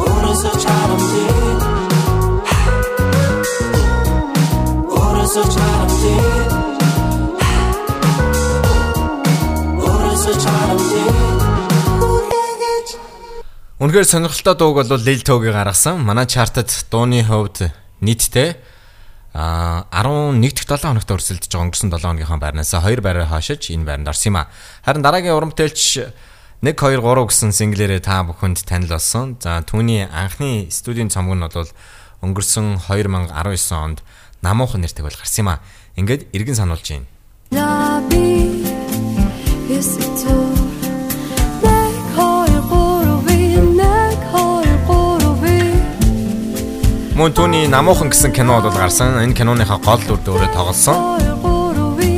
Өрөөсөө 0.02 0.56
чарамдээ 0.64 1.30
Өрөөсөө 4.98 5.46
чарамдээ 5.54 6.26
Өрөөсөө 9.78 10.36
чарамдээ 10.42 11.10
Үнэхээр 13.78 14.10
сонирхолтой 14.10 14.56
дууг 14.58 14.90
бол 14.90 15.06
Lil 15.06 15.22
Tog 15.22 15.46
гаргасан. 15.46 16.02
Манай 16.02 16.26
чартад 16.26 16.74
дууны 16.90 17.22
хувьд 17.22 17.70
нийтдээ 18.02 18.73
а 19.34 19.86
11 19.90 20.40
дахь 20.70 20.86
7 20.86 20.94
хоногт 20.94 21.10
өрсөлдөж 21.10 21.50
байгаа 21.50 21.66
өнгөрсөн 21.66 21.90
7 21.90 22.06
хоногийнхаа 22.06 22.38
байрнаас 22.38 22.74
2 22.78 23.02
байраа 23.02 23.26
хашиж 23.26 23.74
энэ 23.74 23.86
байранд 23.86 24.08
орсон 24.14 24.30
юм 24.30 24.38
а. 24.38 24.50
Харин 24.86 25.02
дараагийн 25.02 25.34
урамтэлч 25.34 26.14
1 26.62 26.78
2 26.78 27.02
3 27.02 27.26
гэсэн 27.26 27.50
синглэрээ 27.50 28.02
та 28.06 28.22
бүхэнд 28.22 28.62
танил 28.62 28.94
болсон. 28.94 29.42
За 29.42 29.66
түүний 29.66 30.06
анхны 30.06 30.70
студийн 30.70 31.10
цомог 31.10 31.34
нь 31.34 31.46
бол 31.50 31.70
өнгөрсөн 32.22 32.78
2019 32.86 33.74
онд 33.74 34.06
намуухан 34.46 34.86
нэртэй 34.86 35.02
бол 35.02 35.18
гарсан 35.18 35.42
юм 35.42 35.50
а. 35.50 35.62
Ингээд 35.98 36.30
эргэн 36.30 36.56
сануулж 36.56 36.86
байна. 36.86 37.10
Наби 37.50 38.62
Эсэтөө 39.74 40.53
Нэг 40.53 40.53
Мөн 47.14 47.30
түүний 47.38 47.68
намуухан 47.70 48.10
гэсэн 48.10 48.32
кино 48.34 48.58
бол 48.58 48.74
гарсан. 48.74 49.22
Энэ 49.22 49.38
киноныхаа 49.38 49.78
гол 49.86 50.02
дүр 50.02 50.18
дөөрөө 50.26 50.50
тоглосон. 50.58 50.98
нэг 51.14 51.38
хоёр 51.46 51.78
гурав 51.78 51.94
би 52.00 52.10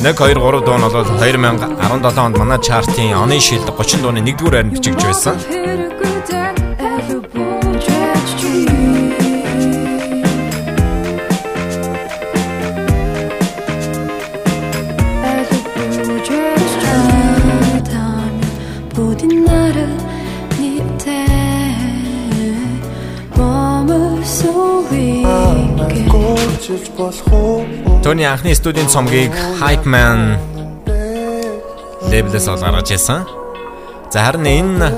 Нэг 0.00 0.16
2 0.16 0.32
3 0.40 0.64
дуу 0.64 0.78
нь 0.78 0.84
бол 0.88 1.04
2017 1.04 2.24
онд 2.24 2.38
манай 2.38 2.58
чартын 2.58 3.12
оны 3.12 3.36
шилд 3.36 3.68
30 3.68 4.00
дууны 4.00 4.24
1-р 4.24 4.48
байранд 4.48 4.72
бичигдж 4.72 5.04
байсан. 5.04 5.36
Төвний 28.08 28.24
анхны 28.24 28.54
студийн 28.56 28.88
цомгийг 28.88 29.36
Hype 29.60 29.84
Man 29.84 30.40
лейблээс 32.08 32.48
ол 32.48 32.56
гаргаж 32.56 32.88
ирсэн. 32.88 33.28
За 34.08 34.24
харин 34.24 34.48
энэ 34.48 34.88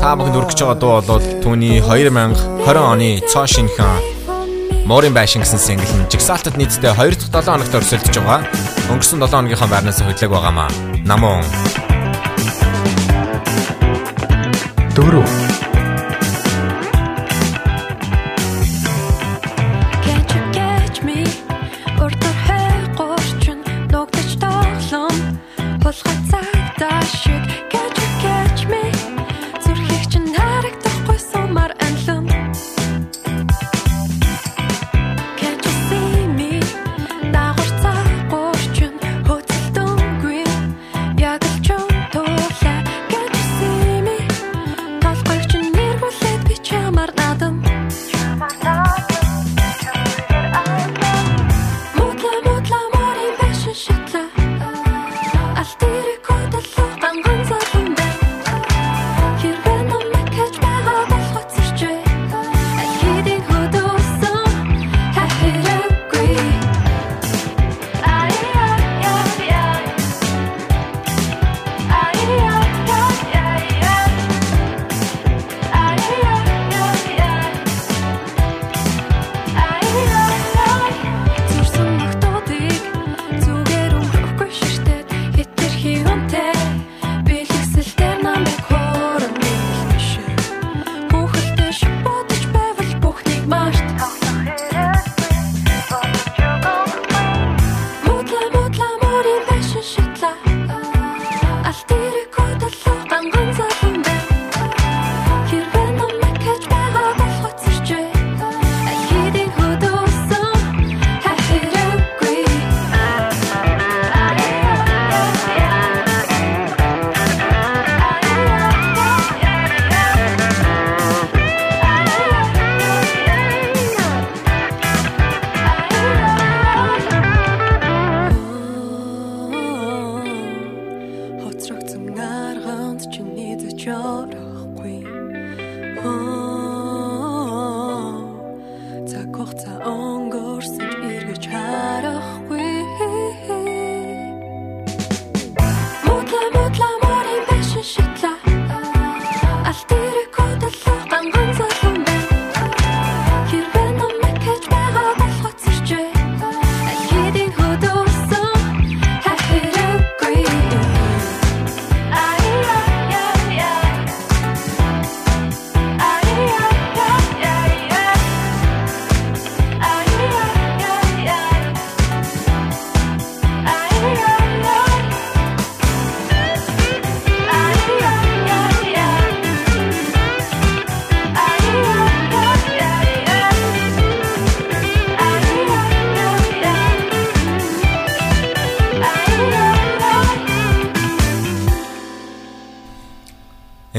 та 0.00 0.16
бүхэнд 0.16 0.40
өргөж 0.40 0.56
байгаа 0.64 0.80
дуу 0.80 1.04
бол 1.04 1.20
түүний 1.44 1.84
2020 1.84 2.64
оны 2.64 3.20
цоо 3.28 3.44
шинхэн 3.44 4.88
Морин 4.88 5.12
байшин 5.12 5.44
гэсэн 5.44 5.60
сингл 5.60 5.92
нь 5.92 6.08
жигсаалтад 6.08 6.56
нийтдээ 6.56 6.96
2 6.96 7.28
дахь 7.28 7.44
7 7.44 7.52
хоногт 7.52 7.76
өрсөлдөж 7.76 8.16
байгаа. 8.16 8.48
Өнгөрсөн 8.88 9.20
7 9.20 9.28
хоногийнхаа 9.28 9.68
байрнаас 9.68 10.00
хөдлөг 10.00 10.32
байгаамаа. 10.32 10.72
Намун 11.04 11.44
дөрөв 14.96 15.51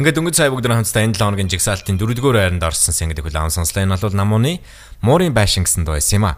Ингээд 0.04 0.20
өнгөц 0.20 0.36
сая 0.36 0.52
бүгд 0.52 0.68
хамтдаа 0.68 1.08
энэ 1.08 1.16
7 1.16 1.24
хоногийн 1.24 1.48
жигсаалтын 1.48 1.96
4-р 1.96 2.36
байранд 2.36 2.60
орсон 2.60 2.92
single 2.92 3.24
хөл 3.24 3.40
аав 3.40 3.56
сонслоо. 3.56 3.88
Энэ 3.88 3.96
бол 3.96 4.12
намууны 4.12 4.60
Муурын 5.00 5.32
байшин 5.32 5.64
гэсэн 5.64 5.88
дуу 5.88 5.96
байсан 5.96 6.20
юм 6.20 6.28
а. 6.28 6.36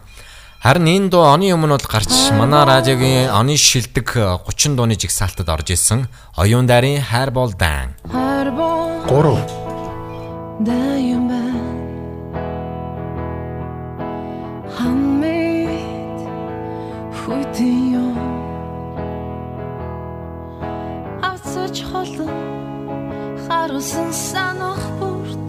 Харин 0.62 0.86
энэ 0.86 1.10
дуу 1.10 1.26
оны 1.26 1.50
өмнө 1.50 1.74
бол 1.74 1.90
гарч 1.90 2.30
манай 2.38 2.62
радиогийн 2.62 3.34
оны 3.34 3.58
шилдэг 3.58 4.06
30 4.46 4.78
дууны 4.78 4.94
жигсаалтад 4.94 5.50
орж 5.50 5.74
исэн 5.74 6.06
Оюун 6.38 6.70
дарын 6.70 7.02
хайр 7.02 7.34
бол 7.34 7.50
дан. 7.58 7.98
3 8.06 8.54
Дайм 10.62 11.26
байна. 11.26 11.66
Хаммит 14.78 16.22
хүтиё 17.18 17.95
харуулсан 23.66 24.12
санах 24.12 24.82
бүрт. 24.98 25.42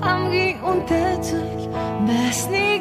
Хамгийн 0.00 0.56
үнэтэй 0.68 1.12
зүйл 1.26 1.64
байсныг 2.08 2.77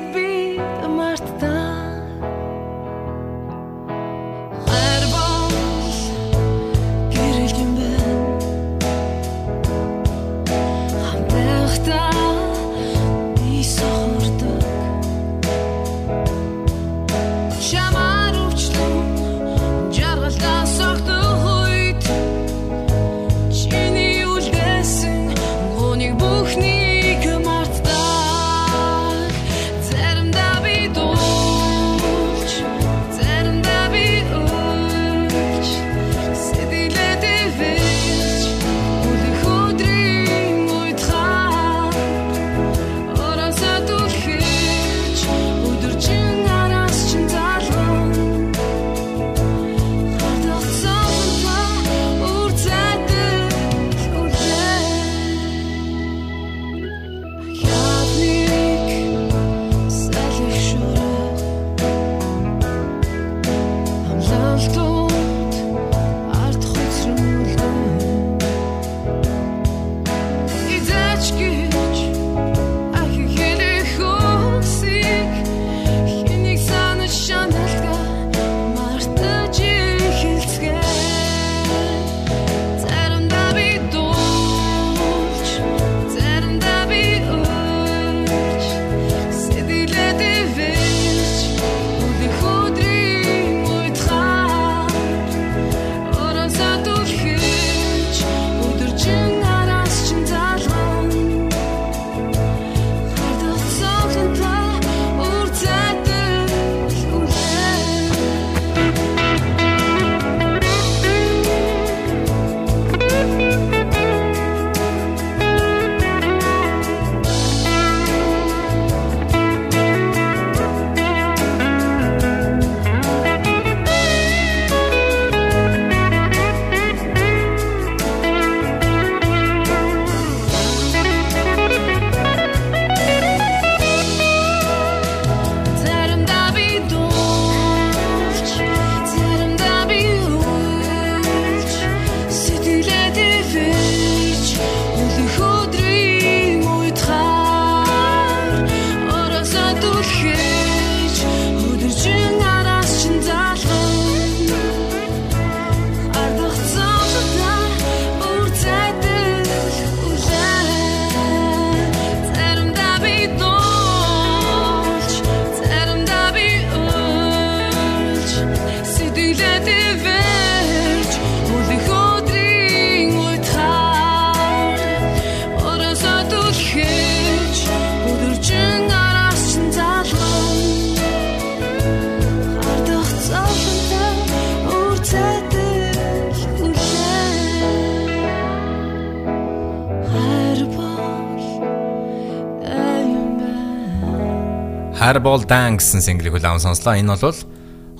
Бол 195.07 195.43
дан 195.47 195.79
гэсэн 195.79 196.03
single 196.03 196.35
хөл 196.35 196.43
аав 196.43 196.59
сонслоо. 196.59 196.99
Энэ 196.99 197.15
бол 197.15 197.37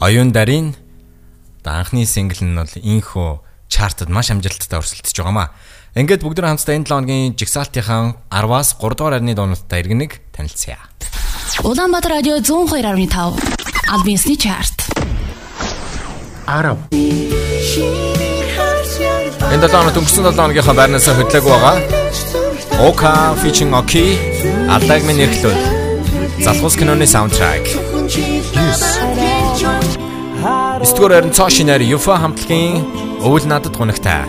Оюун 0.03 0.35
дарын 0.35 0.75
анхны 1.63 2.03
single 2.03 2.43
нь 2.43 2.55
бол 2.59 2.67
инхөө 2.67 3.39
чартад 3.71 4.11
маш 4.11 4.31
амжилттай 4.31 4.79
өрсөлдөж 4.79 5.15
байгаа 5.15 5.31
маа. 5.31 5.51
Ингээд 5.95 6.23
бүгд 6.23 6.43
хамтдаа 6.43 6.75
энэ 6.75 6.83
7 6.83 6.91
хоногийн 6.91 7.35
жигсаалтынхаа 7.39 8.27
10-аас 8.31 8.75
3 8.79 8.95
дугаар 8.99 9.17
арны 9.19 9.33
доонуудтай 9.35 9.81
иргэнэг 9.83 10.11
танилцъя. 10.35 10.79
Улаанбаатар 11.63 12.19
радио 12.19 12.37
102.5 12.43 13.39
Албинсны 13.87 14.35
чарт. 14.35 14.91
10 16.47 16.75
Энэ 19.47 19.63
7 19.63 19.71
хоног 19.71 19.95
өнгөрсөн 19.95 20.27
7 20.27 20.35
хоногийнхаа 20.35 20.75
байрнаас 20.75 21.07
хөдлөөг 21.07 21.45
байгаа. 21.47 21.75
Ока 22.83 23.33
featuring 23.41 23.73
Oki 23.73 24.19
алдаг 24.69 25.03
минь 25.07 25.23
нэрхлүүл. 25.23 25.76
Залхуус 26.39 26.75
киноны 26.75 27.05
саундтрак. 27.07 27.63
9 27.65 28.07
Эсвэл 30.81 31.13
харин 31.13 31.33
цоо 31.33 31.49
шинээр 31.49 31.81
Юфа 31.81 32.17
хамтлагийн 32.21 32.85
өвөл 33.25 33.45
надад 33.49 33.75
гунагтай. 33.75 34.23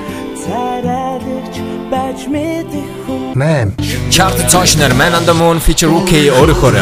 8 3.36 3.76
Chart 4.10 4.38
цоо 4.48 4.64
шинээр 4.64 4.94
Man 4.94 5.12
on 5.14 5.24
the 5.28 5.34
Moon 5.36 5.60
feature 5.60 5.92
Uki 5.92 6.32
өөрөөхөө. 6.32 6.72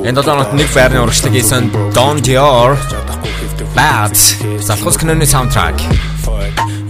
Энэ 0.00 0.22
7 0.22 0.28
хоногт 0.28 0.52
нэг 0.54 0.68
байрны 0.74 1.00
урагшлаг 1.02 1.32
хийсэн 1.32 1.70
Don 1.94 2.20
Dior 2.24 2.76
Bad 3.74 4.16
залхуус 4.60 4.96
киноны 4.98 5.26
саундтрак. 5.26 5.74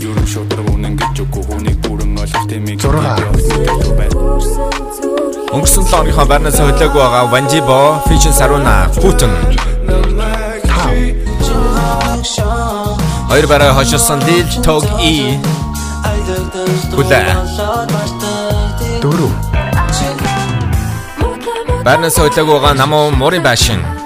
Юурын 0.00 0.26
шудар 0.26 0.60
үнэн 0.72 0.96
гэж 0.96 1.20
үгүй 1.24 1.42
хүнийг 1.44 1.78
бүрэн 1.84 2.16
ойлгох 2.16 2.46
тэмийг 2.48 2.80
6 2.80 2.90
Өнгөрсөн 5.50 5.84
7 5.84 6.00
оныхоо 6.00 6.24
байрнаас 6.24 6.56
хөдлөөг 6.56 6.94
байгаа 6.94 7.24
Vanjibo 7.28 8.00
Feature 8.08 8.32
Saruna 8.32 8.88
Putin. 8.96 9.32
Хоёр 13.28 13.46
бараа 13.46 13.72
хоширсан 13.76 14.18
Lil 14.24 14.48
Tog 14.64 14.84
E. 15.04 15.36
Хүлээ. 16.96 17.34
Дөрөв. 19.04 19.32
Байрнаас 21.84 22.16
хөдлөөг 22.16 22.48
байгаа 22.48 22.74
Намуу 22.74 23.10
Морин 23.10 23.42
Башин. 23.42 23.99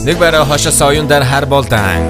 Нэг 0.00 0.16
бараа 0.16 0.48
хоширсан 0.48 0.88
оюун 0.88 1.08
дээр 1.08 1.24
хар 1.28 1.44
болдан. 1.44 2.00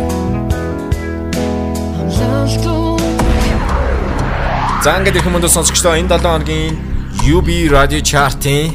За 4.84 4.94
ингээд 4.94 5.18
их 5.18 5.26
хүмүүст 5.26 5.50
сонсогчдоо 5.50 5.98
энэ 5.98 6.06
7 6.06 6.22
хоногийн 6.22 6.78
UB 7.26 7.48
Radio 7.66 7.98
Chart-ийн 7.98 8.70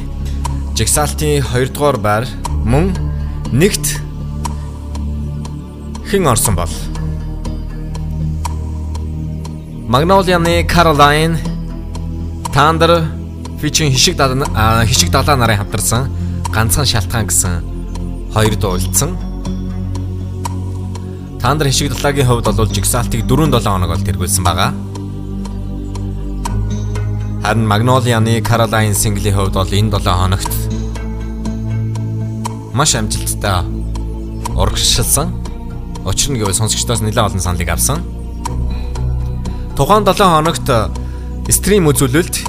жигсаалтын 0.76 1.40
2 1.40 1.72
дугаар 1.72 1.96
байр 1.96 2.24
мөн 2.62 2.92
нэгт 3.56 4.04
хэн 6.12 6.28
орсон 6.28 6.54
бол 6.54 6.70
Magnolia-ны 9.88 10.68
Caroline 10.68 11.40
Thunder 12.52 13.08
featuring 13.58 13.96
хишиг 13.96 14.20
далаа 14.20 14.84
хишиг 14.84 15.10
далаа 15.10 15.36
нарын 15.40 15.64
хамтарсан 15.64 16.12
ганцхан 16.52 16.84
шалтгаан 16.84 17.26
гэсэн 17.26 17.75
хоёр 18.36 18.52
дуу 18.60 18.76
үлдсэн. 18.76 19.16
Thunder 21.40 21.72
хишиг 21.72 21.88
далаагийн 21.96 22.28
хувьд 22.28 22.52
бол 22.52 22.68
жигсаалтыг 22.68 23.24
4-7 23.24 23.64
хоног 23.64 23.88
бол 23.88 24.04
тэргүүлсэн 24.04 24.44
байгаа. 24.44 24.76
Харин 27.40 27.64
Magnolia-ны 27.64 28.44
Caroline 28.44 28.92
single-ийн 28.92 29.32
хувьд 29.40 29.56
бол 29.56 29.72
энэ 29.72 29.88
7 29.88 30.20
хоногт 30.20 30.52
маш 32.76 32.92
амжилттай 32.92 33.64
урагшилсан. 34.52 35.32
Учир 36.04 36.36
нь 36.36 36.36
гэвэл 36.36 36.60
сонсогчдоос 36.60 37.00
нэлээд 37.00 37.40
олон 37.40 37.40
саналыг 37.40 37.72
авсан. 37.72 38.04
Тухайн 39.80 40.04
7 40.04 40.12
хоногт 40.12 40.68
стрим 41.48 41.88
үзүүлэлт, 41.88 42.44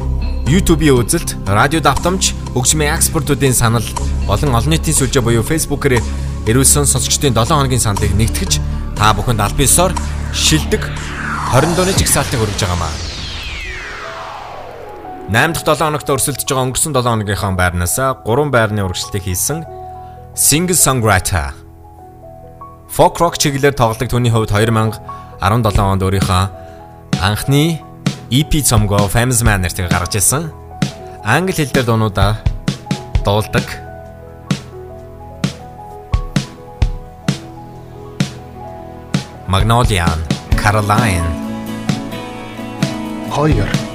YouTube-ийн 0.51 0.99
үзэлт, 0.99 1.39
радио 1.47 1.79
давтамж, 1.79 2.35
хөгжмийн 2.51 2.91
экспортуудын 2.91 3.55
санал 3.55 3.87
болон 4.27 4.51
олон 4.53 4.71
нийтийн 4.75 4.97
сүлжээ 4.99 5.23
буюу 5.23 5.43
Facebook-ээр 5.47 6.03
ирүүлсэн 6.51 6.83
сонсогчдын 6.83 7.33
7 7.33 7.47
хоногийн 7.47 7.81
саналыг 7.81 8.11
нэгтгэж 8.11 8.59
та 8.99 9.15
бүхэнд 9.15 9.39
аль 9.39 9.55
биесээр 9.55 9.95
шилдэг 10.35 10.83
20 11.55 11.79
дууны 11.79 11.95
жигсаалтыг 11.95 12.39
хүргэж 12.39 12.59
байгаамаа. 12.59 12.91
8 15.31 15.55
дахь 15.55 15.63
7 15.63 15.87
хоногт 15.87 16.07
өрсөлдөж 16.11 16.47
байгаа 16.47 16.65
өнгөрсөн 16.67 16.91
7 16.91 17.07
хоногийнхаа 17.07 17.51
байрнаас 17.55 17.95
3 17.99 18.51
байрны 18.51 18.83
урагшлтыг 18.83 19.23
хийсэн 19.23 19.63
Single 20.35 20.75
Songwriter 20.75 21.55
Folk 22.87 23.19
rock 23.19 23.35
чиглэлээр 23.35 23.75
тоглодог 23.75 24.07
түүний 24.07 24.31
хувьд 24.31 24.51
2017 24.55 25.03
онд 25.83 26.01
өөрийнхөө 26.03 26.43
анхны 27.19 27.83
EP 28.31 28.51
цомгоо 28.63 29.07
Famous 29.11 29.43
Man 29.43 29.63
нэртэйг 29.63 29.91
гаргаж 29.91 30.19
ирсэн. 30.19 30.51
Англи 31.23 31.55
хэл 31.55 31.71
дээр 31.71 31.87
дуунуудаа 31.87 32.39
дуулдаг. 33.23 33.86
Magnolia, 39.47 40.05
Caroline. 40.57 41.23
Хоёр. 43.31 43.86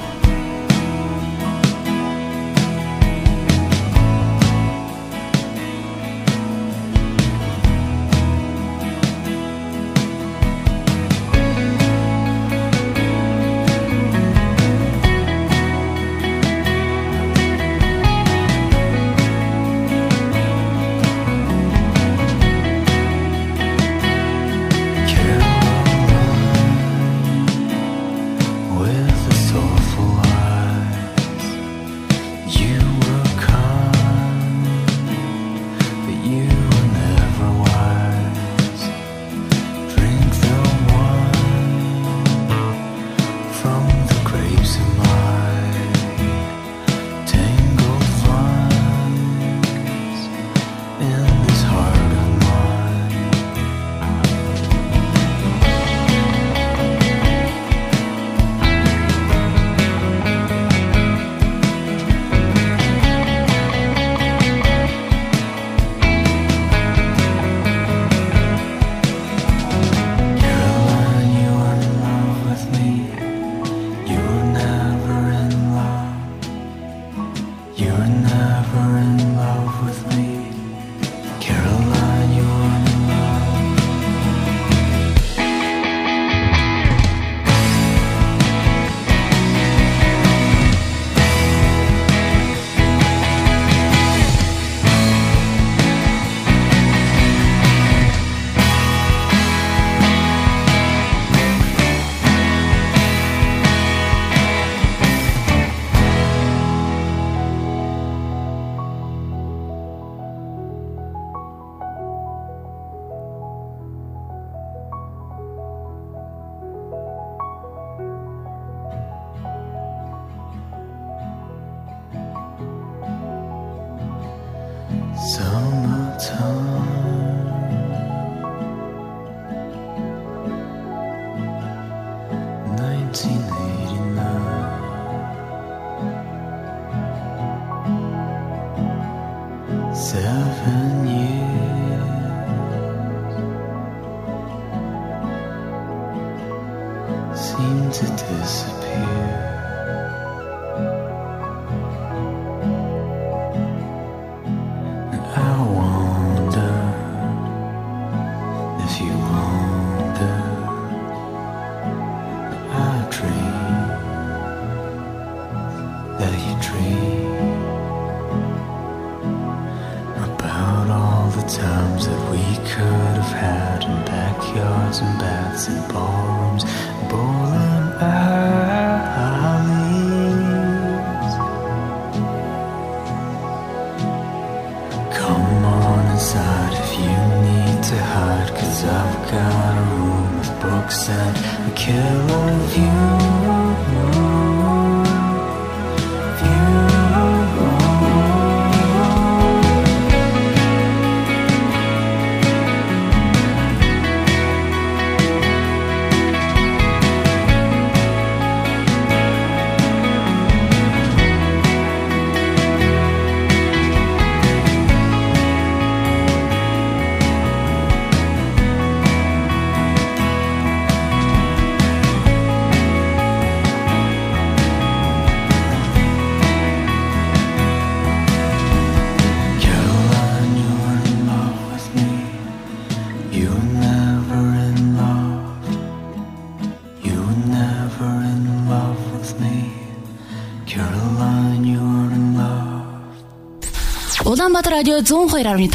Улаанбаатар 244.62 244.78
радио 244.78 244.98
102.5 245.02 245.74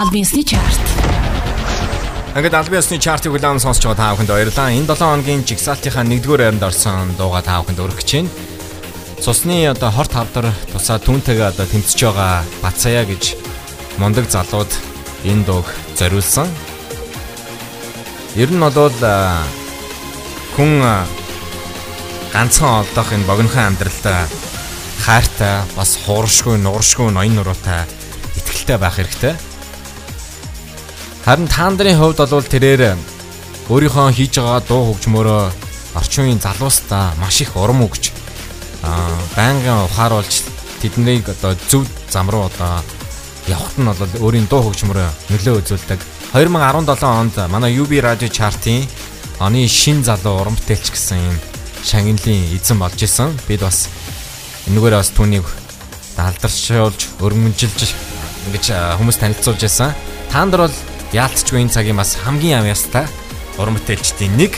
албан 0.00 0.20
ёсны 0.20 0.42
чарт. 0.42 0.84
Ингээд 2.34 2.54
албан 2.54 2.80
ёсны 2.80 2.96
чартыг 2.96 3.32
хүлээн 3.36 3.60
сонсч 3.60 3.84
байгаа 3.84 4.00
та 4.00 4.12
бүхэнд 4.16 4.32
баярлалаа. 4.32 4.72
Энэ 4.72 4.88
7 4.88 4.96
хоногийн 4.96 5.44
жигсаалтынхаа 5.44 6.08
1-р 6.08 6.40
байранд 6.40 6.62
орсон 6.62 7.12
дууга 7.20 7.42
та 7.44 7.60
бүхэнд 7.60 7.84
гэж 8.00 8.08
байна. 8.08 8.30
Цусны 9.20 9.68
одоо 9.68 9.90
хорт 9.92 10.12
хавдар 10.16 10.46
тусаа 10.72 10.96
түүнтэйгээ 11.04 11.52
одоо 11.52 11.66
тэмцэж 11.68 11.98
байгаа 12.00 12.44
Бацая 12.64 13.04
гэж 13.04 13.36
мундаг 14.00 14.24
залууд 14.32 14.72
энэ 15.28 15.44
дууг 15.44 15.68
зориулсан. 15.92 16.48
Ер 18.40 18.48
нь 18.48 18.62
бол 18.62 18.88
хүн 20.56 20.72
ганцхан 22.32 22.88
олдох 22.88 23.12
энэ 23.12 23.28
богинохон 23.28 23.76
амьдралдаа 23.76 24.24
хайртай 25.04 25.60
бас 25.76 25.98
хууршгүй 26.06 26.56
нууршгүй 26.56 27.12
ноён 27.12 27.36
нуруутай 27.36 27.97
ихтгэлтэй 28.68 28.78
байх 28.78 28.96
хэрэгтэй. 28.96 29.34
Харин 31.24 31.48
та 31.48 31.70
нарын 31.70 31.96
хувьд 31.96 32.20
бол 32.28 32.44
тэрээр 32.44 32.96
өөрийнхөө 33.68 34.12
хийж 34.12 34.34
байгаа 34.36 34.60
дуу 34.68 34.92
хөгжмөөрөө 34.92 35.42
орчин 35.96 36.24
үеийн 36.24 36.40
залуустаа 36.40 37.16
маш 37.20 37.40
их 37.40 37.56
урам 37.56 37.84
өгч 37.84 38.12
аа 38.84 39.16
байнгын 39.36 39.88
ухааруулж 39.88 40.34
тэднийг 40.80 41.28
одоо 41.28 41.56
зөв 41.68 41.88
зам 42.12 42.28
руу 42.28 42.48
одоо 42.48 42.84
явахт 43.48 43.76
нь 43.80 43.88
бол 43.88 44.12
өөрийн 44.24 44.48
дуу 44.48 44.62
хөгжмөрөө 44.68 45.08
нөлөө 45.32 45.54
үзүүлдэг. 45.64 46.00
2017 46.32 47.04
онд 47.04 47.36
манай 47.48 47.72
UB 47.72 47.92
радио 48.00 48.28
чартын 48.28 48.84
оны 49.40 49.64
шин 49.68 50.04
залуу 50.04 50.40
уран 50.44 50.56
бүтээлч 50.56 50.92
гэсэн 50.92 51.18
юм 51.24 51.36
шагналын 51.84 52.52
эзэн 52.56 52.78
болж 52.78 53.00
исэн. 53.00 53.32
Бид 53.48 53.60
бас 53.64 53.88
энэгээр 54.68 54.96
бас 54.96 55.12
түүнийг 55.12 55.44
алдаршуулж, 56.16 57.00
өргөмжилж 57.20 58.17
ингэж 58.46 58.66
хүмүүс 59.02 59.18
танилцуулж 59.18 59.60
байсан. 59.66 59.94
Та 60.30 60.44
нар 60.46 60.68
бол 60.68 60.76
яалтчгүй 61.10 61.64
энэ 61.64 61.74
цагийн 61.74 61.98
бас 61.98 62.14
хамгийн 62.20 62.62
ам 62.62 62.70
ястай 62.70 63.08
уран 63.58 63.74
бүтээлчдийн 63.74 64.38
нэг. 64.38 64.54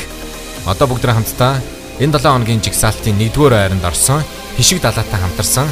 Одоо 0.69 0.91
бүгд 0.91 1.09
хамтдаа 1.09 1.57
энэ 2.03 2.19
7 2.19 2.29
хоногийн 2.29 2.61
жигсаалтын 2.61 3.17
1-р 3.17 3.55
байранд 3.57 3.85
орсон 3.85 4.21
хишиг 4.61 4.83
далаатай 4.85 5.21
хамтарсан 5.21 5.69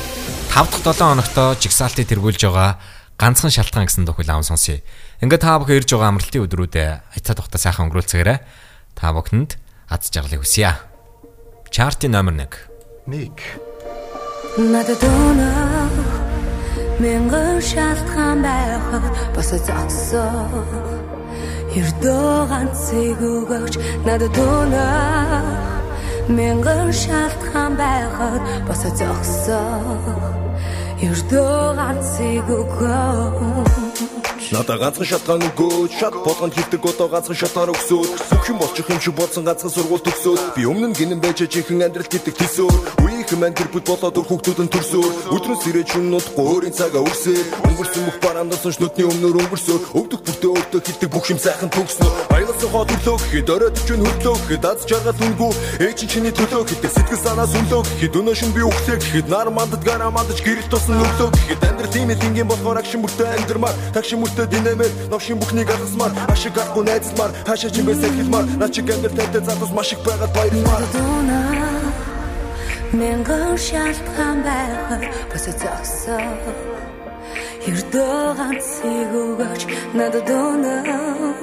5 0.54 0.80
дахь 0.84 0.96
7 0.96 1.12
хоногтоо 1.12 1.48
жигсаалтыг 1.60 2.08
тэргүүлж 2.08 2.40
байгаа 2.48 2.80
ганцхан 3.18 3.50
шалтгаан 3.50 3.90
гэсэн 3.90 4.06
дөхөл 4.06 4.30
аав 4.30 4.46
сонсъё. 4.46 4.80
Ингээд 5.20 5.42
та 5.42 5.58
бүхэн 5.58 5.82
ирж 5.82 5.90
байгаа 5.92 6.08
амралтын 6.14 6.46
өдрүүдэд 6.46 7.18
хайтаа 7.18 7.34
тухта 7.34 7.58
сайхан 7.58 7.90
өнгөрүүлцгээрэй. 7.90 8.38
Та 8.94 9.12
бүхэнд 9.12 9.58
аз 9.90 10.08
жаргалыг 10.08 10.46
хүсье. 10.46 10.78
Чартын 11.74 12.14
номер 12.14 12.38
1. 12.38 12.48
1 13.10 13.68
Надад 14.72 15.02
өнөө 15.04 16.07
мянган 17.02 17.60
шалтгаан 17.70 18.38
байхад 18.42 19.04
бас 19.34 19.50
зогсоо 19.66 20.62
Ердөө 21.80 22.34
ганцыг 22.50 23.20
өгөөч 23.32 23.74
надад 24.06 24.38
өнөө 24.42 25.42
мянган 26.38 26.88
шалтгаан 27.02 27.72
байхад 27.82 28.42
бас 28.68 28.82
зогсоо 28.98 30.16
Ердөө 31.06 31.62
ганцыг 31.78 32.46
өгөөч 32.58 33.87
Надаа 34.48 34.78
ганцхан 34.80 35.04
шатгаан 35.04 35.44
өгөөд 35.44 35.92
шат 35.92 36.14
болгонд 36.24 36.56
хилдэг 36.56 36.80
одоо 36.80 37.08
ганцхан 37.12 37.36
шатаар 37.36 37.68
өгсөөд 37.68 38.32
бүх 38.32 38.48
юм 38.48 38.56
болчих 38.56 38.88
юм 38.88 39.00
шиг 39.00 39.12
бодсон 39.12 39.44
ганцхан 39.44 39.68
сургууль 39.68 40.00
төгсөөд 40.00 40.40
би 40.56 40.64
өмнө 40.64 40.88
нь 40.88 40.96
гинэн 40.96 41.20
байж 41.20 41.44
жинхэнэ 41.44 41.84
амьдрал 41.84 42.08
гэдэг 42.08 42.32
төсөөр 42.32 42.76
үеийнх 43.04 43.32
мэн 43.36 43.52
гэр 43.52 43.68
бүл 43.68 43.84
болоод 43.84 44.16
өр 44.16 44.24
хүүхдүүд 44.24 44.60
нь 44.64 44.72
төрсөөр 44.72 45.12
өдрөөс 45.36 45.62
ирээд 45.68 45.92
шүн 45.92 46.08
нутгүй 46.08 46.44
өөрийн 46.48 46.72
цагаа 46.72 47.04
өрсөө 47.04 47.68
өнгөрсөн 47.78 48.04
бүх 48.08 48.18
бараандасан 48.24 48.72
шнүтний 48.74 49.06
өмнөр 49.06 49.38
өнгөрсөө. 49.38 49.78
Өвдөх 49.94 50.20
бүртээ 50.26 50.50
өөртөө 50.50 50.80
хилдэг 50.82 51.10
бүх 51.14 51.26
юм 51.30 51.38
сайхан 51.38 51.70
төгснө. 51.70 52.08
Аялсан 52.34 52.70
хоо 52.74 52.84
төрлөө 52.90 53.16
гэхэд 53.22 53.50
орой 53.54 53.70
төчөн 53.70 54.02
хөрлөө 54.02 54.36
гэхэд 54.48 54.64
аз 54.66 54.80
жаргал 54.88 55.22
үнгүй. 55.28 55.52
Ээж 55.86 55.98
чиний 56.10 56.34
төлөө 56.34 56.62
гэдэг 56.66 56.90
сэтгэл 56.90 57.22
санаа 57.22 57.46
сүнлөө 57.46 57.82
гэхэд 57.86 58.18
өнөө 58.18 58.34
шин 58.34 58.50
би 58.50 58.62
үхлээ 58.66 58.98
гэхэд 58.98 59.28
нар 59.30 59.48
мандад 59.54 59.82
гара 59.86 60.10
мандаж 60.10 60.42
гэрэл 60.42 60.66
тусан 60.66 60.98
өглөө 60.98 61.30
гэхэд 61.38 61.66
амьдрал 61.70 61.92
тийм 61.94 62.10
ээ 62.10 62.18
тингийн 62.18 62.48
болохоор 62.50 62.80
агшин 62.82 63.02
бүртээ 63.06 63.28
амьдрмаар. 63.38 63.76
Тагшин 63.94 64.18
бүртээ 64.38 64.54
динэмэр 64.54 64.92
новшин 65.10 65.38
бүхнийг 65.42 65.70
алгасмаар 65.70 66.12
ашиг 66.30 66.54
авахгүй 66.58 66.84
найзалмаар 66.86 67.32
хаашаа 67.46 67.70
ч 67.70 67.76
юм 67.80 67.86
бэ 67.90 67.94
сахилмаар 67.98 68.46
наа 68.60 68.70
чи 68.70 68.80
гэмдэл 68.86 69.16
тайтай 69.18 69.42
затус 69.42 69.70
маш 69.74 69.90
их 69.92 70.00
байгаад 70.06 70.32
баярмаар 70.36 70.84
Мянган 72.98 73.58
шалтгаан 73.58 74.38
байхад 74.46 75.02
бас 75.30 75.44
зогсоо 75.60 76.22
Ердөө 77.66 78.22
ганцыг 78.38 79.10
өгөөч 79.22 79.62
надад 79.98 80.30
өнөө 80.30 81.34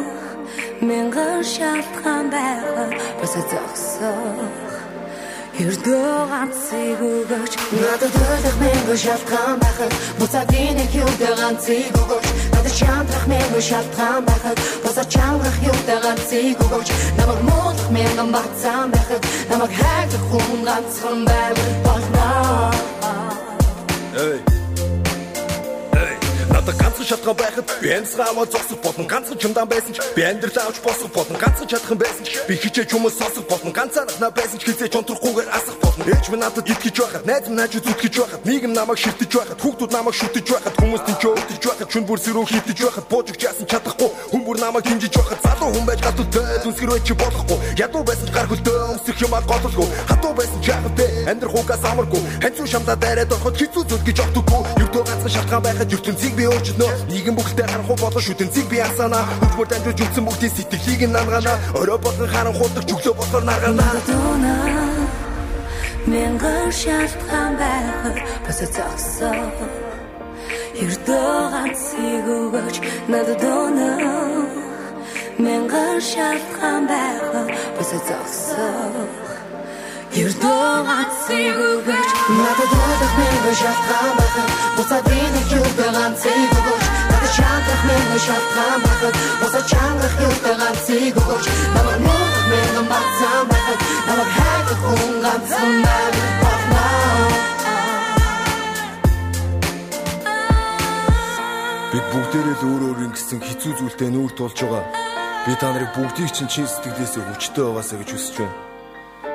Мянган 0.87 1.43
шалтгаан 1.43 2.25
байхад 2.31 2.91
бас 3.19 3.33
зогсоо 3.51 4.75
Ердөө 5.55 6.15
ганцыг 6.31 6.99
өгөөч 6.99 7.53
Надад 7.79 8.15
өдөх 8.19 8.55
мянган 8.59 8.97
шалтгаан 8.99 9.57
байхад 9.63 9.93
буцаад 10.19 10.51
нэг 10.51 10.91
юудэ 10.91 11.29
ганцыг 11.39 11.95
өгөөч 11.95 12.27
Надад 12.65 12.79
чандрах 12.79 13.27
мянган 13.27 13.61
шалтгаан 13.61 14.25
байхад 14.25 14.57
буцаад 14.83 15.09
чандрах 15.13 15.57
юудэ 15.69 15.95
ганцыг 16.03 16.57
өгөөч 16.63 16.89
Намайг 17.17 17.41
муулах 17.49 17.89
мянган 17.95 18.29
бацаан 18.33 18.89
байхад 18.89 19.21
намайг 19.49 19.71
хайгдах 19.77 20.23
хүн 20.29 20.59
ганцхан 20.65 21.19
байвал 21.29 21.73
болно 21.85 22.27
Эй. 24.17 24.54
Надад 26.65 26.81
ганцхан 26.81 27.05
шатгаан 27.05 27.37
байхад 27.37 27.65
би 27.81 27.89
амьсгаа 27.93 28.29
аваад 28.29 28.51
зогсох 28.51 28.81
болно. 28.81 29.05
Ганцхан 29.05 29.37
чамдан 29.37 29.67
байсан 29.69 29.93
ч 29.93 30.01
би 30.15 30.21
амьдралаа 30.23 30.65
авч 30.65 30.81
босох 30.81 31.11
болно. 31.13 31.37
Ганцхан 31.37 31.67
чадах 31.69 31.91
юм 31.93 31.99
байсан 32.01 32.25
ч 32.25 32.41
би 32.47 32.57
хичээж 32.57 32.89
хүмүүс 32.89 33.15
сонсох 33.21 33.45
болно. 33.45 33.69
Ганцаархнаа 33.69 34.31
байсан 34.33 34.57
ч 34.57 34.65
хизээж 34.65 34.97
онтрохгүйгээр 34.97 35.49
асах 35.53 35.77
болно. 35.77 36.01
Ээж 36.09 36.25
минь 36.33 36.41
надад 36.41 36.65
итгэж 36.65 36.97
байхад, 36.97 37.25
найз 37.29 37.45
минь 37.45 37.57
найз 37.61 37.69
зүтгэж 37.69 38.15
байхад, 38.17 38.45
нийгэм 38.49 38.73
намайг 38.73 38.97
ширтэж 38.97 39.31
байхад, 39.37 39.61
хүүхдүүд 39.61 39.91
намайг 39.93 40.15
шүтэж 40.17 40.47
байхад, 40.49 40.75
хүмүүс 40.81 41.03
тэнч 41.05 41.21
өвдөж 41.29 41.63
байхад, 41.69 41.89
шүн 41.93 42.05
бүр 42.09 42.19
сэрүү 42.25 42.45
хитэж 42.49 42.79
байхад, 42.81 43.05
бууж 43.13 43.27
өгч 43.29 43.41
яасан 43.45 43.67
чадахгүй, 43.69 44.09
хүн 44.33 44.41
бүр 44.45 44.57
намайг 44.57 44.85
хинжиж 44.89 45.13
байхад, 45.13 45.39
залуу 45.45 45.69
хүн 45.69 45.85
байж 45.85 45.99
гадуутай 46.01 46.45
дүнсгэр 46.65 46.91
байж 46.97 47.09
болохгүй. 47.13 47.59
Ядуу 47.77 48.03
байсан 48.03 48.29
гар 48.33 48.47
хөлтөө 48.49 48.75
өмсөх 48.97 49.17
юм 49.21 49.33
гололгүй. 49.45 49.87
Хатуу 50.09 50.33
байсан 50.33 50.59
ч 50.65 50.65
яахвэ 50.73 51.07
амьдрах 51.29 51.55
угаас 51.55 51.83
амаргүй. 51.85 52.21
Ханцуу 52.41 52.67
шамдаа 52.67 52.97
дайраад 52.97 53.31
ороход 53.31 53.55
хэцүү 53.55 53.83
зүйл 53.85 54.05
гэж 54.05 54.17
огтгүй. 54.25 54.61
Юрдөө 54.83 55.03
ганцхан 55.05 55.31
шалтгаан 55.35 55.63
байхад 55.63 55.93
ертөнцийг 55.93 56.33
би 56.35 56.45
өөрчнөө. 56.55 56.91
Нийгэм 57.11 57.35
бүгдээ 57.35 57.67
харах 57.67 57.89
уу 57.91 57.99
болоо 57.99 58.21
шүтэнцийг 58.23 58.67
би 58.71 58.79
асаана. 58.79 59.19
Хөдөлмөр 59.41 59.67
дамжуулж 59.69 59.99
үтсэн 60.01 60.25
бүгдийн 60.25 60.53
сэтгэлийг 60.55 61.01
нь 61.07 61.13
нангаана. 61.15 61.53
Орой 61.79 61.99
болгон 61.99 62.29
харанхуулдаг 62.31 62.83
чөглөө 62.89 63.13
болохоор 63.19 63.43
наргаана. 63.43 63.85
Мянган 66.05 66.69
шалтгаан 66.71 67.51
байхад 67.57 68.17
бас 68.45 68.59
зогсоо 68.75 69.49
Ердөө 70.75 71.35
ганцыг 71.53 72.27
өгөөч 72.37 72.77
надад 73.11 73.41
өнөө 73.41 74.65
Мянган 75.39 75.99
шалтгаан 75.99 76.83
байх 76.87 77.23
босоо 77.75 78.01
зогсоо 78.07 79.24
Ердөө 80.15 80.75
ганцыг 80.87 81.57
өгөөч 81.59 82.09
Надад 82.39 82.69
дуудах 82.71 83.13
мэн 83.19 83.55
шалтгаан 83.59 84.13
байх 84.15 84.35
Буцаад 84.77 85.07
энэ 85.11 85.41
юутай 85.59 85.89
ганцыг 85.91 86.53
өгөөч 86.59 86.83
Надад 87.11 87.33
шаардах 87.35 87.81
мэн 87.87 88.11
шалтгаан 88.25 88.79
байх 88.85 89.01
Буцаад 89.41 89.65
чангах 89.71 90.15
юутай 90.23 90.55
ганцыг 90.61 91.15
өгөөч 91.19 91.45
Намайг 91.75 91.99
муудах 92.07 92.45
мэн 92.51 92.87
бацаан 92.91 93.43
байх 93.51 93.67
Намайг 94.07 94.31
хайдах 94.37 94.79
хүн 94.87 95.13
ганцхан 95.25 95.73
байх 95.83 96.15
Бид 101.91 102.05
бүгдээрээ 102.11 102.55
л 102.59 102.63
өөр 102.71 102.81
өөр 102.87 102.99
ингэсэн 103.07 103.39
хэцүү 103.39 103.73
зүйлтэй 103.79 104.09
нүүр 104.11 104.31
тулж 104.35 104.59
байгаа. 104.63 104.83
Би 105.47 105.55
та 105.55 105.71
нарыг 105.71 105.95
бүгдийг 105.95 106.27
чинь 106.35 106.51
чин 106.51 106.67
сэтгэлээсээ 106.67 107.23
хүчтэй 107.23 107.63
байгаасаа 107.63 108.03
гэж 108.03 108.09
хүсэж 108.11 108.35
байна. 108.43 108.74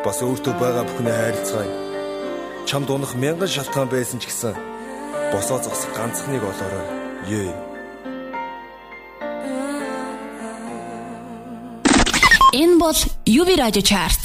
Бас 0.04 0.22
өөртөө 0.24 0.54
байгаа 0.56 0.84
бүхнээ 0.88 1.12
хайрлцгаая. 1.12 1.72
Чамд 2.64 2.88
унах 2.88 3.12
мянган 3.20 3.50
шалтгаан 3.52 3.88
байсан 3.92 4.16
ч 4.16 4.32
гэсэн 4.32 4.56
босоо 5.28 5.60
зогсох 5.60 5.92
ганцхныг 5.92 6.40
олоорой. 6.40 6.86
Ее. 7.28 7.52
Энэ 12.56 12.76
бол 12.80 12.96
UB 13.28 13.50
Radio 13.60 13.82
Chart. 13.84 14.24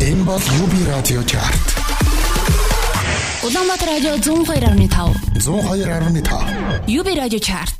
Энэ 0.00 0.24
бол 0.24 0.40
UB 0.40 0.74
Radio 0.88 1.20
Chart. 1.28 1.64
Улаанбаатар 3.44 3.88
радио 3.92 4.12
102.5. 4.24 4.88
102.5. 5.36 6.88
UB 6.88 7.08
Radio 7.12 7.40
Chart. 7.44 7.78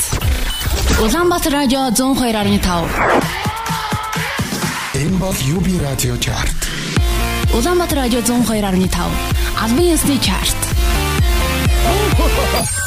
Улаанбаатар 1.00 1.52
радио 1.52 1.88
102.5. 1.88 3.53
Энэ 4.94 5.18
бол 5.18 5.32
UB 5.32 5.66
Radio 5.82 6.14
Chart. 6.18 6.54
Улаанбаатар 7.52 7.98
радио 7.98 8.20
102.5. 8.20 8.96
Албан 9.60 9.86
ёсны 9.92 10.18
чарт. 10.20 10.56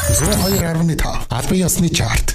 102.5. 0.10 1.04
Албан 1.30 1.58
ёсны 1.58 1.90
чарт. 1.90 2.34